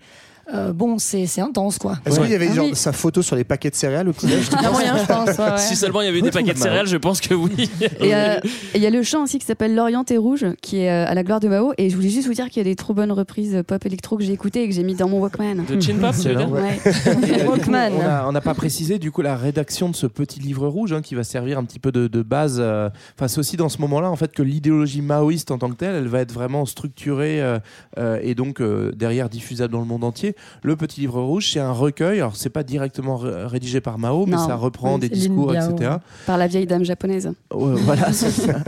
[0.54, 2.00] Euh, bon, c'est intense quoi.
[2.06, 2.76] Est-ce qu'il y avait Ah genre, oui.
[2.76, 5.30] sa photo sur les paquets de céréales au petit-déj Il y a moyen, je pense.
[5.38, 5.58] ouais, ouais.
[5.58, 7.70] Si seulement il y avait des paquets de céréales, je pense que oui.
[8.02, 10.80] Et euh, et il y a le chant aussi qui s'appelle L'Orient est rouge, qui
[10.80, 11.74] est euh, à la gloire de Mao.
[11.78, 14.18] Et je voulais juste vous dire qu'il y a des trop bonnes reprises pop électro
[14.18, 15.64] que j'ai écoutées et que j'ai mis dans mon Walkman.
[15.68, 16.28] De chin pop, tu
[17.48, 17.92] Walkman.
[18.28, 21.16] on n'a pas précisé du coup la rédaction de ce petit livre rouge hein, qui
[21.16, 22.58] va servir un petit peu de, de base.
[22.60, 25.76] euh, Enfin, c'est aussi dans ce moment-là en fait que l'idéologie maoïste en tant que
[25.76, 27.60] telle, elle va être vraiment structurée euh,
[27.98, 30.33] euh, et donc euh, derrière diffusable dans le monde entier.
[30.62, 32.20] Le petit livre rouge, c'est un recueil.
[32.20, 35.72] Alors c'est pas directement ré- rédigé par Mao, mais ça reprend Oui, des discours, Biao.
[35.72, 35.92] etc.
[36.26, 37.32] Par la vieille dame japonaise.
[37.54, 38.60] Ouais, voilà, c'est ça.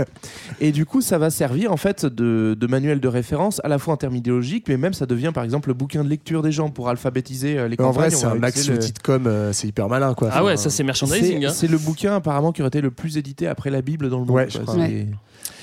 [0.62, 3.78] Et du coup, ça va servir en fait de, de manuel de référence à la
[3.80, 6.52] fois en termes idéologiques, mais même ça devient par exemple le bouquin de lecture des
[6.52, 9.26] gens pour alphabétiser euh, les Mais en vrai, c'est un max le- outil de com,
[9.28, 10.30] euh, c'est hyper malin quoi.
[10.32, 11.40] Ah ouais, ça c'est merchandising.
[11.42, 11.52] C'est hein.
[11.54, 14.26] c'est le bouquin apparemment qui aurait été le plus édité après la Bible dans le
[14.26, 14.36] monde.
[14.36, 14.76] Ouais, je crois.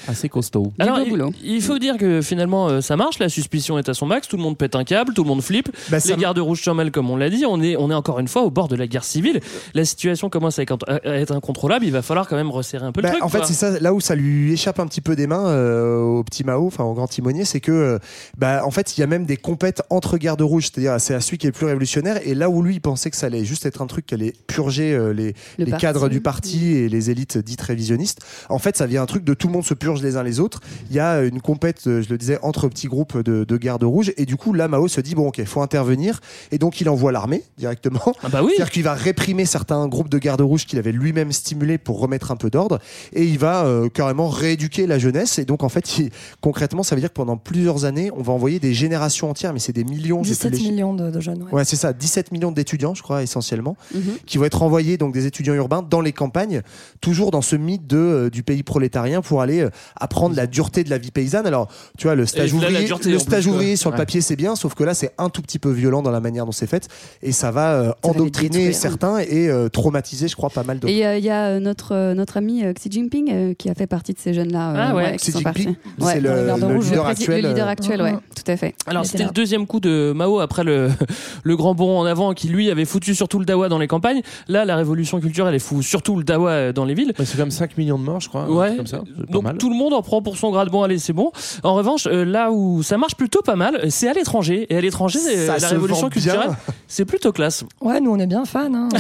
[0.09, 0.73] Assez costaud.
[0.79, 1.33] Alors, il, boulot.
[1.43, 4.37] il faut dire que finalement euh, ça marche, la suspicion est à son max, tout
[4.37, 5.69] le monde pète un câble, tout le monde flippe.
[5.91, 8.29] Bah, les gardes rouges mêlent comme on l'a dit, on est, on est encore une
[8.29, 9.41] fois au bord de la guerre civile.
[9.75, 13.09] La situation commence à être, incontrôlable, il va falloir quand même resserrer un peu Bah,
[13.09, 13.25] le truc.
[13.25, 15.99] en fait, c'est ça, là où ça lui échappe un petit peu des mains euh,
[16.01, 17.99] au petit Mao, enfin au grand timonier, c'est que, euh,
[18.39, 21.21] bah, en fait, il y a même des compètes entre gardes rouges, c'est-à-dire c'est à
[21.21, 22.21] celui qui est le plus révolutionnaire.
[22.25, 24.33] Et là où lui, il pensait que ça allait juste être un truc qui allait
[24.47, 25.87] purger euh, les, Le les parti.
[25.87, 29.35] cadres du parti et les élites dites révisionnistes, en fait, ça vient un truc de
[29.35, 30.61] tout le monde se les uns les autres.
[30.91, 33.83] Il y a une compète, euh, je le disais, entre petits groupes de, de gardes
[33.83, 34.13] rouges.
[34.17, 36.21] Et du coup, là, Mao se dit bon, ok, faut intervenir.
[36.53, 38.01] Et donc, il envoie l'armée directement.
[38.23, 38.53] Ah bah oui.
[38.55, 42.31] C'est-à-dire qu'il va réprimer certains groupes de gardes rouges qu'il avait lui-même stimulés pour remettre
[42.31, 42.79] un peu d'ordre.
[43.13, 45.39] Et il va euh, carrément rééduquer la jeunesse.
[45.39, 48.33] Et donc, en fait, il- concrètement, ça veut dire que pendant plusieurs années, on va
[48.33, 50.23] envoyer des générations entières, mais c'est des millions.
[50.23, 50.71] j'ai plus 17 les chiffres.
[50.71, 51.43] millions de, de jeunes.
[51.43, 51.53] ouais.
[51.53, 54.03] Ouais, c'est ça, 17 millions d'étudiants, je crois, essentiellement, Mhm.
[54.27, 56.63] qui vont être envoyés, donc des étudiants urbains, dans les campagnes,
[57.01, 60.85] toujours dans ce mythe de, euh, du pays prolétarien pour aller euh, apprendre la dureté
[60.85, 61.47] de la vie paysanne.
[61.47, 61.69] Alors,
[61.99, 64.37] tu vois, le stage là, ouvrier, dureté, le stage plus, ouvrier sur le papier, c'est
[64.37, 66.67] bien, sauf que là, c'est un tout petit peu violent dans la manière dont c'est
[66.67, 66.89] fait,
[67.23, 70.93] et ça va euh, endoctriner certains et euh, traumatiser, je crois, pas mal d'autres.
[70.93, 73.75] Et euh, il y a notre, euh, notre ami euh, Xi Jinping euh, qui a
[73.75, 74.71] fait partie de ces jeunes-là.
[74.73, 75.17] euh, Ah ouais.
[75.17, 76.21] qui Xi Jinping, c'est Ouais.
[76.21, 78.75] le- leader actuel, Le leader euh, actuel, ouais, tout à fait.
[78.87, 80.91] Alors c'était était le deuxième coup de Mao après le,
[81.45, 84.23] le grand bond en avant qui lui avait foutu surtout le dawa dans les campagnes.
[84.49, 87.13] Là la révolution culturelle elle fout surtout le dawa dans les villes.
[87.25, 88.49] C'est comme 5 millions de morts, je crois.
[88.51, 88.77] Ouais.
[88.77, 89.03] Comme ça.
[89.17, 89.59] C'est pas Donc mal.
[89.59, 90.71] tout le monde en prend pour son grade.
[90.71, 91.33] Bon allez c'est bon.
[91.63, 94.81] En revanche euh, là où ça marche plutôt pas mal c'est à l'étranger et à
[94.81, 96.51] l'étranger euh, Ça la révolution culturelle
[96.87, 97.65] c'est plutôt classe.
[97.81, 98.73] Ouais, nous on est bien fans.
[98.75, 98.89] Hein.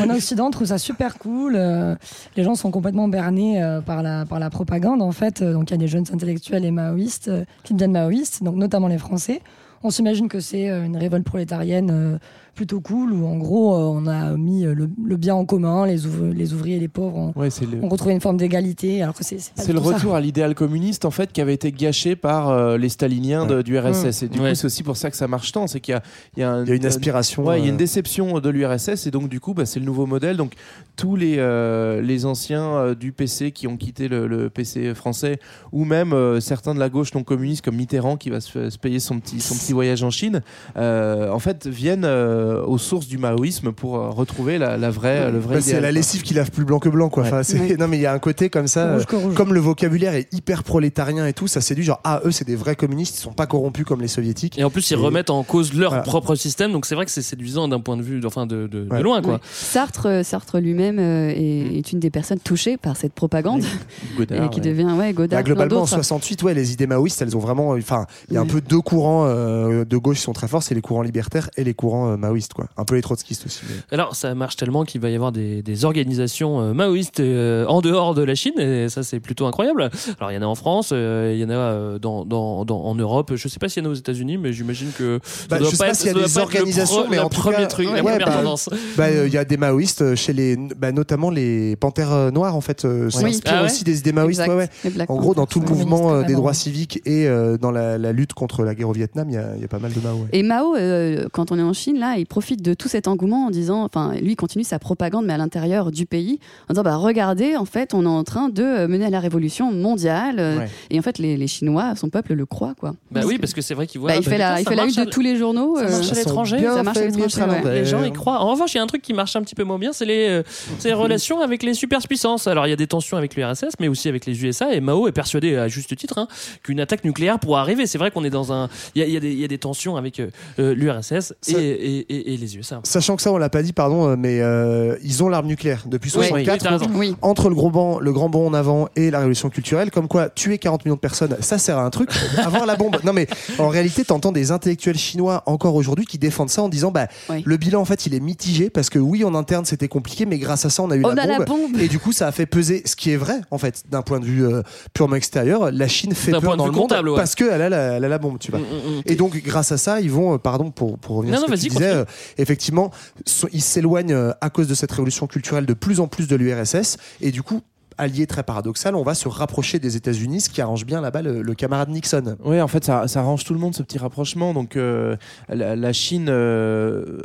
[0.00, 1.54] En Occident, on trouve ça super cool.
[1.56, 1.94] Euh,
[2.36, 5.42] les gens sont complètement bernés par, la, par la propagande en fait.
[5.42, 7.30] Donc il y a des jeunes intellectuels et maoïstes
[7.64, 9.40] qui deviennent maoïstes, donc notamment les Français.
[9.84, 12.18] On s'imagine que c'est une révolte prolétarienne
[12.54, 15.86] plutôt cool où en gros euh, on a mis euh, le, le bien en commun,
[15.86, 18.36] les, ouvri- les ouvriers et les pauvres ont, Ouais, c'est le- ont retrouvé une forme
[18.36, 19.40] d'égalité alors que c'est le
[19.80, 19.80] ça.
[19.80, 23.62] retour à l'idéal communiste en fait qui avait été gâché par euh, les staliniens de-
[23.62, 24.50] du RSS et du Ouais.
[24.50, 26.02] coup c'est aussi pour ça que ça marche tant c'est qu'il y a,
[26.36, 29.10] il y y a une aspiration, ouais, il y a une déception de l'URSS et
[29.10, 30.52] donc du coup bah, c'est le nouveau modèle donc
[30.96, 35.38] tous les euh, les anciens euh, du PC qui ont quitté le, le PC français
[35.72, 38.78] ou même euh, certains de la gauche non communiste comme Mitterrand qui va se, se
[38.78, 40.42] payer son petit son petit voyage en Chine
[40.76, 42.04] euh, en fait viennent
[42.42, 45.80] euh, aux sources du maoïsme pour euh, retrouver la, la vraie le vrai Bah, c'est
[45.80, 47.22] la lessive qui lave plus blanc que blanc quoi.
[47.24, 47.76] Enfin, c'est- Ouais.
[47.78, 50.32] Non mais il y a un côté comme ça, Rouge euh, comme le vocabulaire est
[50.32, 53.32] hyper prolétarien et tout, ça séduit genre ah eux c'est des vrais communistes, ils sont
[53.32, 54.58] pas corrompus comme les soviétiques.
[54.58, 56.02] Et en plus ils Et- remettent en cause leur Voilà.
[56.02, 58.84] propre système donc c'est vrai que c'est séduisant d'un point de vue enfin de, de,
[58.84, 59.02] de Ouais.
[59.02, 59.34] loin quoi.
[59.34, 59.40] Ouais.
[59.52, 63.62] Sartre, Sartre lui-même euh, est, est une des personnes touchées par cette propagande
[64.16, 64.66] Godard, et qui ouais.
[64.66, 65.38] devient ouais, Godard.
[65.38, 65.94] Bah, globalement, en d'autres.
[65.94, 67.70] 68, ouais, les idées maoïstes, elles ont vraiment.
[67.70, 68.48] Enfin, il y a un Oui.
[68.50, 71.64] peu deux courants euh, de gauche qui sont très forts c'est les courants libertaires et
[71.64, 72.66] les courants euh, maoïstes, quoi.
[72.76, 73.60] Un peu les trotskistes aussi.
[73.68, 77.66] mais- Alors ça marche tellement qu'il va y avoir des, des organisations euh, maoïstes euh,
[77.66, 79.90] en dehors de la Chine et ça c'est plutôt incroyable.
[80.18, 82.64] Alors il y en a en France, euh, il y en a euh, dans, dans,
[82.64, 83.32] dans- en Europe.
[83.34, 85.70] Je sais pas s'il y en a aux États-unis, mais j'imagine que ça Bah, doit
[85.70, 87.66] je sais pas s'il y a ça des organisations, pro- mais en tout premier cas,
[87.66, 88.68] truc, la ouais, première bah, tendance.
[88.96, 92.84] Bah, il y a des maoïstes chez les, bah, notamment les panthères noires en fait,
[92.84, 94.42] euh, s'inspirent Ah ouais aussi des idées maoïstes.
[94.46, 94.68] Ouais,
[95.08, 98.12] En gros, dans tout le mouvement euh, des droits civiques et euh, dans la, la
[98.12, 100.00] lutte contre la guerre au Vietnam, il y a, il y a pas mal de
[100.00, 100.14] Mao.
[100.16, 100.28] ouais.
[100.32, 103.46] Et Mao, euh, quand on est en Chine, là, il profite de tout cet engouement
[103.46, 106.82] en disant, enfin, lui il continue sa propagande, mais à l'intérieur du pays, en disant,
[106.82, 110.36] bah regardez, en fait, on est en train de mener à la révolution mondiale.
[110.38, 110.68] euh, Ouais.
[110.90, 112.94] Et en fait, les, les Chinois, son peuple le croit, quoi.
[113.10, 114.10] Bah oui, parce que c'est vrai qu'il voit.
[114.10, 115.76] Bah, il fait la, il ça fait la de tous les journaux.
[115.76, 116.58] Ça euh, marche à l'étranger.
[116.60, 117.74] Ça marche à l'étranger, ouais.
[117.74, 118.38] Les gens y croient.
[118.40, 120.04] En revanche, il y a un truc qui marche un petit peu moins bien, c'est
[120.04, 120.42] les, euh,
[120.78, 122.46] c'est les relations avec les superpuissances.
[122.46, 124.72] Alors, il y a des tensions avec l'URSS, mais aussi avec les USA.
[124.74, 126.28] Et Mao est persuadé, à juste titre, hein,
[126.62, 127.86] qu'une attaque nucléaire pourra arriver.
[127.86, 128.68] C'est vrai qu'on est dans un.
[128.94, 130.74] Il y a, il y a des- il y a des tensions avec euh, euh,
[130.74, 132.80] l'URSS et, Ça- et, et- et les USA.
[132.84, 135.82] Sachant que ça, on l'a pas dit, pardon, euh, mais euh, ils ont l'arme nucléaire
[135.86, 136.62] depuis Oui, 64.
[136.62, 136.90] oui, raison.
[136.94, 137.16] Oui.
[137.22, 140.28] entre le gros banc, le grand bond en avant et la révolution culturelle, comme quoi
[140.28, 142.10] tuer 40 millions de personnes, ça sert à un truc.
[142.44, 142.96] Avoir la bombe.
[143.04, 143.26] Non mais
[143.58, 147.42] en réalité, t'entends des intellectuels chinois encore aujourd'hui qui défendent ça en disant bah Oui.
[147.44, 150.38] le bilan en fait il est mitigé parce que oui en interne c'était compliqué, mais
[150.38, 151.76] grâce à ça on a eu On la, a la bombe.
[151.80, 154.20] Et du coup ça a fait peser, ce qui est vrai en fait d'un point
[154.20, 154.62] de vue euh,
[154.94, 157.16] purement extérieur, la Chine fait peur dans le monde ouais.
[157.16, 158.60] parce qu'elle a, la- elle a la bombe, tu vois.
[158.60, 159.02] Mm, mm, mm.
[159.06, 161.50] Et donc, grâce à ça, ils vont, euh, pardon pour, pour revenir Non, à ce
[161.50, 162.01] non, que tu vas-y, disais.
[162.38, 162.90] Effectivement,
[163.26, 166.36] so- ils s'éloignent euh, à cause de cette révolution culturelle de plus en plus de
[166.36, 166.96] l'URSS.
[167.20, 167.62] Et du coup,
[167.98, 171.54] allié très paradoxal, on va se rapprocher des États-Unis, ce qui arrange bien là-bas le,
[171.54, 172.36] camarade Nixon.
[172.44, 174.54] Oui, en fait, ça, ça arrange tout le monde ce petit rapprochement.
[174.54, 175.16] Donc, euh,
[175.48, 177.20] la, la Chine euh,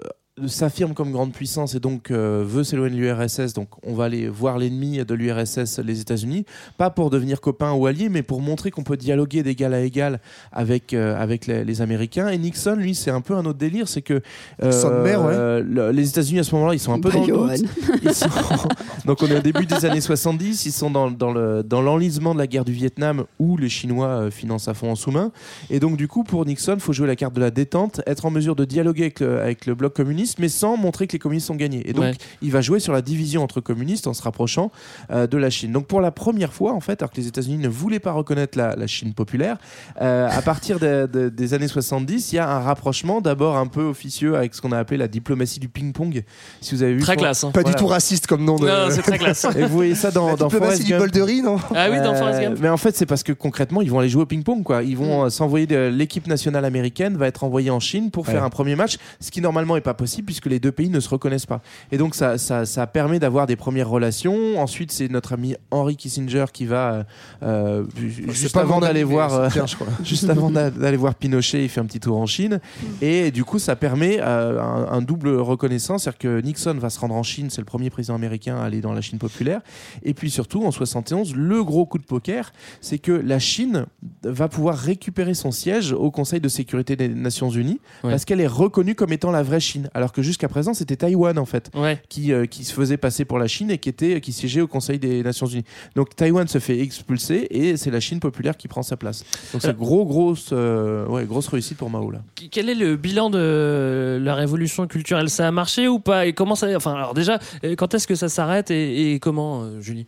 [0.46, 3.54] s'affirme comme grande puissance et donc euh, veut s'éloigner de l'URSS.
[3.54, 6.46] Donc, on va aller voir l'ennemi de l'URSS, les États-Unis,
[6.78, 10.20] pas pour devenir copains ou alliés, mais pour montrer qu'on peut dialoguer d'égal à égal
[10.52, 12.28] avec euh, avec les, les Américains.
[12.30, 14.22] Et Nixon, lui, c'est un peu un autre délire, c'est que
[14.64, 15.34] euh, Son mère, ouais.
[15.34, 17.48] euh, le- les États-Unis à ce moment-là, ils sont un peu Bah, dans le Johan.
[17.56, 17.66] doute.
[18.04, 18.28] Ils sont-
[19.06, 22.34] Donc on est au début des années 70, ils sont dans, dans le dans l'enlisement
[22.34, 25.32] de la guerre du Vietnam où les Chinois euh, financent à fond en sous-main.
[25.70, 28.26] Et donc du coup pour Nixon, il faut jouer la carte de la détente, être
[28.26, 31.20] en mesure de dialoguer avec le, avec le bloc communiste, mais sans montrer que les
[31.20, 31.88] communistes ont gagné.
[31.90, 32.14] Et donc Ouais.
[32.42, 34.72] il va jouer sur la division entre communistes en se rapprochant
[35.12, 35.72] euh, de la Chine.
[35.72, 38.58] Donc pour la première fois en fait, alors que les États-Unis ne voulaient pas reconnaître
[38.58, 39.58] la, la Chine populaire,
[40.02, 43.68] euh, à partir de- de- des années 70, il y a un rapprochement d'abord un
[43.68, 46.24] peu officieux avec ce qu'on a appelé la diplomatie du ping-pong.
[46.62, 47.44] Si vous avez vu Très classe.
[47.44, 47.52] hein.
[47.52, 47.76] Pas Voilà.
[47.76, 48.68] du tout raciste comme nom de.
[48.68, 49.46] Non, c'est très classe.
[49.56, 50.58] Et vous voyez ça dans, La dans du
[50.98, 51.58] bol de riz, non?
[51.76, 52.58] Ah oui, dans Euh, Forrest Gump.
[52.62, 54.64] Mais en fait, c'est parce que concrètement, ils vont aller jouer au ping-pong.
[54.64, 54.84] Quoi.
[54.84, 55.68] Ils vont euh, s'envoyer.
[55.92, 59.42] L'équipe nationale américaine va être envoyée en Chine pour faire un premier match, ce qui
[59.42, 61.62] normalement est pas possible puisque les deux pays ne se reconnaissent pas.
[61.92, 64.60] Et donc ça, ça, ça permet d'avoir des premières relations.
[64.60, 67.06] Ensuite, c'est notre ami Henry Kissinger qui va
[67.44, 69.50] euh, juste pas avant d'aller voir, euh,
[70.04, 72.60] juste avant d'a- d'aller voir Pinochet, il fait un petit tour en Chine.
[73.02, 77.00] Et du coup, ça permet euh, un, un double reconnaissance, c'est-à-dire que Nixon va se
[77.00, 79.62] rendre en Chine, c'est le premier président américain à aller dans la Chine populaire.
[80.04, 82.52] Et puis surtout, en 71, le gros coup de poker,
[82.82, 83.86] c'est que la Chine
[84.24, 88.12] va pouvoir récupérer son siège au Conseil de sécurité des Nations Unies Ouais.
[88.12, 91.38] parce qu'elle est reconnue comme étant la vraie Chine, alors que jusqu'à présent, c'était Taïwan
[91.38, 92.02] en fait Ouais.
[92.10, 94.68] qui, euh, qui se faisait passer pour la Chine et qui était qui siégeait au
[94.68, 95.64] Conseil des Nations Unies.
[95.96, 99.24] Donc Taïwan se fait expulser et c'est la Chine populaire qui prend sa place.
[99.54, 99.74] Donc c'est Euh.
[99.74, 102.22] gros grosse euh, ouais, grosse réussite pour Mao là.
[102.52, 105.30] Quel est le bilan de la révolution culturelle?
[105.30, 106.26] Ça a marché ou pas?
[106.26, 107.40] Et comment ça Enfin, alors déjà,
[107.78, 110.06] quand est-ce que ça s'arrête et, et comment, euh, Julie?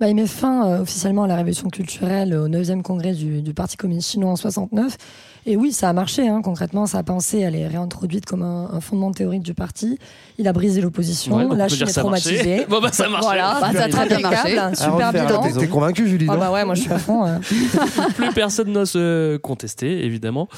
[0.00, 3.52] Bah, il met fin euh, officiellement à la révolution culturelle au 9e congrès du, du
[3.52, 4.96] Parti communiste chinois en 69.
[5.50, 6.28] Et oui, ça a marché.
[6.28, 6.42] hein.
[6.42, 9.98] Concrètement, sa pensée, elle est réintroduite comme un, un fondement théorique du parti.
[10.36, 11.36] Il a brisé l'opposition.
[11.36, 12.66] Ouais, la Chine est traumatisée.
[12.68, 13.24] Bon, bah, ça a marché.
[13.26, 14.50] Voilà, Bah, ça a très bien marché.
[14.74, 15.40] super bilan.
[15.42, 17.24] t'as T'es convaincu, Julie Ah bah ouais, moi je suis à fond.
[17.24, 17.40] hein.
[18.16, 20.48] Plus personne n'ose se contester, évidemment.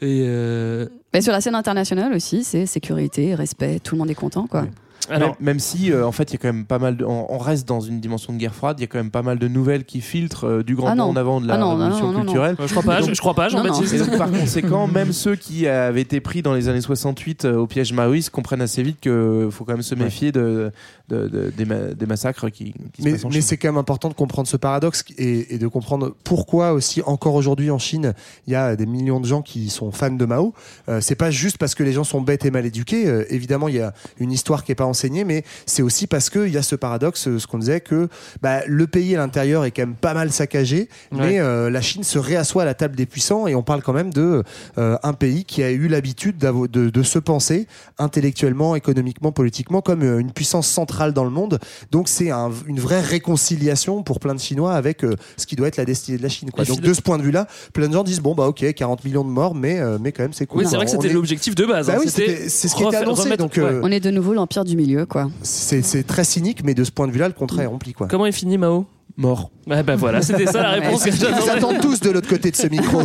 [0.00, 4.14] Et euh, Mais sur la scène internationale aussi, c'est sécurité, respect, tout le monde est
[4.14, 4.64] content, quoi.
[5.10, 7.04] Alors, même, même si euh, en fait il y a quand même pas mal de,
[7.04, 9.22] on, on reste dans une dimension de guerre froide, il y a quand même pas
[9.22, 11.76] mal de nouvelles qui filtrent euh, du grand Ah en avant de la Ah non,
[11.76, 12.24] révolution non, non, non.
[12.24, 12.56] culturelle.
[12.60, 13.48] je crois pas, donc- je, je crois pas.
[13.48, 13.94] Jean-Baptiste.
[13.94, 17.56] Et donc, par conséquent, même ceux qui avaient été pris dans les années 68 euh,
[17.56, 20.70] au piège maoïste comprennent assez vite qu'il faut quand même se méfier de,
[21.08, 24.08] de- de- des, ma- des massacres qui, qui se Mais, mais c'est quand même important
[24.08, 28.12] de comprendre ce paradoxe et, et de comprendre pourquoi aussi encore aujourd'hui en Chine
[28.46, 30.52] il y a des millions de gens qui sont fans de Mao.
[30.88, 33.06] Euh, c'est pas juste parce que les gens sont bêtes et mal éduqués.
[33.06, 36.30] Euh, évidemment, il y a une histoire qui est pas enseignée, mais c'est aussi parce
[36.30, 38.08] qu'il y a ce paradoxe, ce qu'on disait que
[38.42, 41.18] bah, le pays à l'intérieur est quand même pas mal saccagé, Ouais.
[41.18, 43.92] mais euh, la Chine se réassoit à la table des puissants et on parle quand
[43.92, 44.42] même de
[44.78, 47.66] euh, un pays qui a eu l'habitude de, de se penser
[47.98, 51.58] intellectuellement, économiquement, politiquement comme euh, une puissance centrale dans le monde.
[51.90, 55.68] Donc c'est un- une vraie réconciliation pour plein de Chinois avec euh, ce qui doit
[55.68, 56.50] être la destinée de la Chine.
[56.50, 56.64] Quoi.
[56.64, 59.24] Donc de ce point de vue-là, plein de gens disent bon bah ok 40 millions
[59.24, 60.60] de morts, mais euh, mais quand même c'est cool.
[60.62, 61.86] oui, c'est vrai que c'était est- l'objectif de base.
[61.88, 62.00] Bah hein.
[62.00, 64.76] oui, c'est ce qui était annoncé, remettre- donc, euh, On est de nouveau l'empire du
[64.78, 65.28] milieu, quoi.
[65.42, 68.06] C'est très cynique, mais de ce point de vue-là, le contrat est rempli quoi.
[68.08, 69.50] Comment est fini Mao Mort.
[69.66, 72.56] Ouais, bah voilà, c'était ça la réponse que Ils attendent tous de l'autre côté de
[72.56, 73.00] ce micro.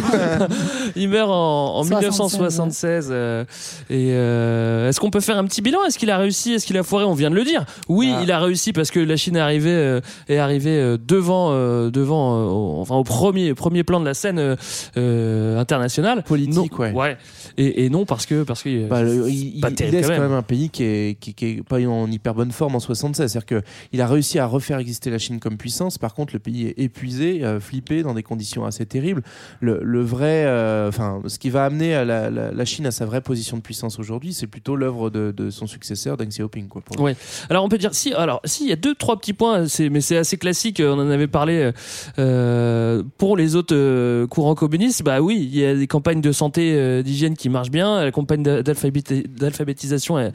[0.95, 3.07] Il meurt en, en 76, 1976.
[3.09, 3.43] euh,
[3.89, 5.79] et euh, est-ce qu'on peut faire un petit bilan?
[5.87, 6.53] Est-ce qu'il a réussi?
[6.53, 7.03] Est-ce qu'il a foiré?
[7.05, 7.65] On vient de le dire.
[7.89, 8.19] Oui, Ah.
[8.21, 12.35] il a réussi parce que la Chine est arrivée, euh, est arrivée devant, euh, devant,
[12.37, 14.55] euh, au- enfin au premier, premier plan de la scène
[15.57, 16.23] internationale.
[16.23, 17.17] Politique, Non, ouais.
[17.57, 20.07] Et, et non parce que parce que Bah, le- il, pas il- terrible il laisse
[20.09, 20.31] quand quand même.
[20.33, 23.31] un pays qui est, qui, qui est pas en hyper bonne forme en 76.
[23.31, 25.97] C'est-à-dire qu'il a réussi à refaire exister la Chine comme puissance.
[25.97, 29.23] Par contre, le pays est épuisé, euh, flippé, dans des conditions assez terribles.
[29.59, 32.91] Le, le vrai, euh, enfin, ce qui va amener à la, la- la Chine à
[32.91, 36.67] sa vraie position de puissance aujourd'hui, c'est plutôt l'œuvre de, de son successeur, Deng Xiaoping.
[36.67, 37.15] Quoi, pour le Ouais.
[37.49, 38.13] Alors on peut dire si.
[38.13, 40.81] Alors si il y a deux trois petits points, mais c'est assez classique.
[40.83, 41.71] On en avait parlé
[42.19, 45.03] euh, pour les autres euh, courants communistes.
[45.03, 48.03] Bah oui, il y a des campagnes de santé, euh, d'hygiène qui marchent bien.
[48.03, 50.33] La campagne d'a- d'alphabéti- d'alphabétisation, elle,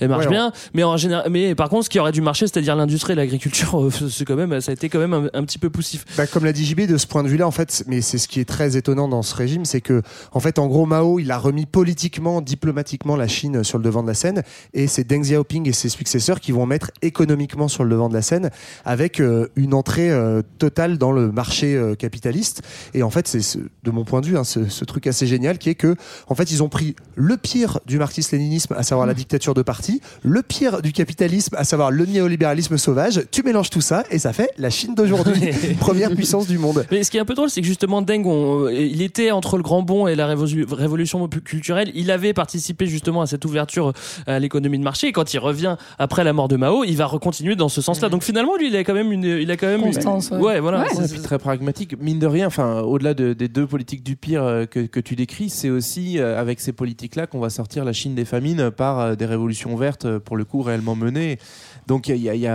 [0.00, 0.52] elle marche Ouais, bien.
[0.74, 3.88] Mais en général, mais par contre, ce qui aurait dû marcher, c'est-à-dire l'industrie et l'agriculture,
[4.10, 6.04] c'est quand même, ça a été quand même un, un petit peu poussif.
[6.16, 8.28] Bah, comme l'a dit JB, de ce point de vue-là, en fait, mais c'est ce
[8.28, 10.02] qui est très étonnant dans ce régime, c'est que,
[10.32, 14.02] en fait, en gros, Mao, il a remis politiquement, diplomatiquement la Chine sur le devant
[14.02, 14.42] de la scène,
[14.74, 18.14] et c'est Deng Xiaoping et ses successeurs qui vont mettre économiquement sur le devant de
[18.14, 18.50] la scène,
[18.84, 22.62] avec euh, une entrée euh, totale dans le marché euh, capitaliste.
[22.94, 25.26] Et en fait, c'est ce- de mon point de vue, hein, ce, ce truc assez
[25.26, 25.94] génial, qui est que,
[26.28, 30.00] en fait, ils ont pris le pire du marxisme-léninisme, à savoir la dictature de parti,
[30.22, 33.22] le pire du capitalisme, à savoir le néolibéralisme sauvage.
[33.30, 35.40] Tu mélanges tout ça, et ça fait la Chine d'aujourd'hui,
[35.80, 36.86] première puissance du monde.
[36.90, 39.30] Mais ce qui est un peu drôle, c'est que justement Deng, on- euh, il était
[39.30, 41.90] entre le grand bond et la révolu- révolution culturelle.
[41.94, 45.08] Il avait participé justement à cette ouverture euh, à l'économie de marché.
[45.08, 48.08] Et quand il revient après la mort de Mao, il va recontinuer dans ce sens-là.
[48.08, 50.60] Donc finalement, lui, il a quand même une, il a quand même Constance, une, ouais.
[50.60, 50.80] voilà.
[50.80, 51.96] Ouais, C'est- et puis très pragmatique.
[52.00, 55.16] Mine de rien, enfin, au-delà de- des deux politiques du pire euh, que, que tu
[55.16, 59.00] décris, c'est aussi euh, avec ces politiques-là qu'on va sortir la Chine des famines par
[59.00, 61.38] euh, des révolutions vertes, euh, pour le coup, réellement menées.
[61.86, 62.48] Donc il y, a- y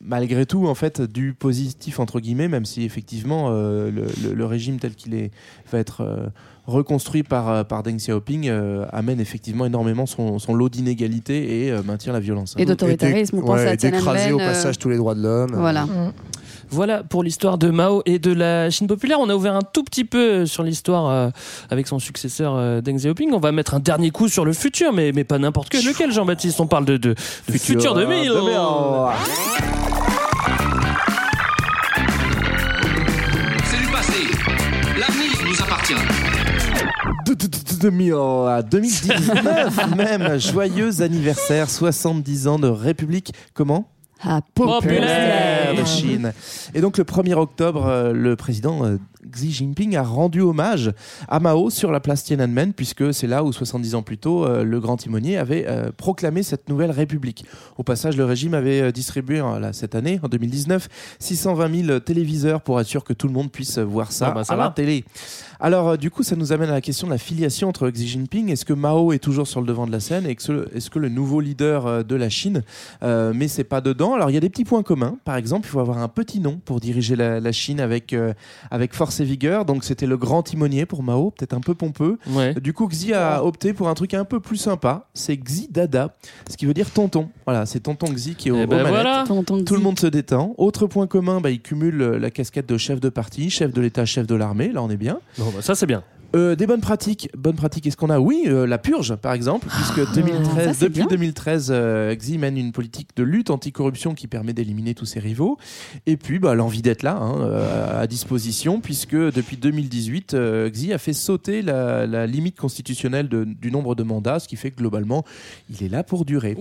[0.00, 4.46] malgré tout, en fait, du positif, entre guillemets, même si effectivement, euh, le, le- le
[4.46, 5.30] régime tel qu'il est
[5.72, 6.26] va être euh,
[6.66, 11.82] reconstruit par, par Deng Xiaoping euh, amène effectivement énormément son, son lot d'inégalités et euh,
[11.82, 12.54] maintient la violence.
[12.58, 14.32] Et d'autoritarisme, on pense Ouais, à d'écraser Tiananmen.
[14.34, 15.52] au euh, passage tous les droits de l'homme.
[15.54, 15.86] Voilà.
[15.86, 16.12] Mm.
[16.70, 19.18] Voilà pour l'histoire de Mao et de la Chine populaire.
[19.20, 21.30] On a ouvert un tout petit peu sur l'histoire euh,
[21.68, 23.32] avec son successeur euh, Deng Xiaoping.
[23.32, 25.84] On va mettre un dernier coup sur le futur, mais, mais pas n'importe quel.
[25.84, 26.60] Lequel, Jean-Baptiste?
[26.60, 27.14] On parle de, de,
[27.48, 28.32] de futur, 2000.
[33.64, 34.12] C'est du passé.
[34.98, 35.94] L'avenir nous appartient.
[38.48, 40.38] à 2019 même.
[40.38, 43.32] Joyeux anniversaire, 70 ans de République.
[43.54, 43.88] Comment?
[44.54, 45.74] Populaire.
[45.74, 46.32] de Chine.
[46.74, 48.98] Et donc le 1er octobre, euh, le président euh,
[49.28, 50.92] Xi Jinping a rendu hommage
[51.28, 54.64] à Mao sur la place Tiananmen, puisque c'est là où 70 ans plus tôt, euh,
[54.64, 57.44] le grand timonier avait euh, proclamé cette nouvelle république.
[57.78, 62.60] Au passage, le régime avait euh, distribué là, cette année, en 2019, 620 000 téléviseurs
[62.62, 64.70] pour être sûr que tout le monde puisse voir ça Ah bah, ça à la
[64.70, 65.04] télé.
[65.58, 68.08] Alors euh, du coup, ça nous amène à la question de la filiation entre Xi
[68.08, 68.50] Jinping.
[68.50, 70.26] Est-ce que Mao est toujours sur le devant de la scène?
[70.26, 72.62] Et est-ce que le nouveau leader de la Chine
[73.02, 74.14] mais c'est pas dedans?
[74.14, 75.18] Alors il y a des petits points communs.
[75.24, 78.14] Par exemple, il faut avoir un petit nom pour diriger la, la Chine avec
[78.70, 79.64] avec force et vigueur.
[79.64, 82.18] Donc c'était le grand timonier pour Mao, peut-être un peu pompeux.
[82.28, 82.54] Ouais.
[82.54, 85.08] Du coup, Xi a opté pour un truc un peu plus sympa.
[85.14, 86.14] C'est Xi Dada,
[86.48, 87.30] ce qui veut dire tonton.
[87.46, 89.24] Voilà, c'est tonton Xi qui est au, voilà.
[89.26, 90.54] Tonton Tout le monde se détend.
[90.58, 94.04] Autre point commun, bah, il cumule la casquette de chef de parti, chef de l'État,
[94.04, 94.68] chef de l'armée.
[94.68, 95.20] Là, on est bien.
[95.38, 96.04] Bon, bah, ça c'est bien.
[96.36, 97.28] Euh, des bonnes pratiques.
[97.36, 100.74] Bonnes pratiques, est-ce qu'on a Oui, euh, la purge, par exemple, puisque 2013, Ah, ça,
[100.74, 101.06] c'est depuis bien.
[101.08, 105.58] 2013, euh, Xi mène une politique de lutte anticorruption qui permet d'éliminer tous ses rivaux.
[106.06, 110.92] Et puis, bah, l'envie d'être là, hein, euh, à disposition, puisque depuis 2018, euh, Xi
[110.92, 114.70] a fait sauter la, la limite constitutionnelle de- du nombre de mandats, ce qui fait
[114.70, 115.24] que globalement,
[115.70, 116.56] il est là pour durer.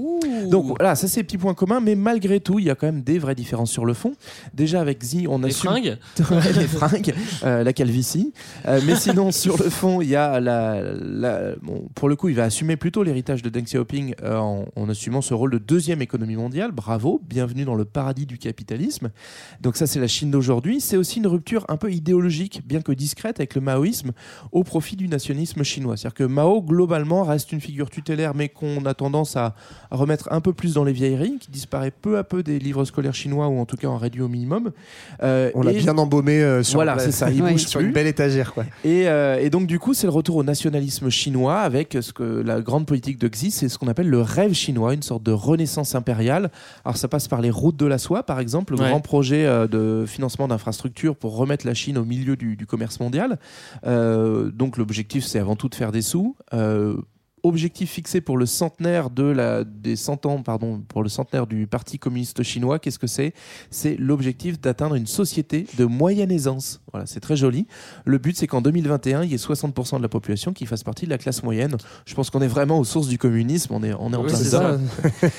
[0.50, 2.88] Donc voilà, ça c'est les petits points communs, mais malgré tout, il y a quand
[2.88, 4.14] même des vraies différences sur le fond.
[4.54, 5.98] Déjà avec Xi, on a Les fringues
[6.56, 7.14] les fringues,
[7.44, 8.34] euh, la calvitie.
[8.68, 12.30] Euh, mais sinon, sur le fond, il y a la, la- bon, pour le coup,
[12.30, 15.58] il va assumer plutôt l'héritage de Deng Xiaoping euh, en, en assumant ce rôle de
[15.58, 16.72] deuxième économie mondiale.
[16.72, 19.10] Bravo, bienvenue dans le paradis du capitalisme.
[19.62, 20.82] Donc ça, c'est la Chine d'aujourd'hui.
[20.82, 24.12] C'est aussi une rupture un peu idéologique, bien que discrète, avec le maoïsme
[24.52, 25.98] au profit du nationalisme chinois.
[25.98, 29.56] C'est-à-dire que Mao, globalement, reste une figure tutélaire, mais qu'on a tendance à,
[29.92, 32.86] à remettre un peu plus dans les vieilleries, qui disparaît peu à peu des livres
[32.86, 34.72] scolaires chinois, ou en tout cas en réduit au minimum.
[35.24, 37.52] Euh, On l'a bien embaumé euh, sur, Voilà, la- ça, il Ouais.
[37.54, 37.88] bouge sur plus.
[37.88, 38.54] une belle étagère.
[38.54, 38.66] Quoi.
[38.84, 42.22] Et, euh, et donc du coup, c'est le retour au nationalisme chinois avec ce que
[42.22, 45.32] la grande politique de Xi, c'est ce qu'on appelle le rêve chinois, une sorte de
[45.32, 46.52] renaissance impériale.
[46.86, 48.90] Alors ça passe par les routes de la soie, par exemple, le Ouais.
[48.92, 53.00] grand projet euh, de financement d'infrastructures pour remettre la Chine au milieu du, du commerce
[53.00, 53.40] mondial.
[53.88, 56.36] Euh, donc l'objectif, c'est avant tout de faire des sous.
[56.54, 56.96] Euh,
[57.44, 61.68] Objectif fixé pour le centenaire de la des 100 ans pardon pour le centenaire du
[61.68, 63.34] Parti communiste chinois qu'est-ce que c'est?
[63.72, 67.66] C'est l'objectif d'atteindre une société de moyenne aisance voilà c'est très joli
[68.06, 71.06] le but, c'est qu'en 2021, il y ait 60% de la population qui fasse partie
[71.06, 71.76] de la classe moyenne.
[72.06, 73.74] Je pense qu'on est vraiment aux sources du communisme.
[73.74, 74.78] On est, on est en Oui, plein dedans.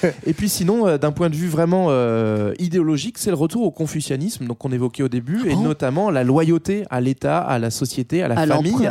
[0.01, 0.09] ça.
[0.27, 3.71] Et puis sinon, euh, d'un point de vue vraiment euh, idéologique, c'est le retour au
[3.71, 5.61] confucianisme, donc qu'on évoquait au début, et Oh.
[5.63, 8.89] notamment la loyauté à l'État, à la société, à la À famille.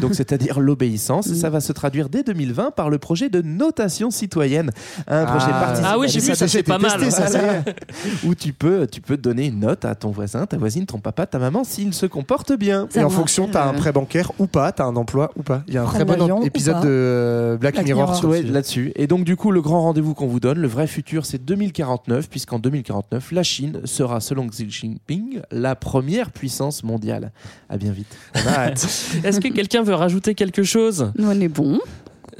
[0.00, 1.26] Donc c'est-à-dire l'obéissance.
[1.32, 1.34] Mm.
[1.34, 4.70] Ça va se traduire dès 2020 par le projet de notation citoyenne,
[5.06, 5.86] un projet participatif.
[5.86, 7.10] Ah oui, j'ai vu, ça, c'est pas mal.
[7.10, 7.26] ça,
[8.24, 11.26] où tu peux, tu peux donner une note à ton voisin, ta voisine, ton papa,
[11.26, 12.86] ta maman, s'ils se comportent bien.
[12.90, 15.42] Ça Et en fonction, rappelle, t'as un prêt bancaire ou pas, t'as un emploi ou
[15.42, 15.62] pas.
[15.68, 18.92] Il y a un très bon épisode de euh, Black, Black Mirror, Ouais, là-dessus.
[18.96, 22.28] Et donc, du coup, le grand rendez-vous qu'on vous donne, le vrai futur, c'est 2049,
[22.28, 27.32] puisqu'en 2049, la Chine sera, selon Xi Jinping, la première puissance mondiale.
[27.68, 28.14] À bien vite.
[29.24, 31.12] Est-ce que quelqu'un veut rajouter quelque chose?
[31.16, 31.78] Nous, on est bon.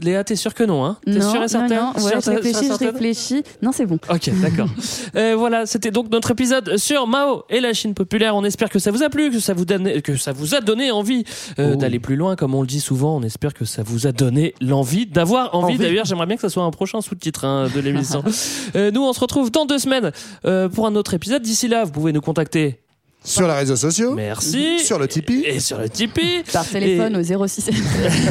[0.00, 1.92] Léa, t'es sûr que non, hein T'es non, sûre et non, certaine non.
[2.02, 3.42] Ouais, Sûre- je réfléchis, je réfléchis.
[3.62, 3.98] Non, c'est bon.
[4.10, 4.68] Ok, d'accord.
[5.14, 8.34] Euh, voilà, c'était donc notre épisode sur Mao et la Chine populaire.
[8.34, 10.60] On espère que ça vous a plu, que ça vous, donne, que ça vous a
[10.60, 11.24] donné envie
[11.58, 11.76] euh, Oh.
[11.76, 13.16] d'aller plus loin, comme on le dit souvent.
[13.16, 15.74] On espère que ça vous a donné l'envie d'avoir envie.
[15.74, 15.78] Envie.
[15.78, 18.22] D'ailleurs, j'aimerais bien que ça soit un prochain sous-titre hein, de l'émission.
[18.74, 20.12] Euh, nous, on se retrouve dans deux semaines
[20.46, 21.42] euh, pour un autre épisode.
[21.42, 22.80] D'ici là, vous pouvez nous contacter.
[23.24, 24.80] Sur les réseaux sociaux, Merci.
[24.80, 25.44] sur le Tipeee.
[25.46, 26.42] Et sur le Tipeee.
[26.52, 27.70] Par téléphone au 06.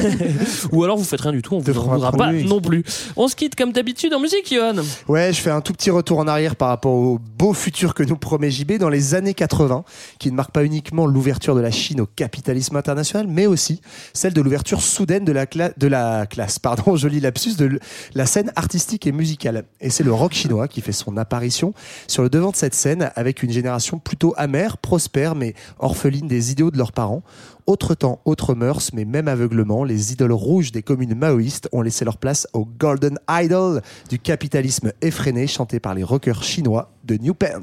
[0.71, 2.59] Ou alors vous faites rien du tout, on vous Devra en voudra apprendre pas non
[2.61, 2.83] plus.
[3.15, 4.75] On se quitte comme d'habitude en musique, Johan.
[5.07, 8.03] Ouais, je fais un tout petit retour en arrière par rapport au beau futur que
[8.03, 9.83] nous promet JB dans les années 80,
[10.19, 13.81] qui ne marque pas uniquement l'ouverture de la Chine au capitalisme international, mais aussi
[14.13, 17.79] celle de l'ouverture soudaine de la, cla- de la classe, pardon, joli lapsus, de
[18.13, 19.63] la scène artistique et musicale.
[19.79, 21.73] Et c'est le rock chinois qui fait son apparition
[22.07, 26.51] sur le devant de cette scène avec une génération plutôt amère, prospère, mais orpheline des
[26.51, 27.23] idéaux de leurs parents.
[27.67, 32.03] Autre temps, autre mœurs, mais même aveuglement, les idoles rouges des communes maoïstes ont laissé
[32.03, 37.33] leur place au Golden Idol du capitalisme effréné chanté par les rockers chinois de New
[37.33, 37.61] Pants.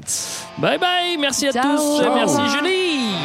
[0.57, 1.77] Bye bye, merci à Ciao.
[1.77, 2.01] tous.
[2.01, 2.15] Ciao.
[2.15, 3.18] Merci Julie.